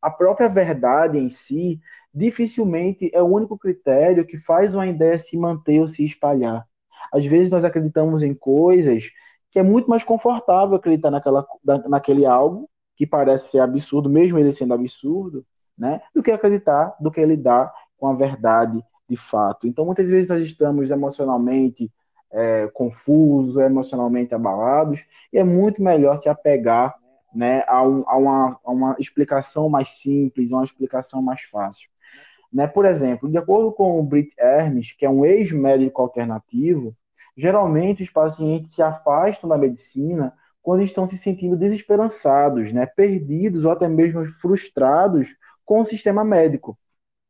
a 0.00 0.10
própria 0.10 0.48
verdade 0.48 1.18
em 1.18 1.28
si 1.28 1.80
dificilmente 2.14 3.10
é 3.12 3.22
o 3.22 3.26
único 3.26 3.58
critério 3.58 4.26
que 4.26 4.38
faz 4.38 4.74
uma 4.74 4.86
ideia 4.86 5.18
se 5.18 5.36
manter 5.36 5.80
ou 5.80 5.88
se 5.88 6.04
espalhar. 6.04 6.66
Às 7.12 7.24
vezes 7.26 7.50
nós 7.50 7.64
acreditamos 7.64 8.22
em 8.22 8.34
coisas 8.34 9.10
que 9.50 9.58
é 9.58 9.62
muito 9.62 9.88
mais 9.88 10.04
confortável 10.04 10.76
acreditar 10.76 11.10
naquela, 11.10 11.46
naquele 11.88 12.26
algo 12.26 12.68
que 12.96 13.06
parece 13.06 13.50
ser 13.50 13.60
absurdo, 13.60 14.10
mesmo 14.10 14.38
ele 14.38 14.52
sendo 14.52 14.74
absurdo, 14.74 15.44
né? 15.76 16.02
Do 16.14 16.22
que 16.22 16.30
acreditar, 16.30 16.94
do 17.00 17.10
que 17.10 17.24
lidar 17.24 17.72
com 17.96 18.08
a 18.08 18.14
verdade 18.14 18.84
de 19.08 19.16
fato. 19.16 19.66
Então, 19.66 19.84
muitas 19.84 20.08
vezes 20.08 20.28
nós 20.28 20.42
estamos 20.42 20.90
emocionalmente 20.90 21.90
é, 22.30 22.68
confusos, 22.68 23.56
emocionalmente 23.56 24.34
abalados, 24.34 25.04
e 25.32 25.38
é 25.38 25.44
muito 25.44 25.82
melhor 25.82 26.20
se 26.20 26.28
apegar 26.28 26.94
né, 27.34 27.64
a, 27.66 27.82
um, 27.82 28.04
a, 28.06 28.16
uma, 28.16 28.60
a 28.64 28.70
uma 28.70 28.96
explicação 28.98 29.68
mais 29.68 30.00
simples, 30.00 30.50
uma 30.50 30.64
explicação 30.64 31.22
mais 31.22 31.42
fácil. 31.42 31.88
Né? 32.52 32.66
Por 32.66 32.84
exemplo, 32.84 33.30
de 33.30 33.38
acordo 33.38 33.72
com 33.72 33.98
o 33.98 34.02
Brit 34.02 34.34
Hermes, 34.38 34.92
que 34.92 35.04
é 35.04 35.10
um 35.10 35.24
ex-médico 35.24 36.00
alternativo, 36.00 36.94
geralmente 37.36 38.02
os 38.02 38.10
pacientes 38.10 38.72
se 38.72 38.82
afastam 38.82 39.48
da 39.48 39.58
medicina 39.58 40.34
quando 40.62 40.82
estão 40.82 41.06
se 41.06 41.16
sentindo 41.16 41.56
desesperançados, 41.56 42.72
né? 42.72 42.86
perdidos 42.86 43.64
ou 43.64 43.70
até 43.70 43.88
mesmo 43.88 44.24
frustrados 44.26 45.34
com 45.64 45.80
o 45.80 45.86
sistema 45.86 46.24
médico. 46.24 46.78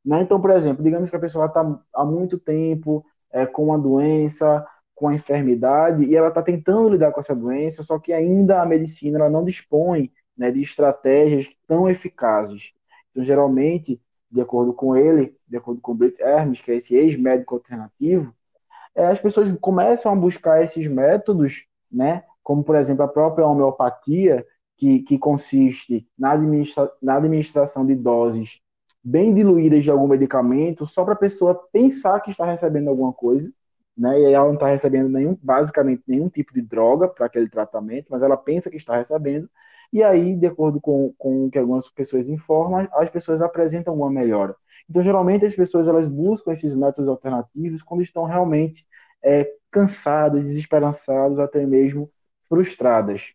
Né? 0.09 0.23
Então, 0.23 0.40
por 0.40 0.51
exemplo, 0.53 0.83
digamos 0.83 1.11
que 1.11 1.16
a 1.16 1.21
pessoa 1.21 1.44
está 1.44 1.61
há 1.92 2.03
muito 2.03 2.38
tempo 2.38 3.05
é, 3.31 3.44
com 3.44 3.66
uma 3.66 3.79
doença, 3.79 4.66
com 4.94 5.09
a 5.09 5.14
enfermidade, 5.14 6.03
e 6.03 6.16
ela 6.16 6.29
está 6.29 6.40
tentando 6.40 6.88
lidar 6.88 7.12
com 7.12 7.21
essa 7.21 7.37
doença, 7.37 7.83
só 7.83 7.99
que 7.99 8.11
ainda 8.11 8.62
a 8.62 8.64
medicina 8.64 9.18
ela 9.18 9.29
não 9.29 9.44
dispõe 9.44 10.11
né, 10.35 10.51
de 10.51 10.62
estratégias 10.62 11.47
tão 11.66 11.90
eficazes. 11.90 12.73
Então, 13.11 13.23
geralmente, 13.23 14.01
de 14.33 14.40
acordo 14.40 14.73
com 14.73 14.97
ele, 14.97 15.37
de 15.47 15.59
acordo 15.59 15.79
com 15.83 15.92
o 15.92 15.94
Brett 15.94 16.23
Hermes, 16.23 16.62
que 16.62 16.73
é 16.73 16.77
esse 16.77 16.94
ex-médico 16.94 17.57
alternativo, 17.57 18.35
é, 18.94 19.09
as 19.09 19.21
pessoas 19.21 19.55
começam 19.61 20.11
a 20.11 20.16
buscar 20.16 20.64
esses 20.64 20.87
métodos, 20.87 21.66
né, 21.92 22.25
como, 22.42 22.64
por 22.64 22.77
exemplo, 22.77 23.05
a 23.05 23.09
própria 23.09 23.47
homeopatia, 23.47 24.47
que, 24.75 25.01
que 25.01 25.18
consiste 25.18 26.09
na, 26.18 26.33
administra 26.33 26.90
na 27.03 27.16
administração 27.16 27.85
de 27.85 27.94
doses 27.94 28.62
bem 29.09 29.35
diluídas 29.35 29.83
de 29.85 29.90
algum 29.90 30.07
medicamento, 30.07 30.87
só 30.87 31.05
para 31.05 31.14
a 31.14 31.16
pessoa 31.16 31.55
pensar 31.73 32.20
que 32.20 32.30
está 32.30 32.45
recebendo 32.45 32.89
alguma 32.89 33.12
coisa, 33.12 33.51
né, 33.97 34.20
e 34.20 34.32
ela 34.32 34.47
não 34.47 34.55
está 34.55 34.68
recebendo 34.68 35.09
nenhum, 35.09 35.37
basicamente 35.43 36.03
nenhum 36.07 36.28
tipo 36.28 36.53
de 36.53 36.61
droga 36.61 37.09
para 37.09 37.26
aquele 37.26 37.49
tratamento, 37.49 38.07
mas 38.11 38.22
ela 38.22 38.37
pensa 38.37 38.70
que 38.70 38.76
está 38.76 38.97
recebendo, 38.97 39.49
e 39.93 40.03
aí, 40.03 40.37
de 40.37 40.47
acordo 40.47 40.80
com, 40.80 41.14
com 41.16 41.47
o 41.47 41.51
que 41.51 41.59
algumas 41.59 41.89
pessoas 41.91 42.28
informam, 42.28 42.87
as 42.93 43.09
pessoas 43.09 43.41
apresentam 43.41 43.95
uma 43.95 44.11
melhora. 44.11 44.55
Então, 44.89 45.03
geralmente, 45.03 45.47
as 45.47 45.55
pessoas 45.55 45.89
elas 45.89 46.07
buscam 46.07 46.53
esses 46.53 46.74
métodos 46.74 47.09
alternativos 47.09 47.82
quando 47.82 48.03
estão 48.03 48.24
realmente 48.24 48.87
é, 49.22 49.51
cansadas, 49.70 50.45
desesperançadas, 50.45 51.39
até 51.39 51.64
mesmo 51.64 52.11
frustradas. 52.49 53.32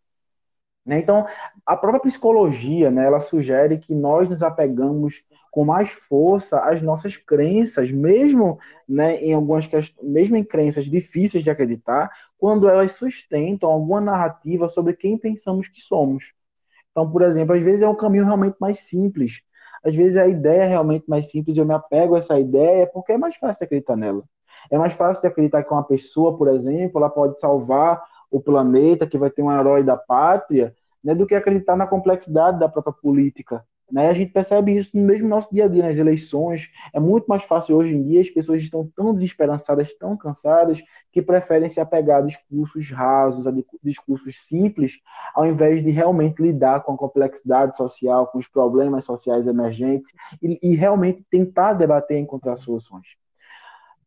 Né? 0.85 0.99
Então, 0.99 1.25
a 1.65 1.75
própria 1.75 2.01
psicologia, 2.01 2.91
né, 2.91 3.05
ela 3.05 3.19
sugere 3.19 3.79
que 3.79 3.95
nós 3.95 4.29
nos 4.29 4.43
apegamos 4.43 5.23
com 5.53 5.63
mais 5.63 5.91
força 5.91 6.59
às 6.61 6.81
nossas 6.81 7.15
crenças, 7.15 7.91
mesmo 7.91 8.57
né, 8.89 9.17
em 9.17 9.33
algumas 9.33 9.69
mesmo 10.01 10.35
em 10.35 10.43
crenças 10.43 10.85
difíceis 10.85 11.43
de 11.43 11.49
acreditar, 11.51 12.09
quando 12.39 12.67
elas 12.67 12.93
sustentam 12.93 13.69
alguma 13.69 14.01
narrativa 14.01 14.67
sobre 14.67 14.93
quem 14.93 15.15
pensamos 15.15 15.67
que 15.67 15.79
somos. 15.79 16.33
Então, 16.89 17.07
por 17.07 17.21
exemplo, 17.21 17.55
às 17.55 17.61
vezes 17.61 17.83
é 17.83 17.87
um 17.87 17.95
caminho 17.95 18.25
realmente 18.25 18.55
mais 18.59 18.79
simples. 18.79 19.41
Às 19.85 19.93
vezes 19.93 20.17
a 20.17 20.27
ideia 20.27 20.63
é 20.63 20.67
realmente 20.67 21.05
mais 21.07 21.29
simples, 21.29 21.55
eu 21.55 21.65
me 21.67 21.75
apego 21.75 22.15
a 22.15 22.17
essa 22.17 22.39
ideia 22.39 22.87
porque 22.87 23.11
é 23.11 23.17
mais 23.19 23.37
fácil 23.37 23.65
acreditar 23.65 23.95
nela. 23.95 24.23
É 24.71 24.77
mais 24.79 24.93
fácil 24.93 25.21
de 25.21 25.27
acreditar 25.27 25.63
que 25.63 25.71
uma 25.71 25.83
pessoa, 25.83 26.35
por 26.35 26.47
exemplo, 26.47 26.99
ela 26.99 27.11
pode 27.11 27.39
salvar 27.39 28.03
o 28.31 28.41
planeta, 28.41 29.05
que 29.05 29.19
vai 29.19 29.29
ter 29.29 29.43
um 29.43 29.51
herói 29.51 29.83
da 29.83 29.97
pátria, 29.97 30.75
né, 31.03 31.13
do 31.13 31.27
que 31.27 31.35
acreditar 31.35 31.75
na 31.75 31.85
complexidade 31.85 32.57
da 32.57 32.67
própria 32.67 32.93
política. 32.93 33.63
Né? 33.93 34.09
A 34.09 34.13
gente 34.13 34.31
percebe 34.31 34.75
isso 34.75 34.97
no 34.97 35.03
mesmo 35.03 35.27
nosso 35.27 35.53
dia 35.53 35.65
a 35.65 35.67
dia, 35.67 35.83
nas 35.83 35.95
eleições. 35.95 36.71
É 36.91 36.99
muito 36.99 37.27
mais 37.27 37.43
fácil 37.43 37.77
hoje 37.77 37.93
em 37.93 38.01
dia, 38.01 38.21
as 38.21 38.29
pessoas 38.29 38.59
estão 38.59 38.89
tão 38.95 39.13
desesperançadas, 39.13 39.93
tão 39.93 40.17
cansadas, 40.17 40.81
que 41.11 41.21
preferem 41.21 41.69
se 41.69 41.79
apegar 41.79 42.17
a 42.17 42.25
discursos 42.25 42.89
rasos, 42.89 43.45
a 43.45 43.53
discursos 43.83 44.47
simples, 44.47 44.99
ao 45.35 45.45
invés 45.45 45.83
de 45.83 45.91
realmente 45.91 46.41
lidar 46.41 46.81
com 46.81 46.93
a 46.93 46.97
complexidade 46.97 47.77
social, 47.77 48.25
com 48.25 48.39
os 48.39 48.47
problemas 48.47 49.05
sociais 49.05 49.45
emergentes 49.45 50.11
e, 50.41 50.57
e 50.63 50.75
realmente 50.75 51.23
tentar 51.29 51.73
debater 51.73 52.17
e 52.17 52.21
encontrar 52.21 52.57
soluções. 52.57 53.05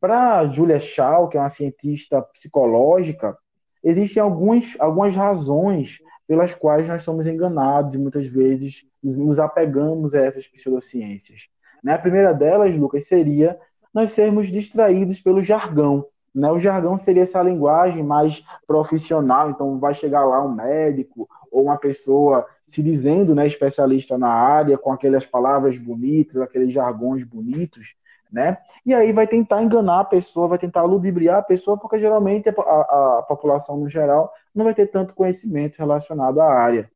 Para 0.00 0.48
Julia 0.48 0.80
Shaw, 0.80 1.28
que 1.28 1.36
é 1.36 1.40
uma 1.40 1.48
cientista 1.48 2.20
psicológica, 2.20 3.38
existem 3.84 4.20
alguns, 4.20 4.74
algumas 4.80 5.14
razões 5.14 6.00
pelas 6.26 6.54
quais 6.54 6.88
nós 6.88 7.02
somos 7.02 7.26
enganados 7.26 7.94
e 7.94 7.98
muitas 7.98 8.26
vezes 8.26 8.84
nos 9.02 9.38
apegamos 9.38 10.14
a 10.14 10.20
essas 10.20 10.46
pseudociências. 10.46 11.48
Né? 11.82 11.92
A 11.92 11.98
primeira 11.98 12.32
delas, 12.32 12.74
Lucas, 12.76 13.06
seria 13.06 13.58
nós 13.94 14.12
sermos 14.12 14.48
distraídos 14.48 15.20
pelo 15.20 15.42
jargão. 15.42 16.06
Né? 16.34 16.50
O 16.50 16.58
jargão 16.58 16.98
seria 16.98 17.22
essa 17.22 17.42
linguagem 17.42 18.02
mais 18.02 18.42
profissional, 18.66 19.50
então 19.50 19.78
vai 19.78 19.94
chegar 19.94 20.24
lá 20.24 20.44
um 20.44 20.52
médico 20.52 21.28
ou 21.50 21.64
uma 21.64 21.78
pessoa 21.78 22.46
se 22.66 22.82
dizendo 22.82 23.34
né, 23.34 23.46
especialista 23.46 24.18
na 24.18 24.28
área, 24.28 24.76
com 24.76 24.92
aquelas 24.92 25.24
palavras 25.24 25.78
bonitas, 25.78 26.36
aqueles 26.36 26.72
jargões 26.72 27.22
bonitos, 27.22 27.94
né? 28.30 28.58
E 28.84 28.94
aí 28.94 29.12
vai 29.12 29.26
tentar 29.26 29.62
enganar 29.62 30.00
a 30.00 30.04
pessoa, 30.04 30.48
vai 30.48 30.58
tentar 30.58 30.82
ludibriar 30.82 31.38
a 31.38 31.42
pessoa, 31.42 31.78
porque 31.78 31.98
geralmente 31.98 32.48
a, 32.48 32.52
a, 32.52 33.24
população 33.26 33.76
no 33.76 33.88
geral 33.88 34.32
não 34.54 34.64
vai 34.64 34.74
ter 34.74 34.86
tanto 34.86 35.14
conhecimento 35.14 35.78
relacionado 35.78 36.40
à 36.40 36.52
área. 36.52 36.90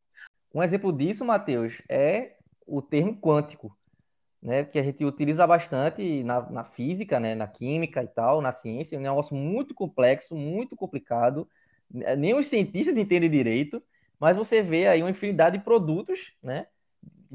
Um 0.55 0.63
exemplo 0.63 0.93
disso, 0.93 1.25
Matheus, 1.25 1.81
é 1.89 2.33
o 2.67 2.83
termo 2.83 3.17
quântico, 3.17 3.77
né? 4.43 4.65
Que 4.65 4.79
a 4.79 4.83
gente 4.83 5.05
utiliza 5.05 5.47
bastante 5.47 6.23
na, 6.25 6.41
na 6.51 6.65
física, 6.65 7.21
né? 7.21 7.35
Na 7.35 7.47
química 7.47 8.03
e 8.03 8.09
tal, 8.09 8.41
na 8.41 8.53
ciência, 8.53 8.97
é 8.97 8.99
um 8.99 9.03
negócio 9.03 9.35
muito 9.37 9.75
complexo, 9.75 10.35
muito 10.35 10.77
complicado. 10.77 11.49
Nem 11.91 12.35
os 12.35 12.47
cientistas 12.47 12.97
entendem 12.97 13.31
direito, 13.31 13.83
mas 14.19 14.37
você 14.37 14.63
vê 14.63 14.87
aí 14.87 15.03
uma 15.03 15.11
infinidade 15.11 15.59
de 15.59 15.65
produtos, 15.65 16.33
né? 16.43 16.67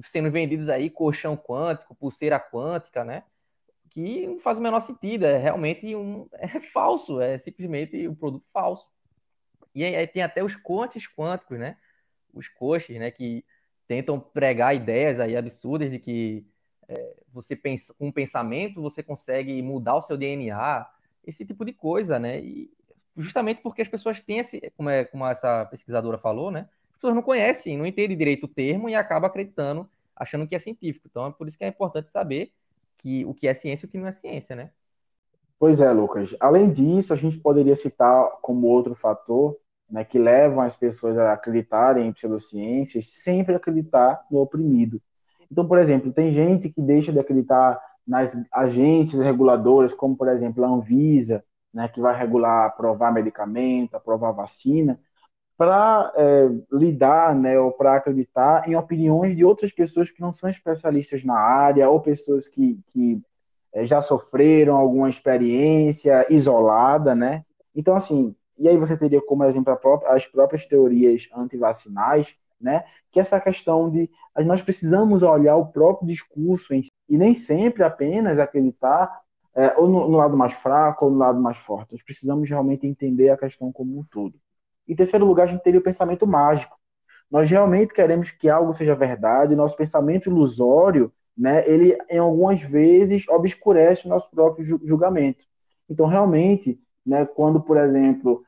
Sendo 0.04 0.30
vendidos 0.30 0.68
aí, 0.68 0.89
colchão 0.89 1.38
quântico, 1.38 1.96
pulseira 1.96 2.39
quântica, 2.39 3.04
né? 3.04 3.24
Que 3.96 4.28
não 4.28 4.39
faz 4.39 4.58
o 4.58 4.62
menor 4.62 4.82
sentido, 4.82 5.26
é 5.26 5.38
realmente 5.38 5.96
um 5.96 6.28
é 6.34 6.60
falso, 6.60 7.22
é 7.22 7.38
simplesmente 7.38 8.06
um 8.10 8.14
produto 8.14 8.46
falso. 8.52 8.86
E 9.74 9.86
aí 9.86 10.06
tem 10.06 10.22
até 10.22 10.43
os 10.43 10.54
coaches 10.54 11.08
quânticos, 11.08 11.58
né? 11.58 11.78
Os 12.34 12.50
coaches, 12.50 13.00
né, 13.00 13.10
que 13.10 13.46
tentam 13.88 14.20
pregar 14.20 14.76
ideias 14.76 15.20
aí 15.22 15.38
absurdas 15.38 15.89
de 15.89 15.98
que 15.98 16.46
é, 16.89 17.16
você 17.32 17.56
pensa 17.56 17.93
com 17.93 18.08
um 18.08 18.12
pensamento 18.12 18.82
você 18.82 19.02
consegue 19.02 19.62
mudar 19.62 19.96
o 19.96 20.02
seu 20.02 20.18
DNA, 20.18 20.86
esse 21.26 21.46
tipo 21.46 21.64
de 21.64 21.72
coisa, 21.72 22.20
né? 22.20 22.41
E 22.41 22.70
justamente 23.16 23.62
porque 23.62 23.82
as 23.82 23.88
pessoas 23.88 24.20
têm 24.20 24.39
esse, 24.39 24.60
como, 24.76 24.89
é, 24.89 25.06
como 25.06 25.26
essa 25.26 25.66
pesquisadora 25.68 26.18
falou, 26.18 26.52
né? 26.52 26.68
As 26.89 26.96
pessoas 26.98 27.16
não 27.16 27.22
conhecem, 27.22 27.78
não 27.78 27.86
entendem 27.86 28.18
direito 28.18 28.43
o 28.43 28.50
termo 28.50 28.89
e 28.89 28.96
acabam 28.96 29.30
acreditando, 29.30 29.89
achando 30.14 30.46
que 30.46 30.54
é 30.54 30.60
científico. 30.60 31.08
Então 31.10 31.28
é 31.28 31.32
por 31.32 31.48
isso 31.48 31.58
que 31.58 31.64
é 31.64 31.70
importante 31.70 32.10
saber 32.12 32.52
que 32.98 33.26
o 33.26 33.34
que 33.34 33.48
é 33.48 33.54
ciência 33.54 33.86
e 33.86 33.88
o 33.88 33.91
que 33.91 33.98
não 33.98 34.08
é 34.08 34.12
ciência, 34.12 34.56
né? 34.56 34.72
Pois 35.58 35.80
é, 35.82 35.91
Lucas. 35.91 36.36
Além 36.39 36.72
disso, 36.72 37.14
a 37.14 37.16
gente 37.16 37.38
poderia 37.38 37.76
citar 37.76 38.30
como 38.41 38.68
outro 38.68 38.93
fator 38.93 39.58
né, 39.89 40.04
que 40.04 40.20
levam 40.20 40.62
as 40.62 40.76
pessoas 40.76 41.18
a 41.18 41.34
acreditarem 41.34 42.08
em 42.08 42.14
pseudociências, 42.14 43.08
sempre 43.08 43.56
acreditar 43.56 44.26
no 44.30 44.39
oprimido. 44.39 45.02
Então, 45.50 45.68
por 45.68 45.78
exemplo, 45.78 46.12
tem 46.12 46.32
gente 46.32 46.70
que 46.70 46.82
deixa 46.82 47.12
de 47.12 47.20
acreditar 47.20 47.80
nas 48.06 48.38
agências 48.52 49.22
reguladoras, 49.22 49.93
como, 49.93 50.16
por 50.16 50.28
exemplo, 50.28 50.64
a 50.64 50.68
Anvisa, 50.68 51.43
né, 51.74 51.88
que 51.88 52.00
vai 52.00 52.18
regular, 52.18 52.68
aprovar 52.68 53.12
medicamento, 53.12 53.96
aprovar 53.96 54.32
vacina, 54.32 55.00
para 55.58 56.12
é, 56.16 56.49
lidar, 56.72 57.34
né, 57.34 57.58
ou 57.60 57.72
para 57.72 57.95
acreditar 57.95 58.68
em 58.68 58.76
opiniões 58.76 59.36
de 59.36 59.45
outras 59.45 59.72
pessoas 59.72 60.12
que 60.12 60.22
não 60.22 60.34
são 60.34 60.49
especialistas 60.49 61.24
na 61.24 61.38
área, 61.38 61.89
ou 61.89 62.01
pessoas 62.01 62.47
que, 62.47 62.78
que 62.88 63.22
é, 63.74 63.86
já 63.86 64.01
sofreram 64.01 64.76
alguma 64.76 65.10
experiência 65.10 66.26
isolada, 66.30 67.16
né? 67.16 67.43
Então, 67.76 67.95
assim, 67.95 68.36
e 68.58 68.68
aí 68.68 68.78
você 68.78 68.97
teria 68.97 69.22
como 69.22 69.43
exemplo 69.43 69.78
as 70.08 70.26
próprias 70.26 70.66
teorias 70.66 71.28
antivacinais, 71.36 72.36
né? 72.60 72.86
Que 73.12 73.20
essa 73.20 73.39
questão 73.39 73.89
de 73.89 74.10
nós 74.45 74.62
precisamos 74.62 75.24
olhar 75.24 75.56
o 75.58 75.68
próprio 75.68 76.08
discurso 76.08 76.68
si, 76.68 76.89
e 77.08 77.18
nem 77.18 77.36
sempre 77.36 77.84
apenas 77.84 78.39
acreditar 78.39 79.22
é, 79.53 79.74
ou 79.78 79.88
no, 79.88 80.10
no 80.10 80.18
lado 80.18 80.36
mais 80.36 80.53
fraco 80.53 81.06
ou 81.06 81.12
no 81.12 81.18
lado 81.18 81.39
mais 81.39 81.58
forte. 81.58 81.93
Nós 81.93 82.03
precisamos 82.03 82.49
realmente 82.49 82.86
entender 82.86 83.30
a 83.30 83.38
questão 83.38 83.72
como 83.72 83.99
um 83.99 84.03
todo. 84.03 84.36
Em 84.88 84.95
terceiro 84.95 85.25
lugar, 85.25 85.43
a 85.43 85.47
gente 85.47 85.63
teria 85.63 85.79
o 85.79 85.83
pensamento 85.83 86.25
mágico. 86.27 86.77
Nós 87.29 87.49
realmente 87.49 87.93
queremos 87.93 88.31
que 88.31 88.49
algo 88.49 88.73
seja 88.73 88.95
verdade, 88.95 89.55
nosso 89.55 89.75
pensamento 89.75 90.29
ilusório, 90.29 91.11
né, 91.38 91.67
ele 91.67 91.97
em 92.09 92.17
algumas 92.17 92.61
vezes 92.61 93.27
obscurece 93.27 94.05
o 94.05 94.09
nosso 94.09 94.29
próprio 94.29 94.63
julgamento. 94.86 95.45
Então, 95.89 96.07
realmente, 96.07 96.79
né, 97.05 97.25
quando, 97.25 97.59
por 97.61 97.77
exemplo, 97.77 98.43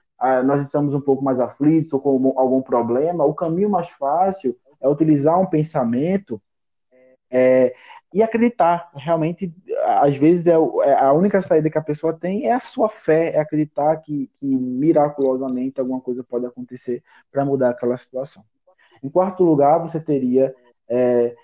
nós 0.46 0.64
estamos 0.66 0.94
um 0.94 1.02
pouco 1.02 1.24
mais 1.24 1.40
aflitos 1.40 1.92
ou 1.94 2.00
com 2.00 2.34
algum 2.38 2.62
problema, 2.62 3.26
o 3.26 3.34
caminho 3.34 3.70
mais 3.70 3.90
fácil 3.90 4.56
é 4.80 4.88
utilizar 4.88 5.40
um 5.40 5.46
pensamento 5.46 6.42
é, 7.30 7.76
e 8.14 8.24
acreditar. 8.24 8.90
Realmente, 8.96 9.54
às 10.02 10.16
vezes, 10.18 10.48
é, 10.48 10.54
é, 10.54 10.94
a 10.94 11.14
única 11.14 11.42
saída 11.42 11.70
que 11.70 11.78
a 11.78 11.84
pessoa 11.84 12.14
tem 12.14 12.48
é 12.48 12.54
a 12.54 12.60
sua 12.60 12.90
fé, 12.90 13.36
é 13.36 13.40
acreditar 13.40 13.98
que, 13.98 14.30
que 14.40 14.46
miraculosamente 14.46 15.80
alguma 15.80 16.02
coisa 16.02 16.24
pode 16.24 16.46
acontecer 16.46 17.04
para 17.32 17.46
mudar 17.46 17.70
aquela 17.72 17.98
situação. 17.98 18.44
Em 19.04 19.10
quarto 19.10 19.44
lugar, 19.44 19.80
você 19.80 20.00
teria 20.00 20.54
é, 20.90 21.36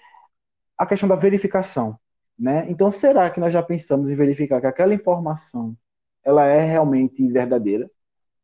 a 0.78 0.86
questão 0.86 1.08
da 1.08 1.16
verificação. 1.16 1.98
Né? 2.38 2.66
Então, 2.70 2.92
será 2.92 3.30
que 3.30 3.40
nós 3.40 3.54
já 3.54 3.62
pensamos 3.62 4.10
em 4.10 4.16
verificar 4.16 4.60
que 4.60 4.68
aquela 4.68 4.94
informação 4.94 5.76
ela 6.24 6.46
é 6.46 6.62
realmente 6.62 7.28
verdadeira? 7.28 7.90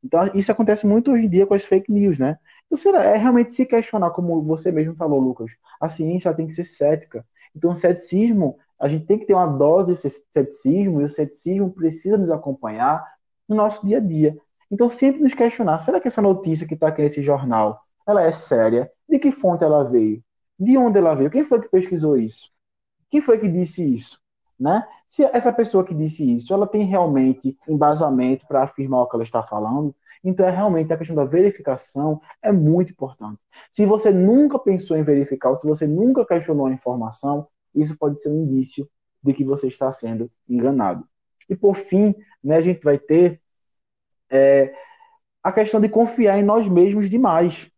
Então, 0.03 0.29
isso 0.33 0.51
acontece 0.51 0.85
muito 0.85 1.11
hoje 1.11 1.25
em 1.25 1.29
dia 1.29 1.45
com 1.45 1.53
as 1.53 1.65
fake 1.65 1.91
news, 1.91 2.17
né? 2.17 2.37
Então, 2.65 2.77
será, 2.77 3.03
é 3.03 3.17
realmente 3.17 3.53
se 3.53 3.65
questionar, 3.65 4.11
como 4.11 4.41
você 4.43 4.71
mesmo 4.71 4.95
falou, 4.95 5.19
Lucas, 5.19 5.51
a 5.81 5.89
ciência 5.89 6.33
tem 6.33 6.47
que 6.47 6.53
ser 6.53 6.65
cética. 6.65 7.25
Então, 7.55 7.71
o 7.71 7.75
ceticismo, 7.75 8.57
a 8.79 8.87
gente 8.87 9.05
tem 9.05 9.19
que 9.19 9.25
ter 9.25 9.33
uma 9.33 9.47
dose 9.47 9.93
de 9.93 10.09
ceticismo, 10.31 11.01
e 11.01 11.05
o 11.05 11.09
ceticismo 11.09 11.71
precisa 11.71 12.17
nos 12.17 12.31
acompanhar 12.31 13.05
no 13.47 13.55
nosso 13.55 13.85
dia 13.85 13.97
a 13.97 14.01
dia. 14.01 14.37
Então, 14.71 14.89
sempre 14.89 15.21
nos 15.21 15.33
questionar, 15.33 15.79
será 15.79 15.99
que 15.99 16.07
essa 16.07 16.21
notícia 16.21 16.67
que 16.67 16.75
está 16.75 16.87
aqui 16.89 17.01
nesse 17.01 17.23
jornal, 17.23 17.81
ela 18.07 18.21
é 18.23 18.31
séria? 18.31 18.91
De 19.07 19.17
que 19.17 19.31
fonte 19.31 19.63
ela 19.63 19.83
veio? 19.83 20.23
De 20.57 20.77
onde 20.77 20.99
ela 20.99 21.15
veio? 21.15 21.31
Quem 21.31 21.43
foi 21.43 21.59
que 21.59 21.69
pesquisou 21.69 22.17
isso? 22.17 22.49
Quem 23.09 23.21
foi 23.21 23.39
que 23.39 23.47
disse 23.47 23.83
isso? 23.83 24.19
Né? 24.59 24.85
Se 25.07 25.23
essa 25.23 25.51
pessoa 25.51 25.83
que 25.83 25.95
disse 25.95 26.35
isso, 26.35 26.53
ela 26.53 26.67
tem 26.67 26.83
realmente 26.83 27.57
embasamento 27.67 28.45
para 28.45 28.63
afirmar 28.63 29.01
o 29.01 29.07
que 29.07 29.15
ela 29.15 29.23
está 29.23 29.41
falando, 29.41 29.95
então 30.23 30.45
é 30.45 30.51
realmente 30.51 30.91
a 30.91 30.97
questão 30.97 31.15
da 31.15 31.25
verificação 31.25 32.21
é 32.41 32.51
muito 32.51 32.91
importante. 32.91 33.39
Se 33.71 33.85
você 33.85 34.11
nunca 34.11 34.59
pensou 34.59 34.97
em 34.97 35.03
verificar, 35.03 35.49
ou 35.49 35.55
se 35.55 35.67
você 35.67 35.87
nunca 35.87 36.25
questionou 36.25 36.65
a 36.65 36.73
informação, 36.73 37.47
isso 37.73 37.97
pode 37.97 38.21
ser 38.21 38.29
um 38.29 38.43
indício 38.43 38.89
de 39.23 39.33
que 39.33 39.43
você 39.43 39.67
está 39.67 39.91
sendo 39.91 40.29
enganado. 40.47 41.07
E 41.49 41.55
por 41.55 41.75
fim, 41.75 42.15
né, 42.43 42.57
a 42.57 42.61
gente 42.61 42.83
vai 42.83 42.97
ter 42.97 43.41
é, 44.29 44.73
a 45.43 45.51
questão 45.51 45.79
de 45.79 45.89
confiar 45.89 46.37
em 46.37 46.43
nós 46.43 46.67
mesmos 46.67 47.09
demais. 47.09 47.69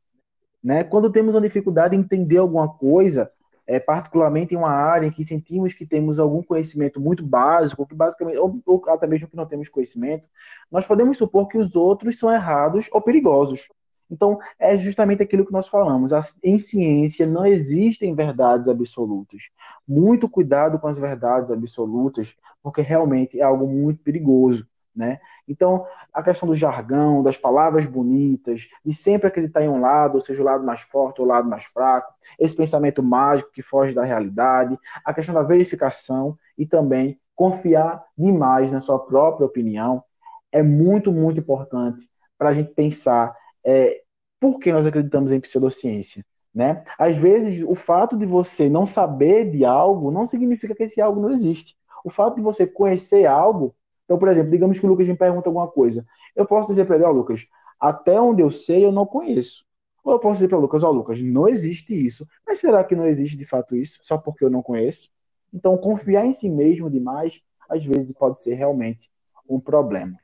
Né? 0.64 0.84
Quando 0.84 1.12
temos 1.12 1.36
uma 1.36 1.42
dificuldade 1.42 1.96
em 1.96 2.00
entender 2.00 2.38
alguma 2.38 2.68
coisa, 2.68 3.32
é, 3.72 3.80
particularmente 3.80 4.53
em 4.53 4.57
uma 4.57 4.69
área 4.69 5.07
em 5.07 5.11
que 5.11 5.24
sentimos 5.24 5.74
que 5.74 5.86
temos 5.86 6.19
algum 6.19 6.43
conhecimento 6.43 6.99
muito 6.99 7.26
básico, 7.26 7.88
que 7.88 7.95
basicamente, 7.95 8.38
ou, 8.38 8.61
ou, 8.65 8.84
até 8.89 9.07
mesmo 9.07 9.30
que 9.30 9.36
não 9.38 9.45
temos 9.45 9.69
conhecimento, 9.69 10.26
nós 10.69 10.86
podemos 10.86 11.17
supor 11.17 11.47
que 11.47 11.57
os 11.57 11.74
outros 11.74 12.19
são 12.19 12.30
errados 12.30 12.89
ou 12.91 13.01
perigosos. 13.01 13.69
Então, 14.09 14.38
é 14.59 14.78
justamente 14.78 15.24
aquilo 15.24 15.45
que 15.45 15.53
nós 15.53 15.69
falamos. 15.69 16.11
Em 16.43 16.59
ciência 16.59 17.26
não 17.26 17.45
existem 17.45 18.13
verdades 18.13 18.67
absolutas. 18.67 19.43
Muito 19.88 20.28
cuidado 20.28 20.78
com 20.78 20.89
as 20.89 20.97
verdades 20.97 21.49
absolutas, 21.49 22.36
porque 22.61 22.82
realmente 22.82 23.39
é 23.39 23.43
algo 23.43 23.65
muito 23.65 24.03
perigoso. 24.03 24.67
Né? 24.93 25.22
Então, 25.52 25.86
a 26.14 26.24
questão 26.24 26.47
do 26.47 26.56
jargão, 26.56 27.22
das 27.22 27.38
palavras 27.38 27.86
bonitas, 27.86 28.68
de 28.86 28.93
sempre 28.93 29.28
acreditar 29.28 29.62
em 29.62 29.70
um 29.70 29.82
lado, 29.82 30.16
ou 30.16 30.22
seja, 30.22 30.41
o 30.41 30.45
lado 30.45 30.64
mais 30.64 30.80
forte 30.82 31.20
ou 31.20 31.28
o 31.28 31.30
lado 31.30 31.49
mais 31.49 31.66
fraco, 31.66 32.14
esse 32.39 32.56
pensamento 32.56 33.04
mágico 33.04 33.52
que 33.52 33.62
foge 33.62 33.93
da 33.93 34.04
realidade, 34.04 34.80
a 35.04 35.14
questão 35.14 35.36
da 35.36 35.43
verificação 35.43 36.38
e 36.58 36.66
também 36.66 37.20
confiar 37.36 38.04
demais 38.18 38.72
na 38.72 38.80
sua 38.80 38.99
própria 38.99 39.45
opinião 39.45 40.04
é 40.52 40.64
muito, 40.64 41.12
muito 41.12 41.39
importante 41.39 42.10
para 42.38 42.49
a 42.49 42.54
gente 42.54 42.74
pensar 42.74 43.36
é, 43.64 44.02
por 44.39 44.58
que 44.60 44.72
nós 44.72 44.86
acreditamos 44.88 45.32
em 45.32 45.39
pseudociência. 45.39 46.26
Né? 46.54 46.84
Às 46.97 47.18
vezes, 47.18 47.64
o 47.66 47.76
fato 47.76 48.18
de 48.18 48.26
você 48.26 48.70
não 48.70 48.86
saber 48.86 49.49
de 49.52 49.64
algo 49.64 50.12
não 50.12 50.26
significa 50.26 50.76
que 50.76 50.84
esse 50.84 50.99
algo 50.99 51.22
não 51.22 51.32
existe. 51.32 51.76
O 52.04 52.10
fato 52.10 52.36
de 52.36 52.41
você 52.41 52.66
conhecer 52.66 53.26
algo. 53.26 53.76
Então, 54.12 54.20
por 54.20 54.28
exemplo, 54.28 54.51
digamos 54.51 54.78
que 54.78 54.86
o 54.86 54.89
Lucas 54.89 55.07
me 55.07 55.16
pergunta 55.16 55.47
alguma 55.47 55.70
coisa. 55.70 56.05
Eu 56.36 56.45
posso 56.45 56.68
dizer 56.68 56.84
para 56.84 56.97
ele, 56.97 57.05
ó, 57.05 57.09
oh, 57.09 57.14
Lucas, 57.14 57.47
até 57.80 58.20
onde 58.20 58.41
eu 58.41 58.51
sei, 58.51 58.84
eu 58.84 58.91
não 58.91 59.05
conheço. 59.05 59.66
Ou 60.03 60.12
eu 60.12 60.20
posso 60.20 60.34
dizer 60.34 60.49
para 60.49 60.57
o 60.57 60.62
Lucas, 60.62 60.84
ó, 60.84 60.89
oh, 60.89 60.91
Lucas, 60.91 61.22
não 61.22 61.47
existe 61.47 61.93
isso. 61.93 62.28
Mas 62.45 62.59
será 62.59 62.84
que 62.84 62.93
não 62.93 63.05
existe 63.05 63.38
de 63.38 63.45
fato 63.45 63.74
isso? 63.74 63.99
Só 64.01 64.18
porque 64.18 64.43
eu 64.43 64.49
não 64.49 64.62
conheço? 64.62 65.09
Então, 65.53 65.78
confiar 65.78 66.26
em 66.26 66.34
si 66.34 66.49
mesmo 66.49 66.89
demais, 66.89 67.41
às 67.70 67.86
vezes, 67.86 68.12
pode 68.12 68.41
ser 68.41 68.55
realmente 68.55 69.09
um 69.47 69.62
problema. 69.62 70.20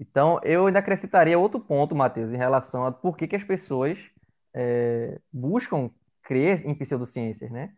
Então, 0.00 0.38
eu 0.44 0.68
ainda 0.68 0.78
acrescentaria 0.78 1.36
outro 1.36 1.58
ponto, 1.58 1.96
Matheus, 1.96 2.32
em 2.32 2.38
relação 2.38 2.86
a 2.86 2.92
por 2.92 3.16
que, 3.16 3.26
que 3.26 3.34
as 3.34 3.42
pessoas 3.42 4.08
é, 4.54 5.18
buscam 5.32 5.90
crer 6.22 6.64
em 6.64 6.76
pseudociências, 6.76 7.50
né? 7.50 7.72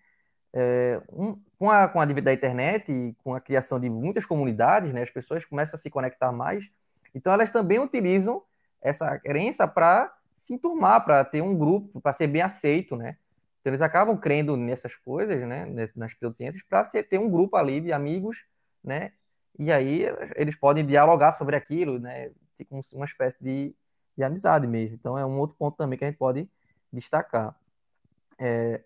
É, 0.52 1.00
um, 1.10 1.38
com 1.64 1.70
a, 1.70 1.88
com 1.88 1.98
a 1.98 2.04
da 2.04 2.34
internet 2.34 2.92
e 2.92 3.16
com 3.24 3.34
a 3.34 3.40
criação 3.40 3.80
de 3.80 3.88
muitas 3.88 4.26
comunidades, 4.26 4.92
né, 4.92 5.02
as 5.02 5.08
pessoas 5.08 5.46
começam 5.46 5.76
a 5.76 5.78
se 5.78 5.88
conectar 5.88 6.30
mais, 6.30 6.70
então 7.14 7.32
elas 7.32 7.50
também 7.50 7.78
utilizam 7.78 8.42
essa 8.82 9.18
crença 9.18 9.66
para 9.66 10.14
se 10.36 10.52
enturmar, 10.52 11.02
para 11.06 11.24
ter 11.24 11.40
um 11.40 11.56
grupo, 11.56 12.02
para 12.02 12.12
ser 12.12 12.26
bem 12.26 12.42
aceito, 12.42 12.96
né? 12.96 13.16
Então 13.60 13.70
eles 13.70 13.80
acabam 13.80 14.14
crendo 14.14 14.58
nessas 14.58 14.94
coisas, 14.94 15.40
né, 15.48 15.64
nas 15.96 16.12
pseudociências, 16.12 16.62
para 16.68 16.84
ter 16.84 17.18
um 17.18 17.30
grupo 17.30 17.56
ali 17.56 17.80
de 17.80 17.94
amigos, 17.94 18.44
né, 18.82 19.12
e 19.58 19.72
aí 19.72 20.04
eles 20.36 20.54
podem 20.54 20.84
dialogar 20.84 21.32
sobre 21.38 21.56
aquilo, 21.56 21.98
né? 21.98 22.30
Fica 22.58 22.74
uma 22.92 23.06
espécie 23.06 23.42
de, 23.42 23.74
de 24.18 24.22
amizade 24.22 24.66
mesmo. 24.66 24.96
Então 24.96 25.16
é 25.16 25.24
um 25.24 25.38
outro 25.38 25.56
ponto 25.56 25.78
também 25.78 25.98
que 25.98 26.04
a 26.04 26.08
gente 26.08 26.18
pode 26.18 26.46
destacar. 26.92 27.56
É... 28.38 28.82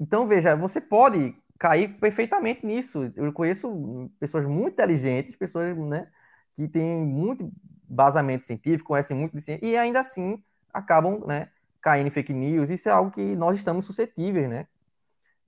Então, 0.00 0.26
veja, 0.26 0.56
você 0.56 0.80
pode 0.80 1.36
cair 1.58 1.96
perfeitamente 1.98 2.64
nisso. 2.64 3.12
Eu 3.16 3.32
conheço 3.32 4.10
pessoas 4.18 4.44
muito 4.46 4.74
inteligentes, 4.74 5.36
pessoas 5.36 5.76
né, 5.76 6.08
que 6.56 6.68
têm 6.68 7.04
muito 7.04 7.52
basamento 7.88 8.44
científico, 8.46 8.88
conhecem 8.88 9.16
muito 9.16 9.36
de 9.36 9.42
ciência, 9.42 9.64
e 9.64 9.76
ainda 9.76 10.00
assim 10.00 10.42
acabam 10.72 11.24
né, 11.26 11.48
caindo 11.80 12.08
em 12.08 12.10
fake 12.10 12.32
news. 12.32 12.70
Isso 12.70 12.88
é 12.88 12.92
algo 12.92 13.10
que 13.10 13.36
nós 13.36 13.56
estamos 13.56 13.84
suscetíveis, 13.84 14.48
né? 14.48 14.66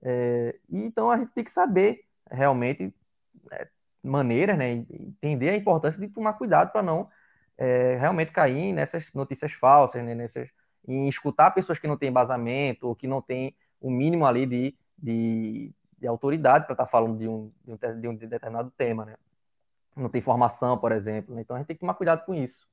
É... 0.01 0.55
Então 0.69 1.09
a 1.09 1.17
gente 1.17 1.31
tem 1.31 1.43
que 1.43 1.51
saber 1.51 2.05
realmente 2.29 2.93
é, 3.51 3.67
maneiras, 4.03 4.57
né? 4.57 4.71
Entender 4.71 5.49
a 5.49 5.55
importância 5.55 5.99
de 5.99 6.07
tomar 6.07 6.33
cuidado 6.33 6.71
para 6.71 6.83
não 6.83 7.09
é, 7.57 7.97
realmente 7.97 8.31
cair 8.31 8.71
nessas 8.73 9.11
notícias 9.13 9.51
falsas, 9.53 10.03
né? 10.03 10.13
Nessas, 10.15 10.49
em 10.87 11.07
escutar 11.09 11.51
pessoas 11.51 11.79
que 11.79 11.87
não 11.87 11.97
têm 11.97 12.09
embasamento 12.09 12.87
ou 12.87 12.95
que 12.95 13.07
não 13.07 13.21
têm 13.21 13.55
o 13.81 13.91
mínimo 13.91 14.25
ali 14.25 14.45
de, 14.45 14.75
de, 14.97 15.71
de 15.97 16.07
autoridade 16.07 16.65
para 16.65 16.73
estar 16.73 16.85
tá 16.85 16.91
falando 16.91 17.17
de 17.17 17.27
um, 17.27 17.51
de 17.65 17.71
um, 17.71 17.99
de 17.99 18.07
um 18.07 18.15
determinado 18.15 18.71
tema, 18.77 19.05
né? 19.05 19.15
Não 19.95 20.09
tem 20.09 20.21
formação, 20.21 20.77
por 20.77 20.91
exemplo. 20.91 21.33
Né? 21.33 21.41
Então 21.41 21.55
a 21.55 21.59
gente 21.59 21.67
tem 21.67 21.75
que 21.75 21.79
tomar 21.79 21.95
cuidado 21.95 22.23
com 22.25 22.35
isso. 22.35 22.67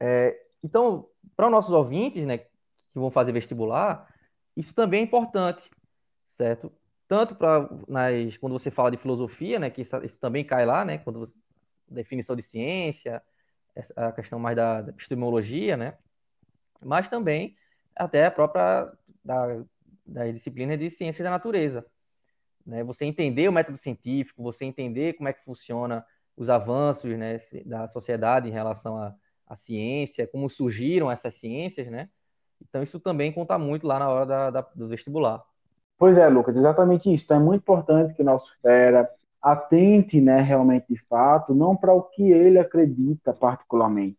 É, 0.00 0.40
então, 0.62 1.08
para 1.36 1.46
os 1.46 1.52
nossos 1.52 1.72
ouvintes, 1.72 2.24
né, 2.24 2.38
que 2.38 2.48
vão 2.94 3.10
fazer 3.10 3.32
vestibular, 3.32 4.08
isso 4.56 4.74
também 4.74 5.00
é 5.00 5.04
importante, 5.04 5.70
certo? 6.26 6.72
tanto 7.08 7.34
para 7.34 7.66
quando 8.38 8.52
você 8.52 8.70
fala 8.70 8.90
de 8.90 8.98
filosofia, 8.98 9.58
né, 9.58 9.70
que 9.70 9.80
isso, 9.80 9.96
isso, 10.04 10.20
também 10.20 10.44
cai 10.44 10.66
lá, 10.66 10.84
né, 10.84 10.98
quando 10.98 11.20
você, 11.20 11.36
definição 11.88 12.36
de 12.36 12.42
ciência, 12.42 13.22
a 13.96 14.12
questão 14.12 14.38
mais 14.38 14.54
da, 14.54 14.82
da, 14.82 14.90
epistemologia, 14.90 15.76
né, 15.76 15.96
mas 16.84 17.08
também 17.08 17.56
até 17.96 18.26
a 18.26 18.30
própria 18.30 18.92
da, 19.24 19.64
da 20.06 20.30
disciplina 20.30 20.76
de 20.76 20.90
ciência 20.90 21.24
da 21.24 21.30
natureza, 21.30 21.86
né, 22.68 22.84
você 22.84 23.06
entender 23.06 23.48
o 23.48 23.52
método 23.52 23.78
científico, 23.78 24.42
você 24.42 24.66
entender 24.66 25.14
como 25.14 25.28
é 25.28 25.32
que 25.32 25.42
funciona 25.42 26.04
os 26.36 26.50
avanços, 26.50 27.10
né, 27.16 27.38
da 27.64 27.88
sociedade 27.88 28.48
em 28.48 28.52
relação 28.52 28.98
à, 28.98 29.56
ciência, 29.56 30.26
como 30.26 30.50
surgiram 30.50 31.10
essas 31.10 31.34
ciências, 31.34 31.88
né, 31.88 32.10
então 32.60 32.82
isso 32.82 33.00
também 33.00 33.32
conta 33.32 33.58
muito 33.58 33.86
lá 33.86 33.98
na 33.98 34.08
hora 34.10 34.26
da, 34.26 34.50
da 34.50 34.60
do 34.74 34.86
vestibular. 34.86 35.42
Pois 35.96 36.18
é, 36.18 36.28
Lucas, 36.28 36.56
exatamente 36.56 37.12
isso. 37.12 37.24
Então, 37.24 37.38
é 37.38 37.40
muito 37.40 37.62
importante 37.62 38.14
que 38.14 38.22
o 38.22 38.24
nosso 38.24 38.52
fera 38.60 39.08
atente, 39.40 40.20
né, 40.20 40.40
realmente 40.40 40.86
de 40.90 41.00
fato, 41.08 41.54
não 41.54 41.74
para 41.74 41.92
o 41.94 42.02
que 42.02 42.30
ele 42.30 42.58
acredita 42.58 43.32
particularmente. 43.32 44.18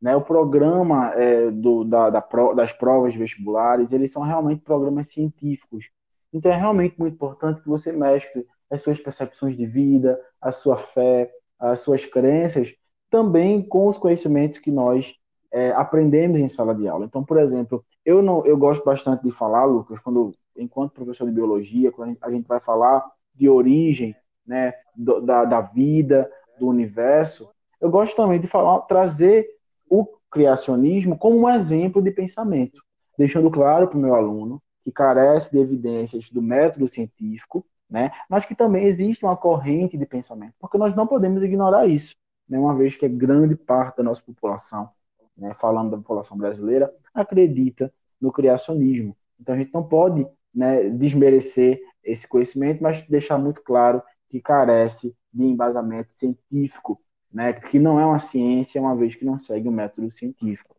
Né, 0.00 0.16
o 0.16 0.22
programa 0.22 1.12
é, 1.14 1.50
do, 1.50 1.84
da, 1.84 2.10
da, 2.10 2.24
das 2.56 2.72
provas 2.72 3.14
vestibulares, 3.14 3.92
eles 3.92 4.10
são 4.10 4.22
realmente 4.22 4.62
programas 4.62 5.08
científicos. 5.08 5.90
Então 6.32 6.50
é 6.50 6.56
realmente 6.56 6.98
muito 6.98 7.14
importante 7.14 7.60
que 7.60 7.68
você 7.68 7.92
mescle 7.92 8.46
as 8.70 8.80
suas 8.80 8.98
percepções 8.98 9.56
de 9.56 9.66
vida, 9.66 10.18
a 10.40 10.50
sua 10.50 10.78
fé, 10.78 11.30
as 11.58 11.80
suas 11.80 12.06
crenças, 12.06 12.74
também 13.10 13.62
com 13.62 13.88
os 13.88 13.98
conhecimentos 13.98 14.58
que 14.58 14.70
nós 14.70 15.14
é, 15.52 15.70
aprendemos 15.72 16.40
em 16.40 16.48
sala 16.48 16.74
de 16.74 16.88
aula. 16.88 17.04
Então, 17.04 17.22
por 17.22 17.38
exemplo, 17.38 17.84
eu 18.04 18.22
não, 18.22 18.44
eu 18.46 18.56
gosto 18.56 18.82
bastante 18.84 19.22
de 19.22 19.30
falar, 19.30 19.64
Lucas, 19.64 20.00
quando 20.00 20.32
enquanto 20.56 20.92
professor 20.92 21.26
de 21.26 21.32
biologia, 21.32 21.92
quando 21.92 22.16
a 22.20 22.30
gente 22.30 22.46
vai 22.46 22.60
falar 22.60 23.04
de 23.34 23.48
origem, 23.48 24.16
né, 24.46 24.74
do, 24.94 25.20
da, 25.20 25.44
da 25.44 25.60
vida, 25.60 26.30
do 26.58 26.66
universo, 26.66 27.50
eu 27.80 27.90
gosto 27.90 28.16
também 28.16 28.40
de 28.40 28.46
falar, 28.46 28.80
trazer 28.80 29.46
o 29.88 30.06
criacionismo 30.30 31.16
como 31.18 31.38
um 31.38 31.48
exemplo 31.48 32.02
de 32.02 32.10
pensamento, 32.10 32.82
deixando 33.18 33.50
claro 33.50 33.88
para 33.88 33.98
o 33.98 34.00
meu 34.00 34.14
aluno 34.14 34.62
que 34.84 34.90
carece 34.90 35.50
de 35.50 35.58
evidências 35.58 36.30
do 36.30 36.42
método 36.42 36.88
científico, 36.88 37.64
né, 37.88 38.10
mas 38.28 38.44
que 38.46 38.54
também 38.54 38.86
existe 38.86 39.24
uma 39.24 39.36
corrente 39.36 39.98
de 39.98 40.06
pensamento, 40.06 40.54
porque 40.58 40.78
nós 40.78 40.94
não 40.96 41.06
podemos 41.06 41.42
ignorar 41.42 41.86
isso, 41.86 42.16
né, 42.48 42.58
uma 42.58 42.74
vez 42.74 42.96
que 42.96 43.04
é 43.04 43.08
grande 43.08 43.54
parte 43.54 43.98
da 43.98 44.02
nossa 44.02 44.22
população, 44.22 44.88
né, 45.36 45.52
falando 45.54 45.90
da 45.90 45.96
população 45.96 46.36
brasileira, 46.36 46.92
acredita 47.14 47.92
no 48.20 48.32
criacionismo. 48.32 49.16
Então 49.40 49.54
a 49.54 49.58
gente 49.58 49.72
não 49.74 49.82
pode 49.82 50.26
né, 50.54 50.88
desmerecer 50.90 51.80
esse 52.04 52.26
conhecimento, 52.26 52.82
mas 52.82 53.02
deixar 53.08 53.38
muito 53.38 53.62
claro 53.62 54.02
que 54.28 54.40
carece 54.40 55.14
de 55.32 55.44
embasamento 55.44 56.10
científico, 56.14 57.00
né, 57.32 57.52
que 57.52 57.78
não 57.78 57.98
é 57.98 58.06
uma 58.06 58.18
ciência, 58.18 58.80
uma 58.80 58.94
vez 58.94 59.14
que 59.14 59.24
não 59.24 59.38
segue 59.38 59.68
o 59.68 59.72
método 59.72 60.10
científico. 60.10 60.76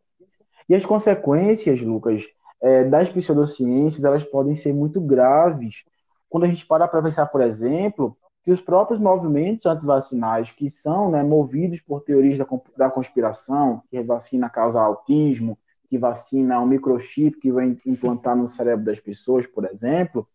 E 0.68 0.76
as 0.76 0.86
consequências, 0.86 1.82
Lucas, 1.82 2.26
é, 2.64 2.86
das 2.86 3.10
pseudociências, 3.10 4.04
elas 4.04 4.24
podem 4.24 4.56
ser 4.56 4.74
muito 4.74 5.02
graves. 5.02 5.84
Quando 6.30 6.46
a 6.46 6.48
gente 6.48 6.66
para 6.66 6.88
para 6.88 7.04
pensar, 7.04 7.26
por 7.26 7.42
exemplo, 7.42 8.18
que 8.42 8.52
os 8.52 8.62
próprios 8.62 9.00
movimentos 9.02 9.66
antivacinais, 9.66 10.50
que 10.52 10.70
são 10.70 11.12
né, 11.12 11.22
movidos 11.22 11.82
por 11.82 12.02
teorias 12.02 12.38
da, 12.38 12.48
da 12.78 12.90
conspiração, 12.90 13.84
que 13.90 13.98
a 13.98 14.04
vacina 14.04 14.50
causa 14.50 14.82
autismo, 14.82 15.60
que 15.90 15.98
vacina 15.98 16.60
um 16.62 16.66
microchip 16.66 17.38
que 17.40 17.52
vai 17.52 17.78
implantar 17.86 18.36
no 18.36 18.48
cérebro 18.48 18.86
das 18.86 19.00
pessoas, 19.00 19.46
por 19.46 19.66
exemplo, 19.66 20.28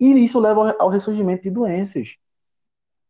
e 0.00 0.12
isso 0.24 0.40
leva 0.40 0.74
ao 0.78 0.88
ressurgimento 0.88 1.42
de 1.42 1.50
doenças. 1.50 2.16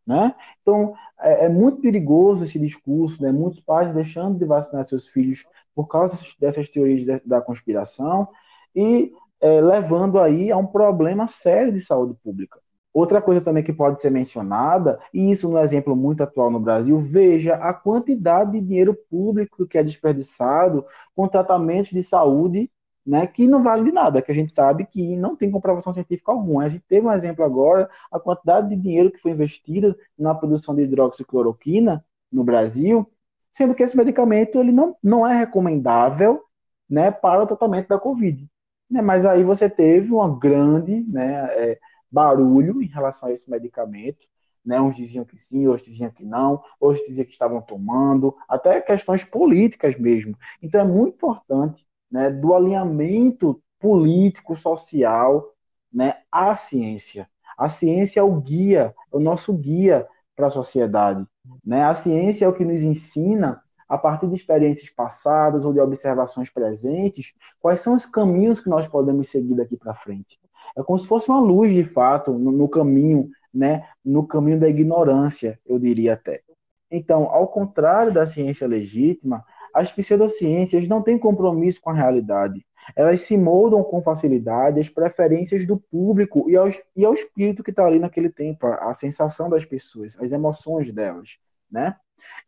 Né? 0.07 0.35
Então, 0.63 0.95
é, 1.21 1.47
é 1.47 1.49
muito 1.49 1.81
perigoso 1.81 2.45
esse 2.45 2.59
discurso, 2.59 3.21
né? 3.23 3.33
muitos 3.33 3.61
pais 3.61 3.93
deixando 3.93 4.39
de 4.39 4.45
vacinar 4.45 4.85
seus 4.85 5.09
filhos 5.09 5.45
por 5.75 5.87
causa 5.89 6.17
dessas, 6.39 6.69
teorias 6.69 7.05
de, 7.05 7.21
da 7.27 7.41
conspiração 7.41 8.29
e 8.75 9.13
é, 9.41 9.61
levando 9.61 10.19
aí 10.19 10.51
a 10.51 10.57
um 10.57 10.67
problema 10.67 11.27
sério 11.27 11.73
de 11.73 11.81
saúde 11.81 12.15
pública. 12.23 12.61
Outra 12.97 13.21
coisa 13.21 13.43
também 13.43 13.63
que 13.63 13.75
pode 13.75 14.01
ser 14.01 14.11
mencionada, 14.11 14.99
e 15.13 15.31
isso 15.31 15.51
no 15.51 15.59
exemplo 15.59 15.95
muito 15.95 16.23
atual 16.23 16.51
no 16.51 16.59
Brasil, 16.59 16.99
veja 16.99 17.55
a 17.57 17.75
quantidade 17.75 18.53
de 18.53 18.61
dinheiro 18.63 18.97
público 19.11 19.67
que 19.67 19.77
é 19.77 19.83
desperdiçado 19.83 20.83
com 21.15 21.29
tratamentos 21.29 21.91
de 21.91 22.03
saúde 22.03 22.71
né, 23.07 23.27
que 23.27 23.47
não 23.47 23.63
valem 23.63 23.85
de 23.85 23.93
nada, 23.93 24.21
que 24.21 24.33
a 24.33 24.35
gente 24.35 24.51
sabe 24.51 24.85
que 24.85 25.15
não 25.17 25.37
tem 25.37 25.51
comprovação 25.51 25.95
científica 25.95 26.33
alguma. 26.33 26.65
A 26.65 26.69
gente 26.69 26.85
teve 26.89 27.07
um 27.07 27.13
exemplo 27.13 27.45
agora, 27.45 27.89
a 28.11 28.19
quantidade 28.19 28.69
de 28.69 28.77
dinheiro 28.77 29.13
que 29.13 29.21
foi 29.21 29.31
investido 29.31 29.97
na 30.19 30.35
produção 30.35 30.75
de 30.75 30.83
hidroxicloroquina 30.83 32.05
no 32.33 32.43
Brasil, 32.43 33.09
sendo 33.51 33.75
que 33.75 33.83
esse 33.85 33.97
medicamento 33.97 34.59
ele 34.59 34.73
não, 34.73 34.97
não 35.01 35.27
é 35.27 35.39
recomendável 35.39 36.43
né, 36.91 37.11
para 37.13 37.45
o 37.45 37.47
tratamento 37.47 37.89
da 37.89 37.99
Covid. 37.99 38.51
Né? 38.91 39.01
Mas 39.01 39.25
aí 39.25 39.45
você 39.45 39.71
teve 39.71 40.13
um 40.13 40.39
grande 40.39 41.01
né, 41.03 41.47
é, 41.53 41.79
barulho 42.11 42.83
em 42.83 42.87
relação 42.87 43.29
a 43.29 43.33
esse 43.33 43.49
medicamento. 43.49 44.27
Né? 44.65 44.81
Uns 44.81 44.97
diziam 44.97 45.25
que 45.25 45.39
sim, 45.39 45.69
outros 45.69 45.87
diziam 45.87 46.11
que 46.11 46.25
não, 46.25 46.61
outros 46.81 47.07
diziam 47.07 47.25
que 47.25 47.33
estavam 47.33 47.63
tomando, 47.63 48.35
até 48.49 48.81
questões 48.81 49.23
políticas 49.23 49.97
mesmo. 49.97 50.37
Então 50.61 50.81
é 50.81 50.85
muito 50.85 51.15
importante 51.15 51.87
né, 52.11 52.31
do 52.31 52.55
alinhamento 52.55 53.61
político, 53.79 54.57
social 54.57 55.53
né, 55.93 56.17
à 56.31 56.55
ciência. 56.57 57.29
A 57.57 57.69
ciência 57.69 58.21
é 58.21 58.23
o 58.23 58.41
guia, 58.41 58.95
é 59.13 59.17
o 59.17 59.21
nosso 59.21 59.53
guia 59.53 60.07
para 60.35 60.49
a 60.49 60.51
sociedade. 60.51 61.25
Né? 61.65 61.85
A 61.85 61.95
ciência 61.95 62.45
é 62.45 62.49
o 62.49 62.53
que 62.53 62.65
nos 62.65 62.83
ensina 62.83 63.63
a 63.89 63.97
partir 63.97 64.27
de 64.27 64.35
experiências 64.35 64.91
passadas 64.91 65.65
ou 65.65 65.73
de 65.73 65.81
observações 65.81 66.51
presentes, 66.51 67.33
quais 67.61 67.81
são 67.81 67.95
os 67.95 68.05
caminhos 68.05 68.61
que 68.61 68.69
nós 68.69 68.87
podemos 68.87 69.29
seguir 69.29 69.55
daqui 69.55 69.77
para 69.77 69.95
frente. 69.95 70.39
É 70.77 70.83
como 70.83 70.99
se 70.99 71.07
fosse 71.07 71.29
uma 71.29 71.41
luz, 71.41 71.73
de 71.73 71.85
fato, 71.85 72.33
no, 72.33 72.51
no, 72.51 72.69
caminho, 72.69 73.31
né, 73.55 73.87
no 74.05 74.27
caminho 74.27 74.59
da 74.59 74.69
ignorância, 74.69 75.59
eu 75.65 75.79
diria 75.79 76.15
até. 76.15 76.43
Então, 76.91 77.25
ao 77.25 77.49
contrário 77.49 78.13
da 78.13 78.27
ciência 78.27 78.67
legítima, 78.67 79.45
as 79.77 79.93
pseudociências 79.93 80.89
não 80.89 81.03
têm 81.03 81.19
compromisso 81.19 81.83
com 81.83 81.91
a 81.91 81.95
realidade. 81.95 82.65
Elas 82.97 83.21
se 83.21 83.37
moldam 83.37 83.83
com 83.83 84.01
facilidade 84.01 84.81
às 84.81 84.89
preferências 84.89 85.67
do 85.67 85.77
público 85.77 86.49
e 86.49 86.57
ao, 86.57 86.69
e 86.97 87.05
ao 87.05 87.13
espírito 87.13 87.63
que 87.63 87.71
está 87.71 87.85
ali 87.85 87.99
naquele 87.99 88.31
tempo, 88.31 88.67
a, 88.67 88.91
a 88.91 88.95
sensação 88.95 89.51
das 89.51 89.67
pessoas, 89.67 90.17
as 90.19 90.33
emoções 90.33 90.91
delas, 90.91 91.37
né? 91.71 91.95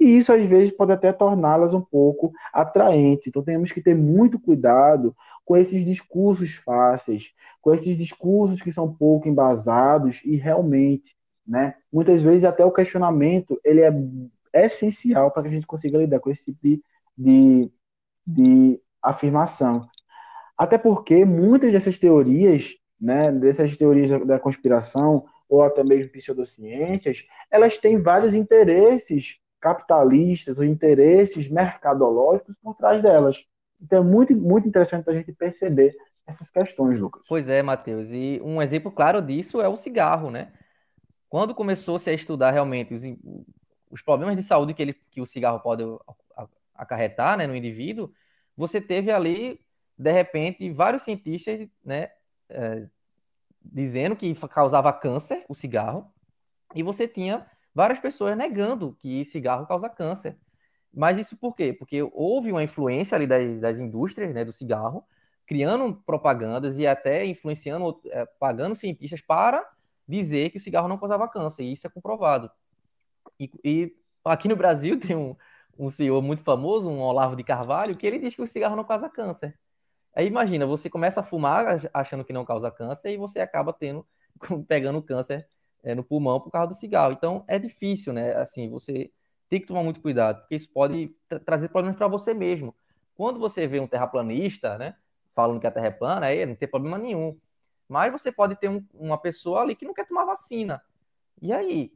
E 0.00 0.16
isso 0.16 0.32
às 0.32 0.44
vezes 0.46 0.70
pode 0.70 0.92
até 0.92 1.12
torná-las 1.12 1.74
um 1.74 1.82
pouco 1.82 2.32
atraentes. 2.52 3.26
Então 3.26 3.42
temos 3.42 3.72
que 3.72 3.82
ter 3.82 3.94
muito 3.94 4.40
cuidado 4.40 5.14
com 5.44 5.54
esses 5.54 5.84
discursos 5.84 6.54
fáceis, 6.54 7.34
com 7.60 7.74
esses 7.74 7.94
discursos 7.96 8.62
que 8.62 8.72
são 8.72 8.92
pouco 8.92 9.28
embasados 9.28 10.22
e 10.24 10.36
realmente, 10.36 11.14
né? 11.46 11.74
Muitas 11.92 12.22
vezes 12.22 12.44
até 12.44 12.64
o 12.64 12.72
questionamento 12.72 13.60
ele 13.62 13.82
é 13.82 13.92
essencial 14.64 15.30
para 15.30 15.42
que 15.42 15.48
a 15.48 15.52
gente 15.52 15.66
consiga 15.66 15.98
lidar 15.98 16.20
com 16.20 16.30
esse 16.30 16.46
tipo 16.46 16.58
de, 16.62 16.82
de, 17.18 17.70
de 18.24 18.80
afirmação. 19.02 19.88
Até 20.56 20.78
porque 20.78 21.24
muitas 21.24 21.72
dessas 21.72 21.98
teorias, 21.98 22.74
né, 23.00 23.32
dessas 23.32 23.76
teorias 23.76 24.10
da, 24.26 24.38
conspiração 24.38 25.24
ou 25.48 25.62
até 25.62 25.82
mesmo 25.82 26.12
pseudociências, 26.12 27.24
elas 27.50 27.78
têm 27.78 28.00
vários 28.00 28.34
interesses 28.34 29.38
capitalistas 29.60 30.58
ou 30.58 30.64
interesses 30.64 31.48
mercadológicos 31.48 32.56
por 32.62 32.74
trás 32.74 33.02
delas. 33.02 33.44
Então 33.80 34.00
é 34.00 34.06
muito, 34.06 34.36
muito 34.36 34.68
interessante 34.68 35.08
a 35.10 35.12
gente 35.12 35.32
perceber 35.32 35.94
essas 36.26 36.50
questões, 36.50 37.00
Lucas. 37.00 37.24
Pois 37.28 37.48
é, 37.48 37.62
Matheus. 37.62 38.10
E 38.12 38.40
um 38.44 38.60
exemplo 38.60 38.92
claro 38.92 39.22
disso 39.22 39.60
é 39.60 39.68
o 39.68 39.76
cigarro, 39.76 40.30
né? 40.30 40.52
Quando 41.28 41.54
começou-se 41.54 42.08
a 42.08 42.12
estudar 42.12 42.50
realmente 42.50 42.94
os, 42.94 43.02
os 43.90 44.02
problemas 44.02 44.36
de 44.36 44.42
saúde 44.42 44.74
que, 44.74 44.82
ele, 44.82 44.94
que 45.10 45.20
o 45.20 45.26
cigarro 45.26 45.60
pode 45.60 45.84
acarretar 46.78 47.36
né, 47.36 47.46
no 47.46 47.56
indivíduo, 47.56 48.12
você 48.56 48.80
teve 48.80 49.10
ali, 49.10 49.60
de 49.96 50.12
repente, 50.12 50.70
vários 50.70 51.02
cientistas 51.02 51.68
né, 51.84 52.10
é, 52.48 52.86
dizendo 53.62 54.16
que 54.16 54.34
causava 54.48 54.92
câncer, 54.92 55.44
o 55.48 55.54
cigarro, 55.54 56.10
e 56.74 56.82
você 56.82 57.08
tinha 57.08 57.46
várias 57.74 57.98
pessoas 57.98 58.36
negando 58.36 58.96
que 58.98 59.24
cigarro 59.24 59.66
causa 59.66 59.88
câncer. 59.88 60.38
Mas 60.92 61.18
isso 61.18 61.36
por 61.36 61.54
quê? 61.54 61.72
Porque 61.72 62.02
houve 62.12 62.50
uma 62.50 62.62
influência 62.62 63.14
ali 63.14 63.26
das, 63.26 63.60
das 63.60 63.78
indústrias 63.78 64.32
né, 64.34 64.44
do 64.44 64.52
cigarro, 64.52 65.04
criando 65.46 65.94
propagandas 66.04 66.78
e 66.78 66.86
até 66.86 67.24
influenciando, 67.24 68.00
é, 68.06 68.24
pagando 68.38 68.74
cientistas 68.74 69.20
para 69.20 69.68
dizer 70.06 70.50
que 70.50 70.56
o 70.56 70.60
cigarro 70.60 70.88
não 70.88 70.98
causava 70.98 71.28
câncer, 71.28 71.64
e 71.64 71.72
isso 71.72 71.86
é 71.86 71.90
comprovado. 71.90 72.50
E, 73.38 73.50
e 73.62 73.96
aqui 74.24 74.48
no 74.48 74.56
Brasil 74.56 74.98
tem 75.00 75.14
um, 75.14 75.36
um 75.78 75.90
senhor 75.90 76.20
muito 76.22 76.42
famoso, 76.42 76.88
um 76.90 77.00
Olavo 77.00 77.36
de 77.36 77.44
Carvalho, 77.44 77.96
que 77.96 78.06
ele 78.06 78.18
diz 78.18 78.34
que 78.34 78.42
o 78.42 78.46
cigarro 78.46 78.76
não 78.76 78.84
causa 78.84 79.08
câncer. 79.08 79.56
Aí 80.14 80.26
imagina, 80.26 80.66
você 80.66 80.90
começa 80.90 81.20
a 81.20 81.22
fumar 81.22 81.80
achando 81.94 82.24
que 82.24 82.32
não 82.32 82.44
causa 82.44 82.70
câncer 82.70 83.12
e 83.12 83.16
você 83.16 83.40
acaba 83.40 83.72
tendo, 83.72 84.06
pegando 84.66 85.02
câncer 85.02 85.46
é, 85.82 85.94
no 85.94 86.02
pulmão 86.02 86.40
por 86.40 86.50
causa 86.50 86.68
do 86.68 86.74
cigarro. 86.74 87.12
Então 87.12 87.44
é 87.46 87.58
difícil, 87.58 88.12
né? 88.12 88.34
Assim, 88.34 88.68
você 88.68 89.12
tem 89.48 89.60
que 89.60 89.66
tomar 89.66 89.82
muito 89.82 90.00
cuidado, 90.00 90.40
porque 90.40 90.56
isso 90.56 90.68
pode 90.72 91.14
tra 91.28 91.38
trazer 91.38 91.68
problemas 91.68 91.96
para 91.96 92.08
você 92.08 92.34
mesmo. 92.34 92.74
Quando 93.14 93.38
você 93.38 93.66
vê 93.66 93.80
um 93.80 93.86
terraplanista, 93.86 94.76
né, 94.78 94.94
falando 95.34 95.60
que 95.60 95.66
a 95.66 95.70
Terra 95.70 95.86
é 95.86 95.90
plana, 95.90 96.26
aí 96.26 96.44
não 96.44 96.54
tem 96.54 96.68
problema 96.68 96.98
nenhum. 96.98 97.38
Mas 97.88 98.12
você 98.12 98.30
pode 98.30 98.56
ter 98.56 98.68
um, 98.68 98.84
uma 98.92 99.16
pessoa 99.16 99.62
ali 99.62 99.74
que 99.74 99.84
não 99.84 99.94
quer 99.94 100.06
tomar 100.06 100.24
vacina. 100.24 100.82
E 101.40 101.52
aí? 101.52 101.92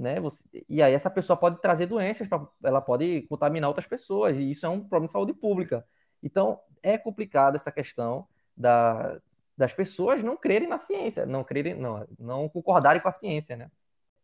Né, 0.00 0.18
você, 0.18 0.42
e 0.66 0.82
aí 0.82 0.94
essa 0.94 1.10
pessoa 1.10 1.36
pode 1.36 1.60
trazer 1.60 1.84
doenças, 1.84 2.26
pra, 2.26 2.48
ela 2.64 2.80
pode 2.80 3.20
contaminar 3.28 3.68
outras 3.68 3.86
pessoas, 3.86 4.34
e 4.34 4.50
isso 4.50 4.64
é 4.64 4.68
um 4.70 4.80
problema 4.80 5.04
de 5.04 5.12
saúde 5.12 5.34
pública. 5.34 5.86
Então, 6.22 6.58
é 6.82 6.96
complicado 6.96 7.56
essa 7.56 7.70
questão 7.70 8.26
da, 8.56 9.20
das 9.54 9.74
pessoas 9.74 10.22
não 10.22 10.38
crerem 10.38 10.66
na 10.66 10.78
ciência, 10.78 11.26
não 11.26 11.44
crerem, 11.44 11.74
não, 11.74 12.08
não 12.18 12.48
concordarem 12.48 13.02
com 13.02 13.08
a 13.10 13.12
ciência, 13.12 13.58
né? 13.58 13.70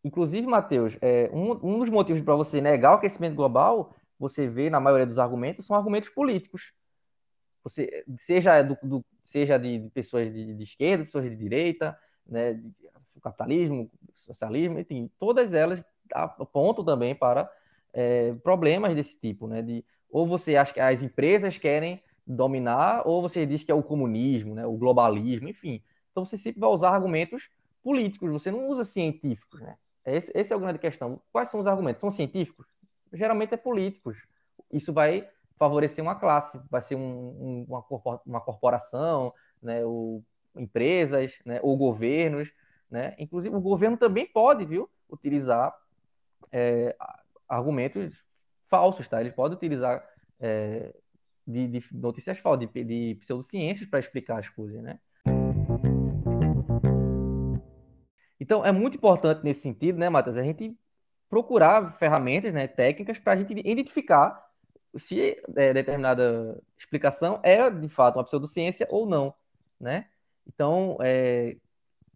Inclusive, 0.03 0.47
Matheus, 0.47 0.97
é, 1.03 1.29
um, 1.31 1.51
um 1.62 1.79
dos 1.79 1.91
motivos 1.91 2.22
para 2.22 2.35
você 2.35 2.59
negar 2.59 2.93
o 2.93 2.95
aquecimento 2.95 3.35
global, 3.35 3.95
você 4.18 4.49
vê 4.49 4.70
na 4.70 4.81
maioria 4.81 5.05
dos 5.07 5.18
argumentos, 5.18 5.66
são 5.66 5.77
argumentos 5.77 6.09
políticos. 6.09 6.72
Você, 7.62 8.03
seja, 8.16 8.62
do, 8.62 8.79
do 8.83 9.05
seja 9.22 9.59
de, 9.59 9.79
de, 9.79 9.91
pessoas 9.91 10.33
de, 10.33 10.55
de, 10.55 10.62
esquerda, 10.62 11.05
pessoas 11.05 11.24
de 11.24 11.37
direita, 11.37 11.99
né, 12.27 12.55
de, 12.55 12.72
capitalismo, 13.20 13.91
socialismo, 14.21 14.79
enfim, 14.79 15.11
todas 15.19 15.55
elas 15.55 15.85
apontam 16.12 16.85
também 16.85 17.14
para 17.14 17.51
é, 17.93 18.35
problemas 18.43 18.95
desse 18.95 19.19
tipo, 19.19 19.47
né? 19.47 19.62
De, 19.62 19.85
ou 20.11 20.27
você 20.27 20.57
acha 20.57 20.73
que 20.73 20.81
as 20.81 21.03
empresas 21.03 21.59
querem 21.59 22.03
dominar, 22.27 23.07
ou 23.07 23.23
você 23.23 23.47
diz 23.47 23.62
que 23.62 23.71
é 23.71 23.75
o 23.75 23.83
comunismo, 23.83 24.55
né, 24.55 24.67
o 24.67 24.77
globalismo, 24.77 25.49
enfim. 25.49 25.83
Então 26.11 26.25
você 26.25 26.37
sempre 26.37 26.61
vai 26.61 26.69
usar 26.71 26.91
argumentos 26.91 27.49
políticos, 27.83 28.31
você 28.31 28.51
não 28.51 28.69
usa 28.69 28.85
científicos, 28.85 29.61
né? 29.61 29.77
Esse, 30.05 30.33
esse 30.35 30.53
é 30.53 30.57
a 30.57 30.59
grande 30.59 30.79
questão. 30.79 31.21
Quais 31.33 31.49
são 31.49 31.59
os 31.59 31.67
argumentos? 31.67 32.01
São 32.01 32.11
científicos? 32.11 32.67
Geralmente 33.12 33.55
é 33.55 33.57
políticos. 33.57 34.17
Isso 34.73 34.93
vai 34.93 35.29
favorecer 35.59 36.03
uma 36.03 36.14
classe, 36.14 36.61
vai 36.71 36.83
ser 36.83 36.97
um, 36.97 37.67
um, 37.69 37.83
uma, 38.27 38.41
corporação, 38.41 39.33
né, 39.62 39.85
ou 39.85 40.23
empresas, 40.55 41.39
né, 41.45 41.61
ou 41.62 41.77
governos, 41.77 42.51
né? 42.91 43.14
Inclusive 43.18 43.55
o 43.55 43.61
governo 43.61 43.97
também 43.97 44.26
pode, 44.26 44.64
viu, 44.64 44.89
utilizar 45.11 45.74
é, 46.53 46.97
argumentos 47.49 48.14
falsos, 48.66 49.07
tá? 49.09 49.20
Ele 49.20 49.32
pode 49.32 49.55
utilizar 49.55 50.05
é, 50.41 50.95
de, 51.47 51.68
de 51.68 51.84
notícias 51.93 52.39
falsas, 52.39 52.68
de, 52.72 52.84
de 52.84 53.14
pseudociências 53.20 53.89
para 53.89 53.99
explicar 53.99 54.39
as 54.39 54.49
coisas, 54.49 54.82
né? 54.82 54.99
Então, 58.39 58.64
é 58.64 58.70
muito 58.70 58.97
importante 58.97 59.43
nesse 59.43 59.62
sentido, 59.62 59.99
né, 59.99 60.09
Matheus, 60.09 60.37
a 60.37 60.43
gente 60.43 60.76
procurar 61.28 61.99
ferramentas, 61.99 62.55
né, 62.55 62.68
técnicas 62.68 63.18
para 63.18 63.32
a 63.32 63.37
gente 63.37 63.53
identificar 63.53 64.47
se 64.97 65.37
é, 65.57 65.72
determinada 65.72 66.61
explicação 66.78 67.41
é, 67.43 67.68
de 67.68 67.89
fato, 67.89 68.16
uma 68.16 68.24
pseudociência 68.24 68.87
ou 68.91 69.07
não, 69.07 69.34
né? 69.80 70.07
Então, 70.47 70.97
é, 71.01 71.57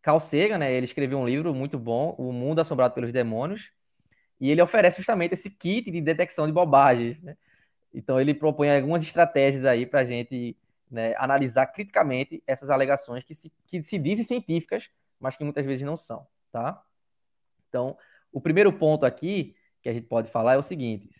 Carl 0.03 0.20
Sagan, 0.20 0.59
né, 0.59 0.72
ele 0.72 0.86
escreveu 0.86 1.18
um 1.18 1.26
livro 1.26 1.55
muito 1.55 1.78
bom, 1.78 2.14
O 2.18 2.32
Mundo 2.32 2.61
Assombrado 2.61 2.94
pelos 2.94 3.12
Demônios, 3.12 3.70
e 4.40 4.51
ele 4.51 4.62
oferece 4.62 4.96
justamente 4.98 5.34
esse 5.34 5.51
kit 5.51 5.90
de 5.90 6.01
detecção 6.01 6.46
de 6.46 6.53
bobagens, 6.53 7.20
né? 7.20 7.36
Então 7.92 8.20
ele 8.20 8.32
propõe 8.32 8.70
algumas 8.70 9.03
estratégias 9.03 9.64
aí 9.64 9.84
para 9.84 10.01
a 10.01 10.05
gente 10.05 10.57
né, 10.90 11.14
analisar 11.18 11.66
criticamente 11.66 12.42
essas 12.46 12.70
alegações 12.70 13.24
que 13.24 13.34
se, 13.34 13.53
que 13.66 13.82
se 13.82 13.98
dizem 13.98 14.24
científicas, 14.24 14.88
mas 15.18 15.36
que 15.36 15.44
muitas 15.44 15.66
vezes 15.66 15.84
não 15.84 15.96
são, 15.96 16.26
tá? 16.51 16.82
Então, 17.68 17.96
o 18.32 18.40
primeiro 18.40 18.72
ponto 18.72 19.05
aqui 19.05 19.55
que 19.82 19.88
a 19.88 19.92
gente 19.92 20.07
pode 20.07 20.30
falar 20.30 20.55
é 20.55 20.59
o 20.59 20.62
seguinte. 20.62 21.11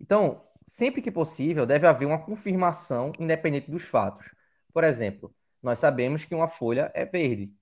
Então, 0.00 0.44
sempre 0.66 1.00
que 1.00 1.10
possível, 1.10 1.66
deve 1.66 1.86
haver 1.86 2.06
uma 2.06 2.22
confirmação 2.22 3.12
independente 3.18 3.70
dos 3.70 3.82
fatos. 3.82 4.30
Por 4.72 4.84
exemplo, 4.84 5.34
nós 5.62 5.78
sabemos 5.78 6.24
que 6.24 6.34
uma 6.34 6.48
folha 6.48 6.90
é 6.94 7.04
verde, 7.04 7.52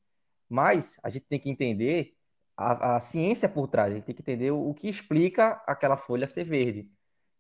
mas 0.55 0.99
a 1.03 1.11
gente 1.11 1.27
tem 1.27 1.39
que 1.39 1.51
entender 1.51 2.15
a, 2.57 2.97
a 2.97 3.01
ciência 3.01 3.49
por 3.49 3.67
trás, 3.69 3.93
a 3.93 3.97
gente 3.97 4.05
tem 4.05 4.15
que 4.15 4.23
entender 4.23 4.51
o, 4.53 4.71
o 4.71 4.75
que 4.75 4.89
explica 4.89 5.63
aquela 5.67 5.97
folha 5.97 6.29
ser 6.29 6.45
verde 6.45 6.89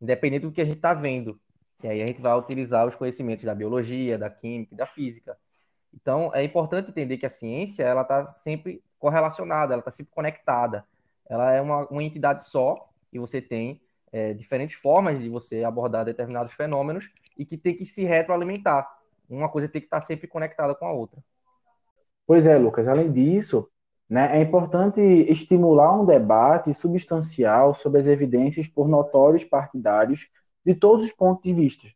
independente 0.01 0.43
do 0.43 0.53
que 0.53 0.61
a 0.61 0.65
gente 0.65 0.77
está 0.77 0.95
vendo. 0.95 1.41
E 1.83 1.89
aí 1.89 2.03
a 2.03 2.07
gente 2.07 2.21
vai 2.21 2.37
utilizar 2.39 2.87
os 2.87 2.95
conhecimentos 2.95 3.45
da 3.45 3.55
biologia, 3.55 4.19
da 4.19 4.31
química 4.31 4.77
da 4.77 4.87
física. 4.87 5.37
Então, 5.93 6.31
é 6.35 6.43
importante 6.43 6.91
entender 6.91 7.17
que 7.17 7.27
a 7.27 7.31
ciência 7.31 7.83
ela 7.83 8.03
está 8.03 8.29
sempre 8.29 8.83
correlacionada, 8.99 9.73
ela 9.73 9.81
está 9.81 9.91
sempre 9.91 10.13
conectada. 10.13 10.85
Ela 11.29 11.53
é 11.53 11.61
uma, 11.61 11.87
uma 11.89 12.03
entidade 12.03 12.45
só 12.45 12.91
e 13.13 13.19
você 13.19 13.41
tem 13.41 13.81
é, 14.13 14.33
diferentes 14.35 14.77
formas 14.77 15.19
de 15.19 15.29
você 15.29 15.63
abordar 15.63 16.05
determinados 16.05 16.53
fenômenos 16.53 17.11
e 17.39 17.45
que 17.45 17.57
tem 17.57 17.77
que 17.77 17.87
se 17.87 18.05
retroalimentar. 18.05 18.89
Uma 19.29 19.49
coisa 19.49 19.69
tem 19.69 19.81
que 19.81 19.87
estar 19.87 20.01
sempre 20.01 20.27
conectada 20.27 20.75
com 20.75 20.85
a 20.85 20.93
outra. 20.93 21.23
Pois 22.27 22.47
é, 22.47 22.57
Lucas. 22.57 22.89
Além 22.89 23.13
disso, 23.13 23.69
né, 24.09 24.39
é 24.39 24.43
importante 24.43 25.01
estimular 25.01 26.01
um 26.01 26.05
debate 26.07 26.73
substancial 26.73 27.75
sobre 27.75 28.01
as 28.01 28.07
evidências 28.07 28.67
por 28.69 28.89
notórios 28.89 29.45
partidários 29.45 30.29
de 30.65 30.75
todos 30.75 31.05
os 31.05 31.13
pontos 31.13 31.43
de 31.43 31.53
vista. 31.53 31.87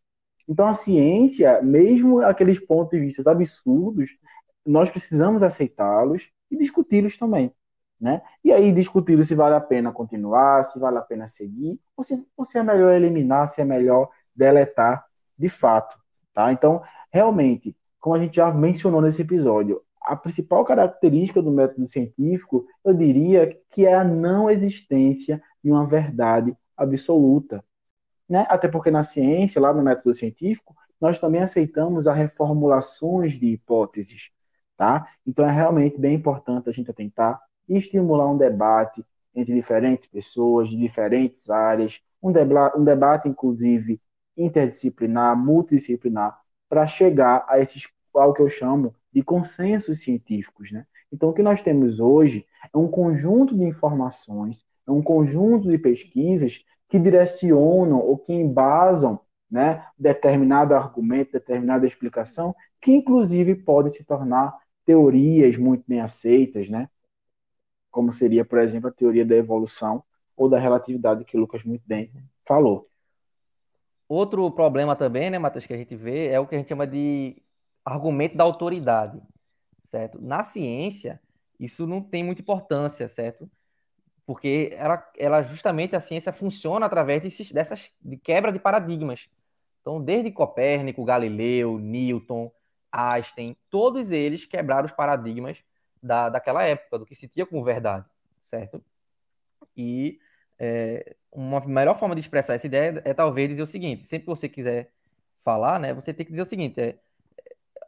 Então, 0.49 0.67
a 0.67 0.75
ciência, 0.75 1.61
mesmo 1.63 2.21
aqueles 2.21 2.59
pontos 2.59 2.99
de 2.99 3.01
vista 3.07 3.31
absurdos, 3.31 4.17
nós 4.65 4.91
precisamos 4.91 5.43
aceitá-los 5.43 6.31
e 6.51 6.57
discuti-los 6.57 7.17
também. 7.19 7.53
Né? 8.01 8.23
E 8.45 8.53
aí 8.53 8.73
discutir 8.73 9.23
se 9.27 9.35
vale 9.35 9.57
a 9.57 9.61
pena 9.61 9.93
continuar, 9.93 10.65
se 10.65 10.79
vale 10.79 10.99
a 10.99 11.03
pena 11.03 11.27
seguir, 11.27 11.81
ou 11.97 12.05
se, 12.05 12.23
ou 12.37 12.45
se 12.45 12.57
é 12.57 12.63
melhor 12.63 12.93
eliminar, 12.93 13.49
se 13.49 13.61
é 13.61 13.65
melhor 13.65 14.09
deletar 14.35 15.05
de 15.37 15.49
fato. 15.49 15.99
Tá? 16.33 16.53
Então, 16.53 16.83
realmente, 17.11 17.77
como 17.99 18.15
a 18.15 18.19
gente 18.19 18.37
já 18.37 18.53
mencionou 18.53 19.03
nesse 19.03 19.23
episódio, 19.23 19.83
a 20.09 20.17
principal 20.17 20.65
característica 20.65 21.43
do 21.43 21.51
método 21.51 21.87
científico, 21.87 22.67
eu 22.83 22.95
diria 22.95 23.59
que 23.71 23.85
é 23.85 23.95
a 23.95 24.03
não 24.03 24.51
existência 24.51 25.43
de 25.63 25.71
uma 25.71 25.87
verdade 25.87 26.57
absoluta. 26.75 27.63
Né? 28.27 28.47
Até 28.49 28.69
porque 28.69 28.91
na 28.91 29.03
ciência, 29.03 29.61
lá 29.61 29.73
no 29.73 29.83
método 29.83 30.15
científico, 30.15 30.75
nós 30.99 31.21
também 31.21 31.43
aceitamos 31.43 32.07
as 32.07 32.17
reformulações 32.17 33.33
de 33.33 33.49
hipóteses. 33.49 34.31
Tá? 34.79 35.07
Então 35.27 35.47
é 35.47 35.53
realmente 35.53 35.99
bem 35.99 36.15
importante 36.15 36.69
a 36.71 36.73
gente 36.73 36.93
tentar 36.95 37.39
estimular 37.69 38.29
um 38.31 38.39
debate 38.39 39.05
entre 39.35 39.55
diferentes 39.55 40.07
pessoas 40.07 40.71
de 40.71 40.77
diferentes 40.77 41.51
áreas, 41.51 42.01
um, 42.23 42.33
deba 42.33 42.73
um 42.77 42.83
debate, 42.83 43.29
inclusive, 43.29 44.01
interdisciplinar, 44.37 45.37
multidisciplinar, 45.37 46.41
para 46.69 46.87
chegar 46.87 47.45
a 47.47 47.59
esses, 47.59 47.89
ao 48.15 48.33
que 48.33 48.43
eu 48.43 48.49
chamo 48.49 48.95
de 49.13 49.23
consensos 49.23 50.01
científicos. 50.01 50.71
Né? 50.73 50.87
Então, 51.13 51.31
o 51.31 51.33
que 51.33 51.43
nós 51.43 51.61
temos 51.61 52.01
hoje 52.01 52.47
é 52.73 52.77
um 52.77 52.89
conjunto 52.89 53.57
de 53.57 53.65
informações, 53.65 54.65
é 54.87 54.91
um 54.91 55.03
conjunto 55.03 55.69
de 55.69 55.79
pesquisas 55.79 56.65
que 56.89 56.99
direcionam 56.99 57.99
ou 57.99 58.17
que 58.19 58.33
embasam 58.33 59.21
né, 59.51 59.85
determinado 59.99 60.75
argumento, 60.75 61.33
determinada 61.33 61.87
explicação, 61.87 62.55
que 62.81 62.93
inclusive 62.93 63.55
podem 63.55 63.91
se 63.91 64.05
tornar 64.05 64.57
teorias 64.85 65.57
muito 65.57 65.85
bem 65.87 66.01
aceitas, 66.01 66.69
né? 66.69 66.89
como 67.91 68.13
seria, 68.13 68.45
por 68.45 68.59
exemplo, 68.59 68.89
a 68.89 68.93
teoria 68.93 69.25
da 69.25 69.37
evolução 69.37 70.03
ou 70.37 70.49
da 70.49 70.59
relatividade 70.59 71.25
que 71.25 71.37
o 71.37 71.41
Lucas 71.41 71.65
muito 71.65 71.83
bem 71.87 72.13
falou. 72.45 72.89
Outro 74.09 74.51
problema 74.51 74.97
também, 74.97 75.31
né, 75.31 75.39
Matheus, 75.39 75.67
que 75.67 75.75
a 75.75 75.77
gente 75.77 75.95
vê 75.97 76.29
é 76.29 76.41
o 76.41 76.47
que 76.47 76.55
a 76.55 76.59
gente 76.59 76.69
chama 76.69 76.87
de 76.87 77.43
argumento 77.93 78.37
da 78.37 78.45
autoridade, 78.45 79.21
certo? 79.83 80.21
Na 80.21 80.43
ciência, 80.43 81.21
isso 81.59 81.87
não 81.87 82.03
tem 82.03 82.23
muita 82.23 82.43
importância, 82.43 83.09
certo? 83.09 83.51
Porque 84.27 84.71
ela, 84.77 85.11
ela 85.17 85.43
justamente 85.43 85.97
a 85.97 86.01
ciência 86.01 86.33
funciona 86.33 86.87
através 86.87 87.23
desses, 87.23 87.51
dessas 87.51 87.91
de 88.01 88.17
quebra 88.17 88.53
de 88.53 88.59
paradigmas. 88.59 89.29
Então, 89.81 90.03
desde 90.03 90.31
Copérnico, 90.31 91.05
Galileu, 91.05 91.79
Newton, 91.79 92.53
Einstein, 92.93 93.57
todos 93.71 94.11
eles 94.11 94.45
quebraram 94.45 94.87
os 94.87 94.93
paradigmas 94.93 95.59
da, 96.03 96.29
daquela 96.29 96.63
época, 96.63 96.99
do 96.99 97.07
que 97.07 97.15
se 97.15 97.29
tinha 97.29 97.47
como 97.47 97.65
verdade, 97.65 98.05
certo? 98.41 98.83
E 99.77 100.21
é, 100.59 101.17
uma 101.33 101.61
melhor 101.61 101.99
forma 101.99 102.15
de 102.15 102.21
expressar 102.21 102.55
essa 102.55 102.67
ideia 102.67 103.01
é 103.05 103.15
talvez 103.15 103.49
dizer 103.49 103.63
o 103.63 103.67
seguinte: 103.67 104.05
sempre 104.05 104.25
que 104.25 104.31
você 104.31 104.49
quiser 104.49 104.91
falar, 105.45 105.79
né, 105.79 105.95
você 105.95 106.13
tem 106.13 106.27
que 106.27 106.33
dizer 106.33 106.43
o 106.43 106.47
seguinte: 106.47 106.81
é, 106.81 106.99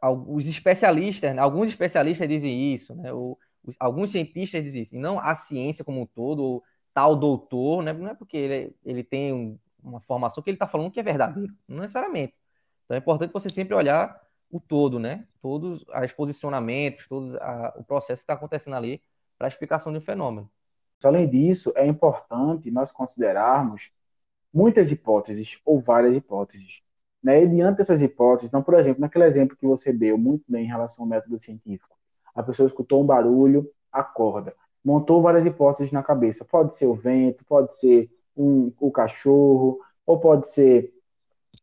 os 0.09 0.47
especialistas, 0.47 1.35
né, 1.35 1.41
alguns 1.41 1.69
especialistas 1.69 2.27
dizem 2.27 2.73
isso, 2.73 2.95
né, 2.95 3.13
ou, 3.13 3.37
os, 3.63 3.75
alguns 3.79 4.11
cientistas 4.11 4.63
dizem 4.63 4.81
isso, 4.81 4.95
e 4.95 4.99
não 4.99 5.19
a 5.19 5.35
ciência 5.35 5.85
como 5.85 6.01
um 6.01 6.05
todo, 6.05 6.43
ou 6.43 6.63
tal 6.93 7.15
doutor, 7.15 7.83
né, 7.83 7.93
não 7.93 8.09
é 8.09 8.15
porque 8.15 8.37
ele, 8.37 8.75
ele 8.83 9.03
tem 9.03 9.33
um, 9.33 9.59
uma 9.83 9.99
formação 9.99 10.43
que 10.43 10.49
ele 10.49 10.55
está 10.55 10.67
falando 10.67 10.91
que 10.91 10.99
é 10.99 11.03
verdadeiro, 11.03 11.53
não 11.67 11.81
necessariamente. 11.81 12.33
Então 12.85 12.95
é 12.95 12.99
importante 12.99 13.31
você 13.31 13.49
sempre 13.49 13.73
olhar 13.73 14.19
o 14.51 14.59
todo, 14.59 14.99
né? 14.99 15.25
Todos 15.41 15.83
os 15.87 16.11
posicionamentos, 16.11 17.07
todos 17.07 17.33
o 17.77 17.83
processo 17.83 18.21
que 18.21 18.23
está 18.23 18.33
acontecendo 18.33 18.75
ali 18.75 19.01
para 19.37 19.47
a 19.47 19.49
explicação 19.49 19.91
de 19.91 19.97
um 19.97 20.01
fenômeno. 20.01 20.51
Além 21.03 21.27
disso, 21.27 21.71
é 21.75 21.87
importante 21.87 22.69
nós 22.69 22.91
considerarmos 22.91 23.91
muitas 24.53 24.91
hipóteses 24.91 25.59
ou 25.65 25.79
várias 25.79 26.15
hipóteses. 26.15 26.81
Né? 27.23 27.43
E 27.43 27.47
diante 27.47 27.77
dessas 27.77 28.01
hipóteses, 28.01 28.49
então, 28.49 28.63
por 28.63 28.73
exemplo, 28.73 29.01
naquele 29.01 29.25
exemplo 29.25 29.55
que 29.55 29.65
você 29.65 29.93
deu 29.93 30.17
muito 30.17 30.43
bem 30.47 30.65
em 30.65 30.67
relação 30.67 31.03
ao 31.03 31.09
método 31.09 31.39
científico, 31.39 31.95
a 32.33 32.41
pessoa 32.41 32.67
escutou 32.67 33.01
um 33.01 33.05
barulho, 33.05 33.69
acorda, 33.91 34.55
montou 34.83 35.21
várias 35.21 35.45
hipóteses 35.45 35.91
na 35.91 36.01
cabeça. 36.01 36.45
Pode 36.45 36.75
ser 36.75 36.87
o 36.87 36.95
vento, 36.95 37.45
pode 37.45 37.75
ser 37.75 38.09
um, 38.35 38.71
o 38.79 38.91
cachorro, 38.91 39.79
ou 40.05 40.19
pode 40.19 40.47
ser 40.47 40.93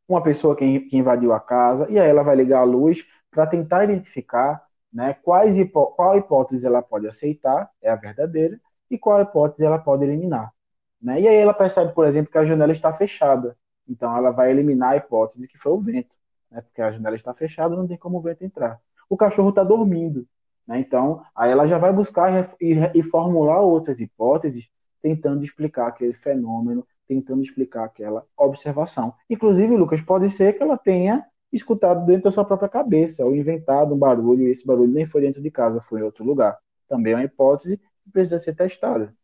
uma 0.06 0.22
pessoa 0.22 0.54
que, 0.56 0.80
que 0.80 0.96
invadiu 0.96 1.32
a 1.32 1.40
casa, 1.40 1.86
e 1.90 1.98
aí 1.98 2.08
ela 2.08 2.22
vai 2.22 2.36
ligar 2.36 2.60
a 2.60 2.64
luz 2.64 3.06
para 3.30 3.46
tentar 3.46 3.84
identificar 3.84 4.66
né, 4.92 5.14
quais 5.22 5.58
hipó 5.58 5.86
qual 5.86 6.16
hipótese 6.16 6.66
ela 6.66 6.82
pode 6.82 7.06
aceitar, 7.06 7.70
é 7.82 7.90
a 7.90 7.96
verdadeira, 7.96 8.58
e 8.90 8.98
qual 8.98 9.20
hipótese 9.20 9.64
ela 9.64 9.78
pode 9.78 10.04
eliminar. 10.04 10.52
Né? 11.00 11.20
E 11.20 11.28
aí 11.28 11.36
ela 11.36 11.52
percebe, 11.52 11.92
por 11.92 12.06
exemplo, 12.06 12.32
que 12.32 12.38
a 12.38 12.44
janela 12.44 12.72
está 12.72 12.92
fechada. 12.92 13.56
Então 13.88 14.16
ela 14.16 14.30
vai 14.30 14.50
eliminar 14.50 14.92
a 14.92 14.96
hipótese 14.96 15.48
que 15.48 15.58
foi 15.58 15.72
o 15.72 15.80
vento, 15.80 16.16
né? 16.50 16.60
porque 16.60 16.82
a 16.82 16.90
janela 16.90 17.16
está 17.16 17.32
fechada, 17.32 17.76
não 17.76 17.86
tem 17.86 17.96
como 17.96 18.18
o 18.18 18.20
vento 18.20 18.44
entrar. 18.44 18.80
O 19.08 19.16
cachorro 19.16 19.50
está 19.50 19.64
dormindo. 19.64 20.26
Né? 20.66 20.80
Então, 20.80 21.22
aí 21.34 21.50
ela 21.50 21.66
já 21.66 21.78
vai 21.78 21.92
buscar 21.92 22.54
e, 22.60 22.74
e 22.94 23.02
formular 23.02 23.60
outras 23.60 24.00
hipóteses, 24.00 24.68
tentando 25.00 25.42
explicar 25.42 25.86
aquele 25.86 26.12
fenômeno 26.12 26.86
tentando 27.08 27.42
explicar 27.42 27.84
aquela 27.84 28.24
observação. 28.36 29.14
Inclusive, 29.28 29.74
Lucas, 29.74 30.02
pode 30.02 30.28
ser 30.28 30.52
que 30.52 30.62
ela 30.62 30.76
tenha 30.76 31.24
escutado 31.50 32.04
dentro 32.04 32.24
da 32.24 32.30
sua 32.30 32.44
própria 32.44 32.68
cabeça, 32.68 33.24
ou 33.24 33.34
inventado 33.34 33.94
um 33.94 33.98
barulho, 33.98 34.46
e 34.46 34.50
esse 34.50 34.66
barulho 34.66 34.92
nem 34.92 35.06
foi 35.06 35.22
dentro 35.22 35.42
de 35.42 35.50
casa, 35.50 35.80
foi 35.80 36.00
em 36.00 36.02
outro 36.02 36.22
lugar. 36.22 36.58
Também 36.86 37.14
é 37.14 37.16
uma 37.16 37.24
hipótese 37.24 37.78
que 38.04 38.10
precisa 38.12 38.38
ser 38.38 38.54
testada. 38.54 39.14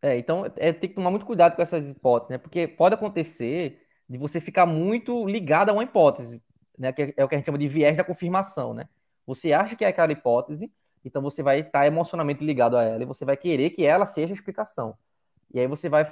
É, 0.00 0.16
então 0.16 0.44
é, 0.56 0.72
tem 0.72 0.88
que 0.88 0.94
tomar 0.94 1.10
muito 1.10 1.26
cuidado 1.26 1.56
com 1.56 1.62
essas 1.62 1.88
hipóteses, 1.90 2.30
né? 2.30 2.38
Porque 2.38 2.68
pode 2.68 2.94
acontecer 2.94 3.82
de 4.08 4.16
você 4.16 4.40
ficar 4.40 4.64
muito 4.64 5.26
ligado 5.26 5.70
a 5.70 5.72
uma 5.72 5.82
hipótese, 5.82 6.42
né? 6.78 6.92
Que 6.92 7.14
é 7.16 7.24
o 7.24 7.28
que 7.28 7.34
a 7.34 7.38
gente 7.38 7.46
chama 7.46 7.58
de 7.58 7.68
viés 7.68 7.96
da 7.96 8.04
confirmação, 8.04 8.72
né? 8.72 8.88
Você 9.26 9.52
acha 9.52 9.76
que 9.76 9.84
é 9.84 9.88
aquela 9.88 10.12
hipótese, 10.12 10.72
então 11.04 11.20
você 11.20 11.42
vai 11.42 11.60
estar 11.60 11.86
emocionalmente 11.86 12.44
ligado 12.44 12.76
a 12.76 12.84
ela 12.84 13.02
e 13.02 13.06
você 13.06 13.24
vai 13.24 13.36
querer 13.36 13.70
que 13.70 13.84
ela 13.84 14.06
seja 14.06 14.32
a 14.32 14.36
explicação. 14.36 14.96
E 15.52 15.58
aí 15.60 15.66
você 15.66 15.88
vai 15.88 16.10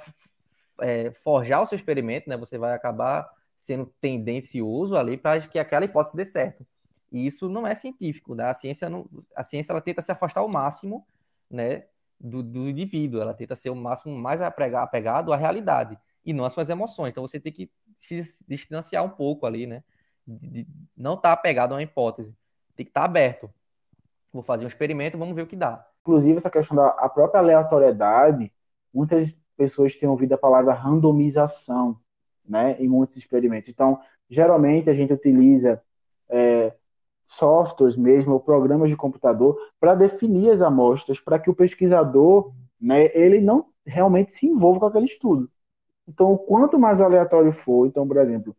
é, 0.81 1.11
forjar 1.11 1.61
o 1.61 1.65
seu 1.65 1.75
experimento, 1.75 2.29
né? 2.29 2.37
Você 2.37 2.57
vai 2.57 2.73
acabar 2.73 3.27
sendo 3.55 3.91
tendencioso 4.01 4.95
ali 4.95 5.17
para 5.17 5.41
que 5.41 5.57
aquela 5.57 5.85
hipótese 5.85 6.17
dê 6.17 6.25
certo. 6.25 6.65
E 7.11 7.25
isso 7.25 7.47
não 7.47 7.65
é 7.65 7.73
científico, 7.73 8.35
né? 8.35 8.45
A 8.45 8.53
ciência, 8.53 8.89
não, 8.89 9.09
a 9.35 9.43
ciência 9.43 9.71
ela 9.71 9.81
tenta 9.81 10.01
se 10.01 10.11
afastar 10.11 10.41
ao 10.41 10.49
máximo, 10.49 11.05
né? 11.49 11.85
Do, 12.19 12.41
do 12.41 12.67
indivíduo, 12.69 13.21
ela 13.21 13.33
tenta 13.33 13.55
ser 13.55 13.69
o 13.69 13.75
máximo 13.75 14.15
mais 14.15 14.41
apegado 14.41 15.31
à 15.31 15.35
realidade 15.35 15.97
e 16.25 16.33
não 16.33 16.45
às 16.45 16.53
suas 16.53 16.69
emoções. 16.69 17.11
Então 17.11 17.25
você 17.25 17.39
tem 17.39 17.53
que 17.53 17.69
se 17.95 18.21
distanciar 18.47 19.03
um 19.03 19.09
pouco 19.09 19.45
ali, 19.45 19.67
né? 19.67 19.83
De, 20.25 20.63
de 20.63 20.67
não 20.95 21.13
estar 21.13 21.29
tá 21.29 21.33
apegado 21.33 21.71
a 21.71 21.75
uma 21.75 21.83
hipótese, 21.83 22.35
tem 22.75 22.85
que 22.85 22.89
estar 22.89 23.01
tá 23.01 23.05
aberto. 23.05 23.49
Vou 24.33 24.43
fazer 24.43 24.65
um 24.65 24.67
experimento, 24.67 25.17
vamos 25.17 25.35
ver 25.35 25.43
o 25.43 25.47
que 25.47 25.55
dá. 25.55 25.85
Inclusive 26.01 26.37
essa 26.37 26.49
questão 26.49 26.75
da 26.75 26.89
própria 27.09 27.39
aleatoriedade, 27.39 28.51
muitas 28.93 29.31
pessoas 29.55 29.95
têm 29.95 30.07
ouvido 30.07 30.33
a 30.33 30.37
palavra 30.37 30.73
randomização, 30.73 31.99
né, 32.47 32.77
em 32.79 32.87
muitos 32.87 33.17
experimentos. 33.17 33.69
Então, 33.69 33.99
geralmente 34.29 34.89
a 34.89 34.93
gente 34.93 35.11
utiliza 35.11 35.81
softwares 37.27 37.95
mesmo, 37.95 38.33
ou 38.33 38.39
programas 38.39 38.89
de 38.89 38.95
computador, 38.95 39.55
para 39.79 39.93
definir 39.93 40.49
as 40.49 40.61
amostras, 40.61 41.19
para 41.19 41.37
que 41.37 41.49
o 41.49 41.55
pesquisador, 41.55 42.51
né, 42.79 43.11
ele 43.13 43.39
não 43.39 43.65
realmente 43.85 44.31
se 44.33 44.47
envolva 44.47 44.79
com 44.79 44.85
aquele 44.87 45.05
estudo. 45.05 45.49
Então, 46.07 46.37
quanto 46.37 46.79
mais 46.79 47.01
aleatório 47.01 47.51
for, 47.51 47.85
então, 47.85 48.07
por 48.07 48.17
exemplo, 48.17 48.55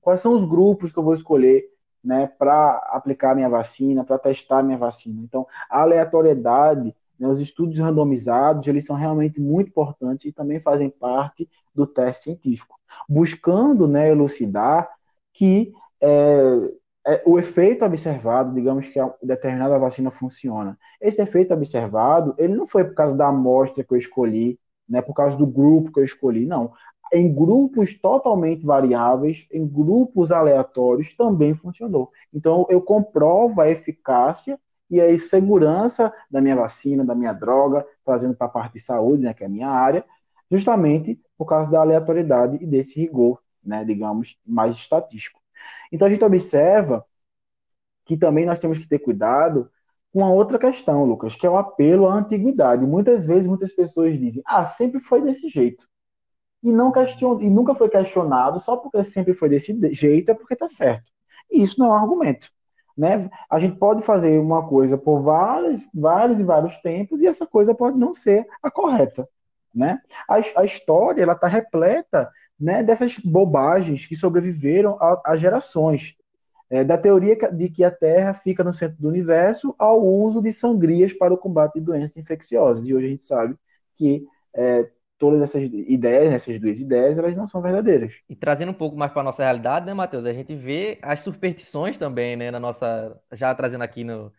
quais 0.00 0.20
são 0.20 0.34
os 0.34 0.44
grupos 0.44 0.90
que 0.90 0.98
eu 0.98 1.02
vou 1.02 1.14
escolher 1.14 1.70
né, 2.02 2.26
para 2.26 2.78
aplicar 2.90 3.34
minha 3.34 3.48
vacina, 3.48 4.04
para 4.04 4.18
testar 4.18 4.62
minha 4.62 4.78
vacina. 4.78 5.22
Então, 5.22 5.46
a 5.70 5.82
aleatoriedade 5.82 6.96
né, 7.22 7.28
os 7.28 7.40
estudos 7.40 7.78
randomizados, 7.78 8.66
eles 8.66 8.84
são 8.84 8.96
realmente 8.96 9.40
muito 9.40 9.68
importantes 9.68 10.26
e 10.26 10.32
também 10.32 10.58
fazem 10.58 10.90
parte 10.90 11.48
do 11.72 11.86
teste 11.86 12.24
científico, 12.24 12.76
buscando 13.08 13.86
né, 13.86 14.10
elucidar 14.10 14.90
que 15.32 15.72
é, 16.00 16.72
é, 17.06 17.22
o 17.26 17.38
efeito 17.38 17.84
observado, 17.84 18.54
digamos 18.54 18.88
que 18.88 18.98
a 18.98 19.12
determinada 19.22 19.78
vacina 19.78 20.10
funciona. 20.10 20.78
Esse 21.00 21.20
efeito 21.22 21.52
observado, 21.52 22.34
ele 22.38 22.54
não 22.54 22.66
foi 22.66 22.84
por 22.84 22.94
causa 22.94 23.16
da 23.16 23.28
amostra 23.28 23.82
que 23.84 23.92
eu 23.92 23.98
escolhi, 23.98 24.58
né, 24.88 25.02
por 25.02 25.14
causa 25.14 25.36
do 25.36 25.46
grupo 25.46 25.92
que 25.92 26.00
eu 26.00 26.04
escolhi, 26.04 26.46
não. 26.46 26.72
em 27.12 27.32
grupos 27.34 27.94
totalmente 28.00 28.64
variáveis, 28.64 29.46
em 29.52 29.66
grupos 29.66 30.32
aleatórios, 30.32 31.14
também 31.16 31.54
funcionou. 31.54 32.10
Então, 32.32 32.66
eu 32.70 32.80
comprovo 32.80 33.60
a 33.60 33.68
eficácia 33.70 34.58
e 34.90 35.00
a 35.00 35.18
segurança 35.18 36.12
da 36.30 36.40
minha 36.40 36.56
vacina, 36.56 37.04
da 37.04 37.14
minha 37.14 37.32
droga, 37.32 37.86
trazendo 38.04 38.34
para 38.34 38.46
a 38.46 38.50
parte 38.50 38.74
de 38.74 38.80
saúde, 38.80 39.22
né, 39.24 39.34
que 39.34 39.42
é 39.42 39.46
a 39.46 39.50
minha 39.50 39.68
área, 39.68 40.04
justamente 40.50 41.20
por 41.36 41.46
causa 41.46 41.70
da 41.70 41.80
aleatoriedade 41.80 42.58
e 42.62 42.66
desse 42.66 42.98
rigor, 43.00 43.40
né, 43.64 43.84
digamos, 43.84 44.38
mais 44.46 44.74
estatístico. 44.76 45.41
Então, 45.90 46.06
a 46.06 46.10
gente 46.10 46.24
observa 46.24 47.04
que 48.04 48.16
também 48.16 48.46
nós 48.46 48.58
temos 48.58 48.78
que 48.78 48.88
ter 48.88 48.98
cuidado 48.98 49.70
com 50.12 50.24
a 50.24 50.30
outra 50.30 50.58
questão, 50.58 51.04
Lucas, 51.04 51.34
que 51.34 51.46
é 51.46 51.50
o 51.50 51.56
apelo 51.56 52.06
à 52.06 52.14
antiguidade. 52.14 52.84
Muitas 52.84 53.24
vezes, 53.24 53.46
muitas 53.46 53.72
pessoas 53.72 54.18
dizem, 54.18 54.42
ah, 54.44 54.64
sempre 54.66 55.00
foi 55.00 55.22
desse 55.22 55.48
jeito. 55.48 55.86
E, 56.62 56.70
não 56.70 56.92
question... 56.92 57.40
e 57.40 57.50
nunca 57.50 57.74
foi 57.74 57.88
questionado, 57.88 58.60
só 58.60 58.76
porque 58.76 59.04
sempre 59.04 59.34
foi 59.34 59.48
desse 59.48 59.76
jeito 59.92 60.30
é 60.30 60.34
porque 60.34 60.54
está 60.54 60.68
certo. 60.68 61.10
E 61.50 61.62
isso 61.62 61.78
não 61.80 61.86
é 61.86 61.90
um 61.90 61.94
argumento. 61.94 62.50
Né? 62.96 63.30
A 63.50 63.58
gente 63.58 63.76
pode 63.78 64.02
fazer 64.02 64.38
uma 64.38 64.68
coisa 64.68 64.98
por 64.98 65.22
vários, 65.22 65.80
vários 65.94 66.38
e 66.38 66.44
vários 66.44 66.76
tempos 66.78 67.22
e 67.22 67.26
essa 67.26 67.46
coisa 67.46 67.74
pode 67.74 67.98
não 67.98 68.12
ser 68.12 68.46
a 68.62 68.70
correta. 68.70 69.26
Né? 69.74 69.98
A, 70.28 70.36
a 70.60 70.64
história 70.64 71.22
ela 71.22 71.32
está 71.32 71.46
repleta 71.48 72.30
né, 72.62 72.80
dessas 72.80 73.18
bobagens 73.18 74.06
que 74.06 74.14
sobreviveram 74.14 74.96
a 75.24 75.34
gerações 75.36 76.14
é, 76.70 76.84
da 76.84 76.96
teoria 76.96 77.36
de 77.52 77.68
que 77.68 77.82
a 77.82 77.90
Terra 77.90 78.32
fica 78.32 78.62
no 78.62 78.72
centro 78.72 78.96
do 79.02 79.08
universo 79.08 79.74
ao 79.76 80.00
uso 80.00 80.40
de 80.40 80.52
sangrias 80.52 81.12
para 81.12 81.34
o 81.34 81.36
combate 81.36 81.74
de 81.74 81.80
doenças 81.80 82.16
infecciosas. 82.16 82.86
E 82.86 82.94
hoje 82.94 83.06
a 83.06 83.10
gente 83.10 83.24
sabe 83.24 83.56
que 83.96 84.24
é, 84.54 84.88
todas 85.18 85.42
essas 85.42 85.64
ideias, 85.64 86.32
essas 86.32 86.60
duas 86.60 86.78
ideias, 86.78 87.18
elas 87.18 87.36
não 87.36 87.48
são 87.48 87.60
verdadeiras. 87.60 88.14
E 88.28 88.36
trazendo 88.36 88.70
um 88.70 88.74
pouco 88.74 88.96
mais 88.96 89.10
para 89.10 89.22
a 89.22 89.24
nossa 89.24 89.42
realidade, 89.42 89.84
né, 89.84 89.92
Matheus? 89.92 90.24
A 90.24 90.32
gente 90.32 90.54
vê 90.54 90.98
as 91.02 91.18
superstições 91.18 91.98
também, 91.98 92.36
né, 92.36 92.50
na 92.52 92.60
nossa. 92.60 93.20
Já 93.32 93.52
trazendo 93.54 93.82
aqui 93.82 94.04
no, 94.04 94.32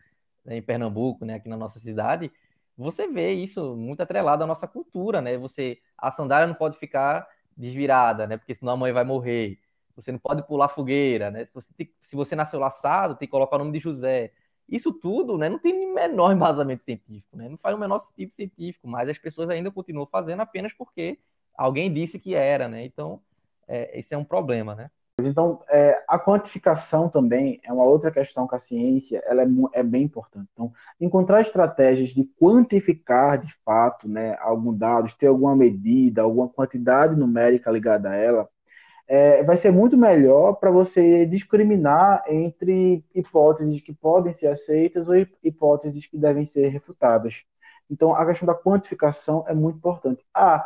em 0.48 0.62
Pernambuco, 0.62 1.26
né, 1.26 1.36
aqui 1.36 1.50
na 1.50 1.58
nossa 1.58 1.78
cidade, 1.78 2.32
você 2.78 3.06
vê 3.06 3.34
isso 3.34 3.76
muito 3.76 4.02
atrelado 4.02 4.44
à 4.44 4.48
nossa 4.48 4.68
cultura, 4.68 5.22
né? 5.22 5.38
Você, 5.38 5.78
a 5.98 6.10
sandália 6.10 6.48
não 6.48 6.56
pode 6.56 6.78
ficar 6.78 7.28
desvirada, 7.58 8.28
né? 8.28 8.38
Porque 8.38 8.56
senão 8.56 8.74
a 8.74 8.78
mãe 8.78 8.92
vai 8.92 9.04
morrer. 9.04 9.60
Você 9.96 10.12
não 10.12 10.20
pode 10.20 10.46
pular 10.48 10.70
fogueira, 10.70 11.30
né? 11.32 11.46
Se 11.46 11.54
você, 11.54 11.72
tem, 11.74 11.92
se 12.02 12.16
você 12.16 12.36
nasceu 12.36 12.60
laçado, 12.60 13.16
tem 13.16 13.28
que 13.28 13.32
colocar 13.32 13.56
o 13.58 13.60
nome 13.60 13.72
de 13.72 13.80
José. 13.80 14.32
Isso 14.68 14.94
tudo, 14.94 15.38
né, 15.38 15.50
não 15.50 15.60
tem 15.60 15.94
menor 15.94 16.32
embasamento 16.34 16.84
científico, 16.84 17.36
né? 17.38 17.50
Não 17.50 17.58
faz 17.58 17.76
o 17.76 17.80
menor 17.80 18.00
sentido 18.00 18.32
científico, 18.32 18.88
mas 18.88 19.10
as 19.10 19.18
pessoas 19.18 19.50
ainda 19.50 19.70
continuam 19.70 20.08
fazendo 20.08 20.40
apenas 20.42 20.74
porque 20.74 21.20
alguém 21.56 21.94
disse 21.94 22.18
que 22.20 22.34
era, 22.34 22.68
né? 22.68 22.86
Então, 22.86 23.22
é, 23.68 23.98
esse 24.00 24.14
é 24.14 24.18
um 24.18 24.24
problema, 24.24 24.74
né? 24.74 24.90
Então, 25.20 25.62
é, 25.70 26.04
a 26.08 26.18
quantificação 26.18 27.08
também 27.08 27.62
é 27.64 27.72
uma 27.72 27.84
outra 27.84 28.10
questão 28.10 28.48
que 28.48 28.56
a 28.56 28.60
ciência 28.60 29.22
ela 29.28 29.44
é, 29.44 29.48
é, 29.74 29.84
bem 29.84 30.04
importante. 30.04 30.50
Então, 30.54 30.74
encontrar 31.00 31.42
estratégias 31.42 32.10
de 32.10 32.24
quantificar 32.40 33.38
de 33.38 33.54
fato 33.64 34.08
né, 34.10 34.36
algum 34.40 34.76
dado, 34.76 35.14
ter 35.16 35.28
alguma 35.28 35.56
medida, 35.56 36.24
alguma 36.24 36.50
quantidade 36.50 37.16
numérica 37.16 37.70
ligada 37.70 38.10
a 38.10 38.16
ela, 38.16 38.50
é, 39.08 39.44
vai 39.44 39.56
ser 39.56 39.72
muito 39.72 39.96
melhor 39.96 40.54
para 40.54 40.72
você 40.72 41.26
discriminar 41.28 42.24
entre 42.28 43.06
hipóteses 43.14 43.80
que 43.82 43.94
podem 43.94 44.34
ser 44.34 44.48
aceitas 44.48 45.08
ou 45.08 45.16
hipóteses 45.44 46.08
que 46.08 46.18
devem 46.18 46.46
ser 46.46 46.70
refutadas. 46.70 47.44
Então, 47.90 48.16
a 48.16 48.26
questão 48.26 48.48
da 48.48 48.56
quantificação 48.56 49.46
é 49.48 49.54
muito 49.54 49.78
importante. 49.78 50.26
Ah, 50.34 50.66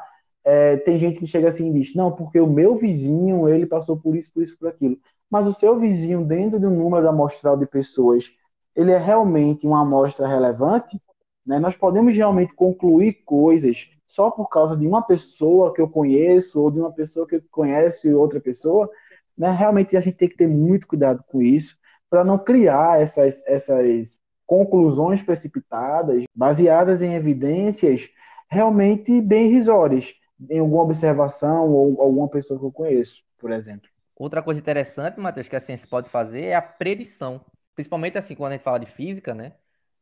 é, 0.50 0.78
tem 0.78 0.98
gente 0.98 1.20
que 1.20 1.28
chega 1.28 1.50
assim 1.50 1.70
e 1.70 1.74
diz, 1.74 1.94
não, 1.94 2.10
porque 2.10 2.40
o 2.40 2.48
meu 2.48 2.78
vizinho, 2.78 3.50
ele 3.50 3.66
passou 3.66 3.98
por 3.98 4.16
isso, 4.16 4.32
por 4.34 4.42
isso, 4.42 4.58
por 4.58 4.70
aquilo. 4.70 4.98
Mas 5.30 5.46
o 5.46 5.52
seu 5.52 5.78
vizinho, 5.78 6.24
dentro 6.24 6.58
de 6.58 6.66
um 6.66 6.70
número 6.70 7.06
amostral 7.10 7.58
de 7.58 7.66
pessoas, 7.66 8.32
ele 8.74 8.94
é 8.94 8.98
realmente 8.98 9.68
uma 9.68 9.82
amostra 9.82 10.26
relevante? 10.26 10.98
Né? 11.46 11.60
Nós 11.60 11.76
podemos 11.76 12.16
realmente 12.16 12.54
concluir 12.56 13.26
coisas 13.26 13.90
só 14.06 14.32
por 14.32 14.48
causa 14.48 14.78
de 14.78 14.88
uma 14.88 15.02
pessoa 15.02 15.74
que 15.74 15.82
eu 15.82 15.90
conheço 15.90 16.62
ou 16.62 16.72
de 16.72 16.80
uma 16.80 16.94
pessoa 16.94 17.28
que 17.28 17.42
conhece 17.52 18.14
outra 18.14 18.40
pessoa, 18.40 18.90
né? 19.38 19.52
Realmente 19.52 19.98
a 19.98 20.00
gente 20.00 20.16
tem 20.16 20.30
que 20.30 20.38
ter 20.38 20.48
muito 20.48 20.88
cuidado 20.88 21.26
com 21.28 21.42
isso 21.42 21.76
para 22.10 22.24
não 22.24 22.38
criar 22.38 23.02
essas, 23.02 23.44
essas 23.46 24.18
conclusões 24.46 25.22
precipitadas 25.22 26.24
baseadas 26.34 27.02
em 27.02 27.16
evidências 27.16 28.10
realmente 28.50 29.20
bem 29.20 29.48
irrisórias 29.48 30.14
em 30.50 30.60
alguma 30.60 30.84
observação 30.84 31.72
ou 31.72 32.02
alguma 32.02 32.28
pessoa 32.28 32.60
que 32.60 32.66
eu 32.66 32.72
conheço, 32.72 33.24
por 33.38 33.52
exemplo. 33.52 33.90
Outra 34.16 34.42
coisa 34.42 34.60
interessante, 34.60 35.20
Matheus, 35.20 35.48
que 35.48 35.56
a 35.56 35.60
ciência 35.60 35.88
pode 35.88 36.10
fazer 36.10 36.46
é 36.46 36.56
a 36.56 36.62
predição. 36.62 37.42
Principalmente 37.76 38.18
assim, 38.18 38.36
quando 38.36 38.54
a 38.54 38.56
gente 38.56 38.64
fala 38.64 38.80
de 38.80 38.88
física, 38.88 39.34
né? 39.34 39.54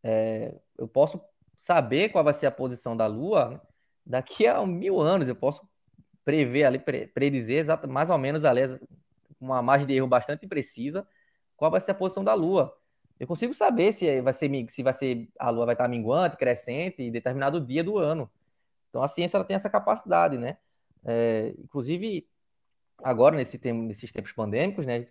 É, 0.01 0.53
eu 0.77 0.87
posso 0.87 1.21
saber 1.57 2.09
qual 2.09 2.23
vai 2.23 2.33
ser 2.33 2.45
a 2.45 2.51
posição 2.51 2.95
da 2.95 3.07
Lua 3.07 3.61
daqui 4.05 4.45
a 4.45 4.63
mil 4.65 5.01
anos 5.01 5.27
eu 5.27 5.35
posso 5.35 5.67
prever 6.23 6.63
ali, 6.65 6.79
predizer 6.79 7.59
exato, 7.59 7.87
mais 7.87 8.09
ou 8.09 8.17
menos 8.17 8.45
ali, 8.45 8.61
uma 9.39 9.61
margem 9.61 9.87
de 9.87 9.93
erro 9.93 10.07
bastante 10.07 10.47
precisa, 10.47 11.07
qual 11.55 11.71
vai 11.71 11.81
ser 11.81 11.91
a 11.91 11.95
posição 11.95 12.23
da 12.23 12.33
Lua. 12.33 12.75
Eu 13.19 13.27
consigo 13.27 13.53
saber 13.53 13.93
se 13.93 14.21
vai 14.21 14.33
ser, 14.33 14.65
se 14.69 14.83
vai 14.83 14.93
ser 14.93 15.29
a 15.39 15.49
Lua 15.49 15.65
vai 15.65 15.75
estar 15.75 15.87
minguante, 15.87 16.37
crescente 16.37 17.01
em 17.01 17.11
determinado 17.11 17.61
dia 17.61 17.83
do 17.83 17.97
ano. 17.97 18.29
Então 18.95 19.03
a 19.03 19.09
ciência 19.09 19.35
ela 19.35 19.43
tem 19.43 19.57
essa 19.57 19.69
capacidade, 19.69 20.37
né? 20.37 20.55
É, 21.03 21.53
inclusive 21.59 22.25
agora 23.03 23.35
nesse 23.35 23.59
tempo, 23.59 23.81
nesses 23.81 24.09
tempos 24.09 24.31
pandêmicos, 24.31 24.85
né? 24.85 25.05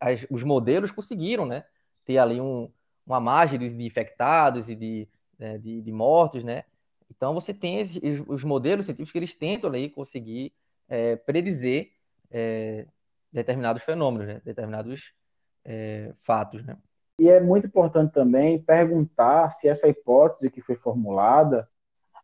As, 0.00 0.26
os 0.28 0.42
modelos 0.42 0.90
conseguiram, 0.90 1.46
né? 1.46 1.64
Ter 2.04 2.18
ali 2.18 2.40
um, 2.40 2.68
uma 3.06 3.20
margem 3.20 3.56
de 3.56 3.86
infectados 3.86 4.68
e 4.68 4.74
de, 4.74 5.08
né, 5.38 5.56
de, 5.56 5.80
de 5.80 5.92
mortos, 5.92 6.42
né? 6.42 6.64
Então 7.08 7.32
você 7.32 7.54
tem 7.54 7.78
esses, 7.78 8.02
os 8.26 8.42
modelos 8.42 8.86
científicos 8.86 9.12
que 9.12 9.18
eles 9.18 9.34
tentam 9.34 9.70
aí 9.70 9.88
conseguir 9.88 10.52
é, 10.88 11.14
predizer 11.14 11.92
é, 12.32 12.88
determinados 13.32 13.84
fenômenos, 13.84 14.26
né? 14.26 14.42
determinados 14.44 15.12
é, 15.64 16.12
fatos, 16.22 16.64
né? 16.64 16.76
E 17.20 17.28
é 17.28 17.38
muito 17.38 17.68
importante 17.68 18.12
também 18.12 18.60
perguntar 18.60 19.50
se 19.50 19.68
essa 19.68 19.86
hipótese 19.86 20.50
que 20.50 20.60
foi 20.60 20.74
formulada, 20.74 21.68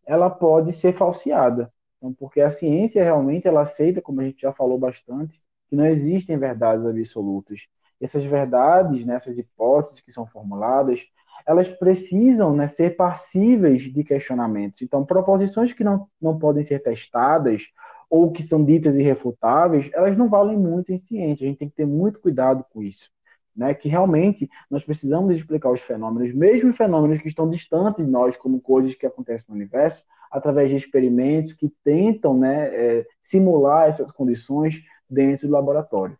ela 0.06 0.30
pode 0.30 0.72
ser 0.72 0.92
falseada. 0.92 1.72
Então, 1.98 2.12
porque 2.12 2.40
a 2.40 2.50
ciência 2.50 3.02
realmente 3.02 3.48
ela 3.48 3.62
aceita, 3.62 4.02
como 4.02 4.20
a 4.20 4.24
gente 4.24 4.42
já 4.42 4.52
falou 4.52 4.78
bastante, 4.78 5.40
que 5.68 5.76
não 5.76 5.86
existem 5.86 6.38
verdades 6.38 6.84
absolutas. 6.84 7.66
Essas 8.00 8.24
verdades, 8.24 9.04
nessas 9.06 9.36
né, 9.36 9.42
hipóteses 9.42 10.00
que 10.00 10.12
são 10.12 10.26
formuladas, 10.26 11.06
elas 11.46 11.68
precisam 11.68 12.54
né, 12.54 12.66
ser 12.66 12.96
passíveis 12.96 13.82
de 13.82 14.04
questionamentos. 14.04 14.82
Então, 14.82 15.04
proposições 15.04 15.72
que 15.72 15.84
não, 15.84 16.08
não 16.20 16.38
podem 16.38 16.62
ser 16.62 16.82
testadas 16.82 17.68
ou 18.10 18.30
que 18.30 18.42
são 18.42 18.64
ditas 18.64 18.96
irrefutáveis, 18.96 19.90
elas 19.92 20.16
não 20.16 20.28
valem 20.28 20.58
muito 20.58 20.92
em 20.92 20.98
ciência. 20.98 21.44
A 21.44 21.48
gente 21.48 21.58
tem 21.58 21.68
que 21.68 21.76
ter 21.76 21.86
muito 21.86 22.20
cuidado 22.20 22.64
com 22.70 22.82
isso. 22.82 23.10
Né, 23.56 23.72
que 23.72 23.88
realmente 23.88 24.50
nós 24.68 24.82
precisamos 24.82 25.36
explicar 25.36 25.70
os 25.70 25.80
fenômenos, 25.80 26.34
mesmo 26.34 26.74
fenômenos 26.74 27.22
que 27.22 27.28
estão 27.28 27.48
distantes 27.48 28.04
de 28.04 28.10
nós, 28.10 28.36
como 28.36 28.60
coisas 28.60 28.96
que 28.96 29.06
acontecem 29.06 29.46
no 29.48 29.54
universo, 29.54 30.02
através 30.28 30.70
de 30.70 30.74
experimentos 30.74 31.52
que 31.52 31.72
tentam 31.84 32.36
né, 32.36 32.66
é, 32.74 33.06
simular 33.22 33.88
essas 33.88 34.10
condições 34.10 34.82
dentro 35.08 35.46
do 35.46 35.52
laboratório. 35.52 36.18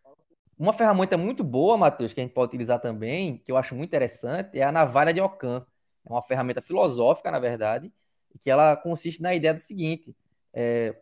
Uma 0.56 0.72
ferramenta 0.72 1.16
muito 1.16 1.42
boa, 1.42 1.76
Matheus, 1.76 2.12
que 2.12 2.20
a 2.20 2.22
gente 2.22 2.32
pode 2.32 2.50
utilizar 2.50 2.80
também, 2.80 3.38
que 3.44 3.50
eu 3.50 3.56
acho 3.56 3.74
muito 3.74 3.90
interessante, 3.90 4.56
é 4.56 4.62
a 4.62 4.70
navalha 4.70 5.12
de 5.12 5.20
Ockham. 5.20 5.66
É 6.06 6.12
uma 6.12 6.22
ferramenta 6.22 6.62
filosófica, 6.62 7.30
na 7.30 7.40
verdade, 7.40 7.92
que 8.40 8.50
ela 8.50 8.76
consiste 8.76 9.20
na 9.20 9.34
ideia 9.34 9.52
do 9.52 9.60
seguinte: 9.60 10.14
é, 10.52 10.94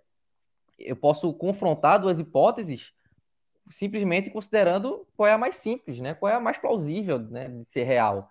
eu 0.78 0.96
posso 0.96 1.32
confrontar 1.34 2.00
duas 2.00 2.18
hipóteses 2.18 2.94
simplesmente 3.70 4.30
considerando 4.30 5.06
qual 5.16 5.28
é 5.28 5.32
a 5.32 5.38
mais 5.38 5.56
simples, 5.56 6.00
né? 6.00 6.14
Qual 6.14 6.30
é 6.30 6.34
a 6.34 6.40
mais 6.40 6.58
plausível, 6.58 7.18
né, 7.18 7.48
de 7.48 7.64
ser 7.64 7.84
real. 7.84 8.30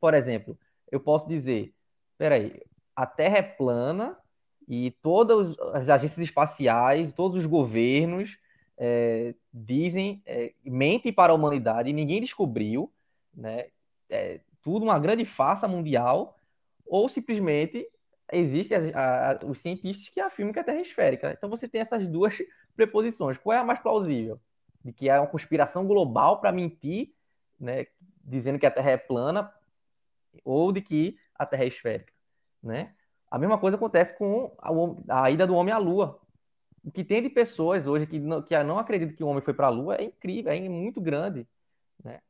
Por 0.00 0.14
exemplo, 0.14 0.58
eu 0.90 1.00
posso 1.00 1.28
dizer, 1.28 1.74
peraí, 2.18 2.60
a 2.94 3.06
Terra 3.06 3.38
é 3.38 3.42
plana 3.42 4.16
e 4.68 4.90
todas 5.02 5.58
as 5.72 5.88
agências 5.88 6.18
espaciais, 6.18 7.12
todos 7.12 7.36
os 7.36 7.46
governos 7.46 8.38
é, 8.76 9.34
dizem, 9.52 10.22
é, 10.26 10.52
mentem 10.64 11.12
para 11.12 11.32
a 11.32 11.36
humanidade 11.36 11.90
e 11.90 11.92
ninguém 11.92 12.20
descobriu, 12.20 12.92
né? 13.34 13.66
É, 14.10 14.40
tudo 14.62 14.84
uma 14.84 14.98
grande 14.98 15.24
farsa 15.24 15.66
mundial, 15.66 16.36
ou 16.86 17.08
simplesmente 17.08 17.88
existem 18.32 18.78
os 19.46 19.58
cientistas 19.58 20.08
que 20.08 20.20
afirmam 20.20 20.52
que 20.52 20.58
a 20.58 20.64
Terra 20.64 20.78
é 20.78 20.82
esférica. 20.82 21.32
Então 21.36 21.50
você 21.50 21.68
tem 21.68 21.80
essas 21.80 22.06
duas 22.06 22.36
preposições. 22.74 23.36
Qual 23.38 23.56
é 23.56 23.58
a 23.58 23.64
mais 23.64 23.80
plausível? 23.80 24.40
De 24.84 24.92
que 24.92 25.08
é 25.08 25.18
uma 25.18 25.26
conspiração 25.26 25.86
global 25.86 26.40
para 26.40 26.52
mentir, 26.52 27.14
né? 27.58 27.86
dizendo 28.24 28.58
que 28.58 28.66
a 28.66 28.70
Terra 28.70 28.90
é 28.92 28.96
plana, 28.96 29.52
ou 30.44 30.72
de 30.72 30.80
que 30.80 31.18
a 31.34 31.44
Terra 31.44 31.64
é 31.64 31.68
esférica, 31.68 32.12
né? 32.62 32.94
A 33.30 33.38
mesma 33.38 33.58
coisa 33.58 33.76
acontece 33.76 34.16
com 34.16 34.54
a, 34.58 35.22
a 35.22 35.30
ida 35.30 35.46
do 35.46 35.54
homem 35.54 35.72
à 35.72 35.78
Lua. 35.78 36.20
o 36.84 36.90
que 36.90 37.04
tem 37.04 37.22
de 37.22 37.30
pessoas 37.30 37.86
hoje 37.86 38.06
que 38.06 38.18
não, 38.18 38.42
que 38.42 38.60
não 38.62 38.78
acreditam 38.78 39.16
que 39.16 39.24
o 39.24 39.26
homem 39.26 39.42
foi 39.42 39.54
para 39.54 39.66
a 39.68 39.70
Lua 39.70 39.96
é 39.96 40.04
incrível, 40.04 40.52
é 40.52 40.68
muito 40.68 41.00
grande, 41.00 41.46
né? 42.02 42.20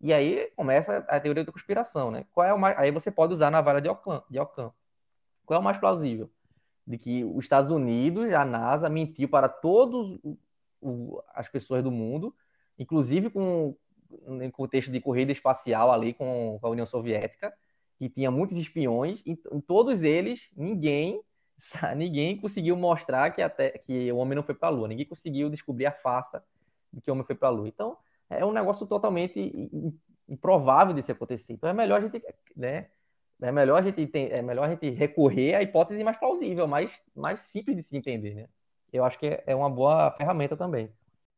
E 0.00 0.12
aí 0.12 0.50
começa 0.56 0.98
a 1.08 1.20
teoria 1.20 1.44
da 1.44 1.52
conspiração, 1.52 2.10
né? 2.10 2.26
Qual 2.32 2.46
é 2.46 2.52
o 2.52 2.58
mais... 2.58 2.76
Aí 2.78 2.90
você 2.90 3.10
pode 3.10 3.32
usar 3.32 3.50
na 3.50 3.60
vara 3.60 3.80
de 3.80 3.88
Ockham, 3.88 4.22
de 4.28 4.38
Ockham. 4.38 4.72
Qual 5.46 5.56
é 5.56 5.60
o 5.60 5.64
mais 5.64 5.78
plausível? 5.78 6.30
De 6.86 6.98
que 6.98 7.24
os 7.24 7.44
Estados 7.44 7.70
Unidos, 7.70 8.32
a 8.32 8.44
NASA, 8.44 8.88
mentiu 8.88 9.28
para 9.28 9.48
todas 10.82 11.24
as 11.34 11.48
pessoas 11.48 11.82
do 11.82 11.90
mundo, 11.90 12.34
inclusive 12.78 13.30
com 13.30 13.76
em 14.42 14.50
contexto 14.50 14.90
de 14.90 15.00
corrida 15.00 15.32
espacial 15.32 15.90
ali 15.90 16.12
com, 16.12 16.58
a 16.62 16.68
União 16.68 16.84
Soviética, 16.84 17.52
que 17.98 18.08
tinha 18.10 18.30
muitos 18.30 18.56
espiões, 18.56 19.22
e 19.24 19.38
em 19.50 19.60
todos 19.60 20.02
eles, 20.02 20.50
ninguém 20.56 21.22
ninguém 21.96 22.36
conseguiu 22.36 22.76
mostrar 22.76 23.30
que, 23.30 23.40
até, 23.40 23.70
que 23.70 24.10
o 24.10 24.16
homem 24.16 24.34
não 24.34 24.42
foi 24.42 24.54
para 24.54 24.68
a 24.68 24.70
Lua, 24.70 24.88
ninguém 24.88 25.06
conseguiu 25.06 25.48
descobrir 25.48 25.86
a 25.86 25.92
farsa 25.92 26.44
de 26.92 27.00
que 27.00 27.10
o 27.10 27.14
homem 27.14 27.24
foi 27.24 27.36
para 27.36 27.48
a 27.48 27.50
Lua. 27.50 27.68
Então, 27.68 27.96
é 28.28 28.44
um 28.44 28.52
negócio 28.52 28.86
totalmente 28.86 29.70
improvável 30.28 30.94
de 30.94 31.02
se 31.02 31.12
acontecer. 31.12 31.52
Então, 31.52 31.68
é 31.68 31.72
melhor 31.72 31.98
a 31.98 32.00
gente, 32.00 32.22
né, 32.56 32.88
é 33.40 33.52
melhor 33.52 33.78
a 33.78 33.82
gente, 33.82 34.10
é 34.14 34.42
melhor 34.42 34.64
a 34.64 34.70
gente 34.70 34.90
recorrer 34.90 35.54
à 35.54 35.62
hipótese 35.62 36.02
mais 36.02 36.16
plausível, 36.16 36.66
mais, 36.66 37.00
mais 37.14 37.42
simples 37.42 37.76
de 37.76 37.82
se 37.82 37.96
entender, 37.96 38.34
né? 38.34 38.48
Eu 38.92 39.04
acho 39.04 39.18
que 39.18 39.42
é 39.46 39.54
uma 39.54 39.70
boa 39.70 40.10
ferramenta 40.12 40.56
também. 40.56 40.92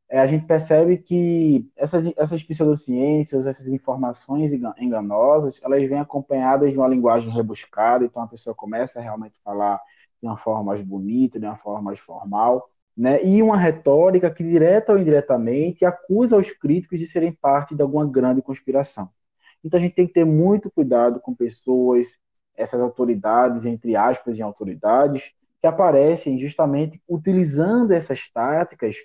É, 0.09 0.21
a 0.21 0.27
gente 0.27 0.47
percebe 0.47 0.99
que 0.99 1.69
essas, 1.77 2.05
essas 2.17 2.43
pseudociências, 2.43 3.47
essas 3.47 3.67
informações 3.69 4.53
enganosas, 4.79 5.59
elas 5.63 5.83
vêm 5.89 5.99
acompanhadas 5.99 6.71
de 6.71 6.79
uma 6.79 6.89
linguagem 6.89 7.31
rebuscada, 7.33 8.05
então 8.05 8.23
a 8.23 8.29
pessoa 8.29 8.55
começa 8.55 8.99
a 8.99 9.03
realmente 9.03 9.39
falar 9.43 9.81
de 10.21 10.29
uma 10.29 10.37
forma 10.37 10.63
mais 10.65 10.83
bonita, 10.83 11.41
de 11.41 11.47
uma 11.47 11.57
forma 11.57 11.83
mais 11.83 11.99
formal, 11.99 12.71
né? 12.97 13.25
E 13.25 13.43
uma 13.43 13.57
retórica 13.57 14.31
que, 14.31 14.45
direta 14.45 14.93
ou 14.93 14.99
indiretamente, 14.99 15.85
acusa 15.85 16.37
os 16.37 16.51
críticos 16.51 16.99
de 16.99 17.07
serem 17.07 17.33
parte 17.33 17.75
de 17.75 17.83
alguma 17.83 18.07
grande 18.07 18.43
conspiração. 18.43 19.11
Então 19.65 19.79
a 19.79 19.81
gente 19.83 19.95
tem 19.95 20.07
que 20.07 20.13
ter 20.13 20.25
muito 20.25 20.71
cuidado 20.71 21.21
com 21.21 21.35
pessoas, 21.35 22.19
essas 22.57 22.81
autoridades, 22.81 23.65
entre 23.67 23.97
aspas, 23.97 24.39
em 24.39 24.43
autoridades, 24.43 25.33
que 25.65 25.69
aparecem 25.69 26.39
justamente 26.39 27.03
utilizando 27.09 27.93
essas 27.93 28.29
táticas 28.29 28.97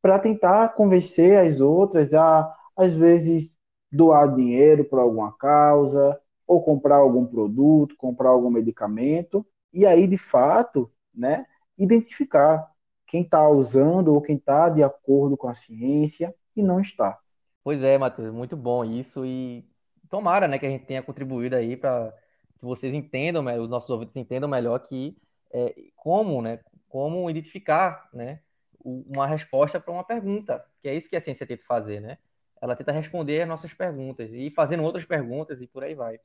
para 0.00 0.18
tentar 0.18 0.70
convencer 0.70 1.38
as 1.38 1.60
outras 1.60 2.14
a, 2.14 2.50
às 2.74 2.94
vezes, 2.94 3.58
doar 3.92 4.34
dinheiro 4.34 4.86
para 4.86 5.02
alguma 5.02 5.36
causa, 5.36 6.18
ou 6.46 6.62
comprar 6.62 6.96
algum 6.96 7.26
produto, 7.26 7.94
comprar 7.98 8.30
algum 8.30 8.48
medicamento, 8.48 9.46
e 9.70 9.84
aí, 9.84 10.06
de 10.06 10.16
fato, 10.16 10.90
né, 11.14 11.44
identificar 11.76 12.66
quem 13.06 13.20
está 13.20 13.46
usando 13.46 14.14
ou 14.14 14.22
quem 14.22 14.36
está 14.36 14.70
de 14.70 14.82
acordo 14.82 15.36
com 15.36 15.46
a 15.46 15.52
ciência 15.52 16.34
e 16.56 16.62
não 16.62 16.80
está. 16.80 17.18
Pois 17.62 17.82
é, 17.82 17.98
Matheus, 17.98 18.32
muito 18.32 18.56
bom 18.56 18.82
isso 18.82 19.26
e 19.26 19.62
tomara, 20.08 20.48
né, 20.48 20.58
que 20.58 20.64
a 20.64 20.70
gente 20.70 20.86
tenha 20.86 21.02
contribuído 21.02 21.54
aí 21.54 21.76
para 21.76 22.14
que 22.58 22.64
vocês 22.64 22.94
entendam, 22.94 23.44
os 23.62 23.68
nossos 23.68 23.90
ouvintes 23.90 24.16
entendam 24.16 24.48
melhor 24.48 24.78
que 24.78 25.14
é, 25.52 25.74
como, 25.96 26.42
né, 26.42 26.60
como 26.88 27.28
identificar, 27.30 28.08
né, 28.12 28.40
uma 28.84 29.26
resposta 29.26 29.80
para 29.80 29.92
uma 29.92 30.04
pergunta, 30.04 30.64
que 30.80 30.88
é 30.88 30.94
isso 30.94 31.10
que 31.10 31.16
a 31.16 31.20
ciência 31.20 31.46
tenta 31.46 31.64
fazer, 31.64 32.00
né? 32.00 32.18
Ela 32.60 32.74
tenta 32.74 32.92
responder 32.92 33.42
as 33.42 33.48
nossas 33.48 33.72
perguntas 33.72 34.30
e 34.32 34.50
fazendo 34.50 34.82
outras 34.82 35.04
perguntas 35.04 35.60
e 35.60 35.66
por 35.66 35.84
aí 35.84 35.94
vai. 35.94 36.18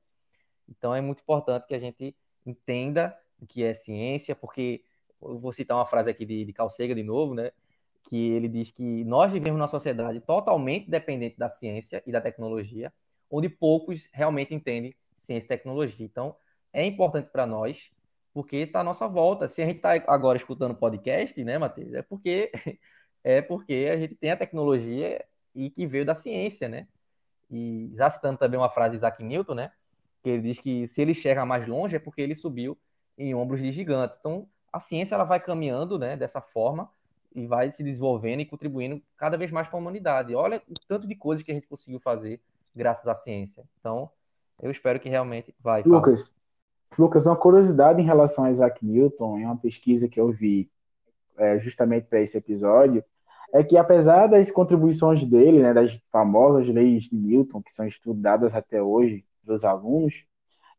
Então 0.70 0.96
é 0.96 1.02
muito 1.02 1.22
importante 1.22 1.68
que 1.68 1.76
a 1.76 1.80
gente 1.80 2.16
entenda 2.46 3.18
o 3.40 3.46
que 3.46 3.64
é 3.64 3.74
ciência, 3.74 4.36
porque 4.36 4.84
eu 5.22 5.40
vou 5.40 5.54
citar 5.54 5.78
uma 5.78 5.86
frase 5.86 6.10
aqui 6.10 6.26
de, 6.26 6.46
de 6.46 6.96
de 6.96 7.04
novo, 7.04 7.34
né? 7.34 7.52
Que 8.04 8.32
ele 8.32 8.48
diz 8.48 8.72
que 8.72 9.04
nós 9.04 9.32
vivemos 9.32 9.58
numa 9.58 9.68
sociedade 9.68 10.20
totalmente 10.22 10.90
dependente 10.90 11.38
da 11.38 11.50
ciência 11.50 12.04
e 12.06 12.12
da 12.12 12.22
tecnologia, 12.22 12.92
onde 13.30 13.50
poucos 13.50 14.10
realmente 14.12 14.54
entendem 14.54 14.94
ciência 15.18 15.46
e 15.46 15.50
tecnologia. 15.50 16.06
Então, 16.06 16.36
é 16.72 16.86
importante 16.86 17.30
para 17.32 17.46
nós, 17.46 17.92
porque 18.34 18.58
está 18.58 18.80
à 18.80 18.84
nossa 18.84 19.08
volta. 19.08 19.48
Se 19.48 19.62
a 19.62 19.66
gente 19.66 19.78
está 19.78 19.94
agora 20.08 20.38
escutando 20.38 20.76
podcast, 20.76 21.42
né, 21.44 21.58
Matheus? 21.58 21.94
É 21.94 22.02
porque 22.02 22.52
é 23.24 23.42
porque 23.42 23.90
a 23.92 23.98
gente 23.98 24.16
tem 24.16 24.32
a 24.32 24.38
tecnologia 24.38 25.24
e 25.56 25.70
que 25.70 25.86
veio 25.86 26.06
da 26.06 26.16
ciência, 26.16 26.68
né? 26.68 26.88
E 27.50 27.92
já 27.96 28.10
citando 28.10 28.40
também 28.40 28.60
uma 28.60 28.70
frase 28.70 28.92
de 28.92 28.98
Isaac 28.98 29.24
Newton, 29.24 29.54
né? 29.54 29.72
Que 30.24 30.32
ele 30.32 30.42
diz 30.42 30.60
que 30.60 30.88
se 30.88 31.02
ele 31.02 31.14
chega 31.14 31.46
mais 31.46 31.68
longe 31.68 31.96
é 31.96 32.00
porque 32.00 32.22
ele 32.22 32.36
subiu 32.36 32.78
em 33.18 33.36
ombros 33.36 33.62
de 33.62 33.72
gigantes. 33.72 34.18
Então, 34.20 34.48
a 34.72 34.80
ciência 34.80 35.14
ela 35.14 35.24
vai 35.24 35.40
caminhando 35.40 36.00
né, 36.00 36.18
dessa 36.18 36.42
forma 36.42 36.90
e 37.36 37.46
vai 37.46 37.72
se 37.72 37.84
desenvolvendo 37.84 38.40
e 38.40 38.46
contribuindo 38.46 39.02
cada 39.16 39.38
vez 39.38 39.52
mais 39.52 39.68
para 39.68 39.78
a 39.78 39.82
humanidade. 39.82 40.34
Olha 40.34 40.62
o 40.68 40.74
tanto 40.88 41.08
de 41.08 41.16
coisas 41.16 41.44
que 41.44 41.52
a 41.52 41.54
gente 41.54 41.68
conseguiu 41.68 42.00
fazer 42.00 42.42
graças 42.76 43.08
à 43.08 43.14
ciência. 43.14 43.64
Então, 43.80 44.10
eu 44.62 44.72
espero 44.72 45.00
que 45.00 45.10
realmente 45.10 45.54
vai. 45.60 45.84
Lucas, 45.84 46.32
Lucas, 47.02 47.26
uma 47.26 47.36
curiosidade 47.36 48.02
em 48.02 48.06
relação 48.06 48.46
a 48.46 48.52
Isaac 48.52 48.86
Newton, 48.86 49.38
em 49.38 49.46
uma 49.46 49.58
pesquisa 49.58 50.08
que 50.08 50.20
eu 50.20 50.32
vi 50.32 50.70
é, 51.38 51.60
justamente 51.60 52.08
para 52.08 52.22
esse 52.22 52.38
episódio, 52.38 53.04
é 53.54 53.64
que 53.64 53.78
apesar 53.78 54.28
das 54.28 54.50
contribuições 54.50 55.24
dele, 55.26 55.62
né, 55.62 55.74
das 55.74 56.00
famosas 56.12 56.68
leis 56.68 57.04
de 57.04 57.16
Newton, 57.16 57.62
que 57.62 57.72
são 57.72 57.86
estudadas 57.86 58.54
até 58.56 58.82
hoje 58.82 59.24
pelos 59.46 59.64
alunos, 59.64 60.26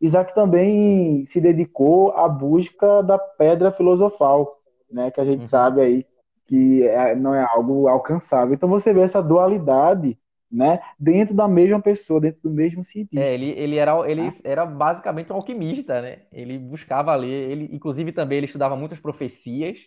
Isaac 0.01 0.35
também 0.35 1.25
se 1.25 1.41
dedicou 1.41 2.11
à 2.13 2.29
busca 2.29 3.03
da 3.03 3.19
pedra 3.19 3.71
filosofal, 3.71 4.61
né, 4.91 5.11
que 5.11 5.21
a 5.21 5.25
gente 5.25 5.43
uhum. 5.43 5.47
sabe 5.47 5.81
aí 5.81 6.07
que 6.47 6.83
é, 6.87 7.15
não 7.15 7.35
é 7.35 7.43
algo 7.43 7.89
alcançável. 7.89 8.55
Então 8.55 8.69
você 8.69 8.93
vê 8.93 9.01
essa 9.01 9.23
dualidade 9.23 10.19
né, 10.55 10.81
dentro 10.99 11.35
da 11.35 11.49
mesma 11.49 11.83
pessoa, 11.83 12.21
dentro 12.21 12.43
do 12.45 12.51
mesmo 12.51 12.85
cientista. 12.85 13.27
É, 13.27 13.35
ele, 13.35 13.51
ele, 13.51 13.77
era, 13.77 13.93
ele 14.09 14.23
né? 14.23 14.33
era 14.45 14.65
basicamente 14.65 15.33
um 15.33 15.37
alquimista, 15.37 16.01
né? 16.01 16.23
Ele 16.33 16.57
buscava 16.57 17.15
ler, 17.17 17.51
ele, 17.51 17.69
inclusive 17.73 18.13
também 18.13 18.39
ele 18.39 18.47
estudava 18.47 18.77
muitas 18.77 19.01
profecias, 19.01 19.79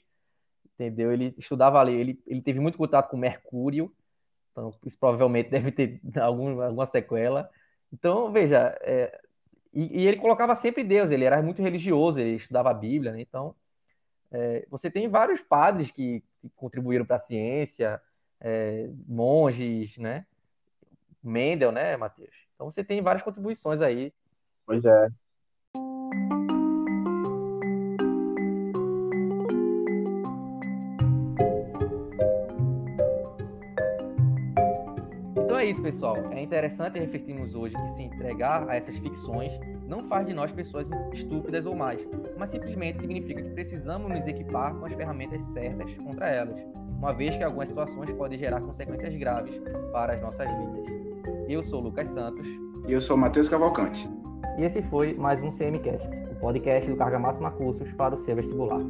entendeu? 0.75 1.13
Ele 1.13 1.33
estudava 1.37 1.81
ler, 1.81 1.97
ele, 1.99 2.19
ele 2.27 2.41
teve 2.41 2.59
muito 2.59 2.77
contato 2.77 3.09
com 3.09 3.15
Mercúrio, 3.15 3.89
então 4.51 4.73
isso 4.85 4.99
provavelmente 4.99 5.49
deve 5.51 5.71
ter 5.71 6.01
algum, 6.19 6.59
alguma 6.61 6.85
sequela. 6.85 7.49
Então, 7.93 8.29
veja, 8.29 8.77
é, 8.81 9.17
e, 9.73 10.01
e, 10.01 10.07
ele 10.07 10.17
colocava 10.17 10.53
sempre 10.53 10.83
Deus, 10.83 11.11
ele 11.11 11.23
era 11.23 11.41
muito 11.41 11.61
religioso, 11.61 12.19
ele 12.19 12.35
estudava 12.35 12.71
a 12.71 12.73
Bíblia, 12.73 13.13
né? 13.13 13.21
Então, 13.21 13.55
é, 14.31 14.67
você 14.69 14.91
tem 14.91 15.07
vários 15.07 15.39
padres 15.39 15.91
que, 15.91 16.21
que 16.41 16.49
contribuíram 16.57 17.05
para 17.05 17.15
a 17.15 17.19
ciência, 17.19 18.01
é, 18.41 18.89
monges, 19.07 19.97
né? 19.97 20.25
Mendel, 21.27 21.71
né, 21.71 21.97
Matheus? 21.97 22.35
Então 22.55 22.69
você 22.71 22.83
tem 22.83 23.01
várias 23.01 23.23
contribuições 23.23 23.81
aí. 23.81 24.13
Pois 24.65 24.85
é. 24.85 25.09
isso, 35.67 35.81
pessoal. 35.81 36.15
É 36.31 36.41
interessante 36.41 36.97
refletirmos 36.97 37.53
hoje 37.53 37.75
que 37.75 37.89
se 37.89 38.03
entregar 38.03 38.67
a 38.69 38.75
essas 38.75 38.97
ficções 38.97 39.51
não 39.85 40.07
faz 40.07 40.25
de 40.25 40.33
nós 40.33 40.51
pessoas 40.51 40.87
estúpidas 41.13 41.65
ou 41.65 41.75
mais, 41.75 41.99
mas 42.37 42.51
simplesmente 42.51 43.01
significa 43.01 43.41
que 43.41 43.49
precisamos 43.49 44.09
nos 44.09 44.25
equipar 44.27 44.73
com 44.75 44.85
as 44.85 44.93
ferramentas 44.93 45.41
certas 45.53 45.93
contra 45.95 46.29
elas, 46.29 46.59
uma 46.97 47.13
vez 47.13 47.35
que 47.35 47.43
algumas 47.43 47.69
situações 47.69 48.11
podem 48.11 48.37
gerar 48.37 48.61
consequências 48.61 49.15
graves 49.15 49.55
para 49.91 50.13
as 50.13 50.21
nossas 50.21 50.47
vidas. 50.47 51.16
Eu 51.47 51.63
sou 51.63 51.81
Lucas 51.81 52.09
Santos. 52.09 52.47
E 52.87 52.93
eu 52.93 53.01
sou 53.01 53.17
Matheus 53.17 53.49
Cavalcante. 53.49 54.09
E 54.57 54.63
esse 54.63 54.81
foi 54.83 55.13
mais 55.13 55.41
um 55.41 55.49
CMCast, 55.49 56.09
o 56.31 56.35
podcast 56.39 56.89
do 56.89 56.97
Carga 56.97 57.19
Máxima 57.19 57.51
Cursos 57.51 57.91
para 57.93 58.15
o 58.15 58.17
seu 58.17 58.35
vestibular. 58.35 58.81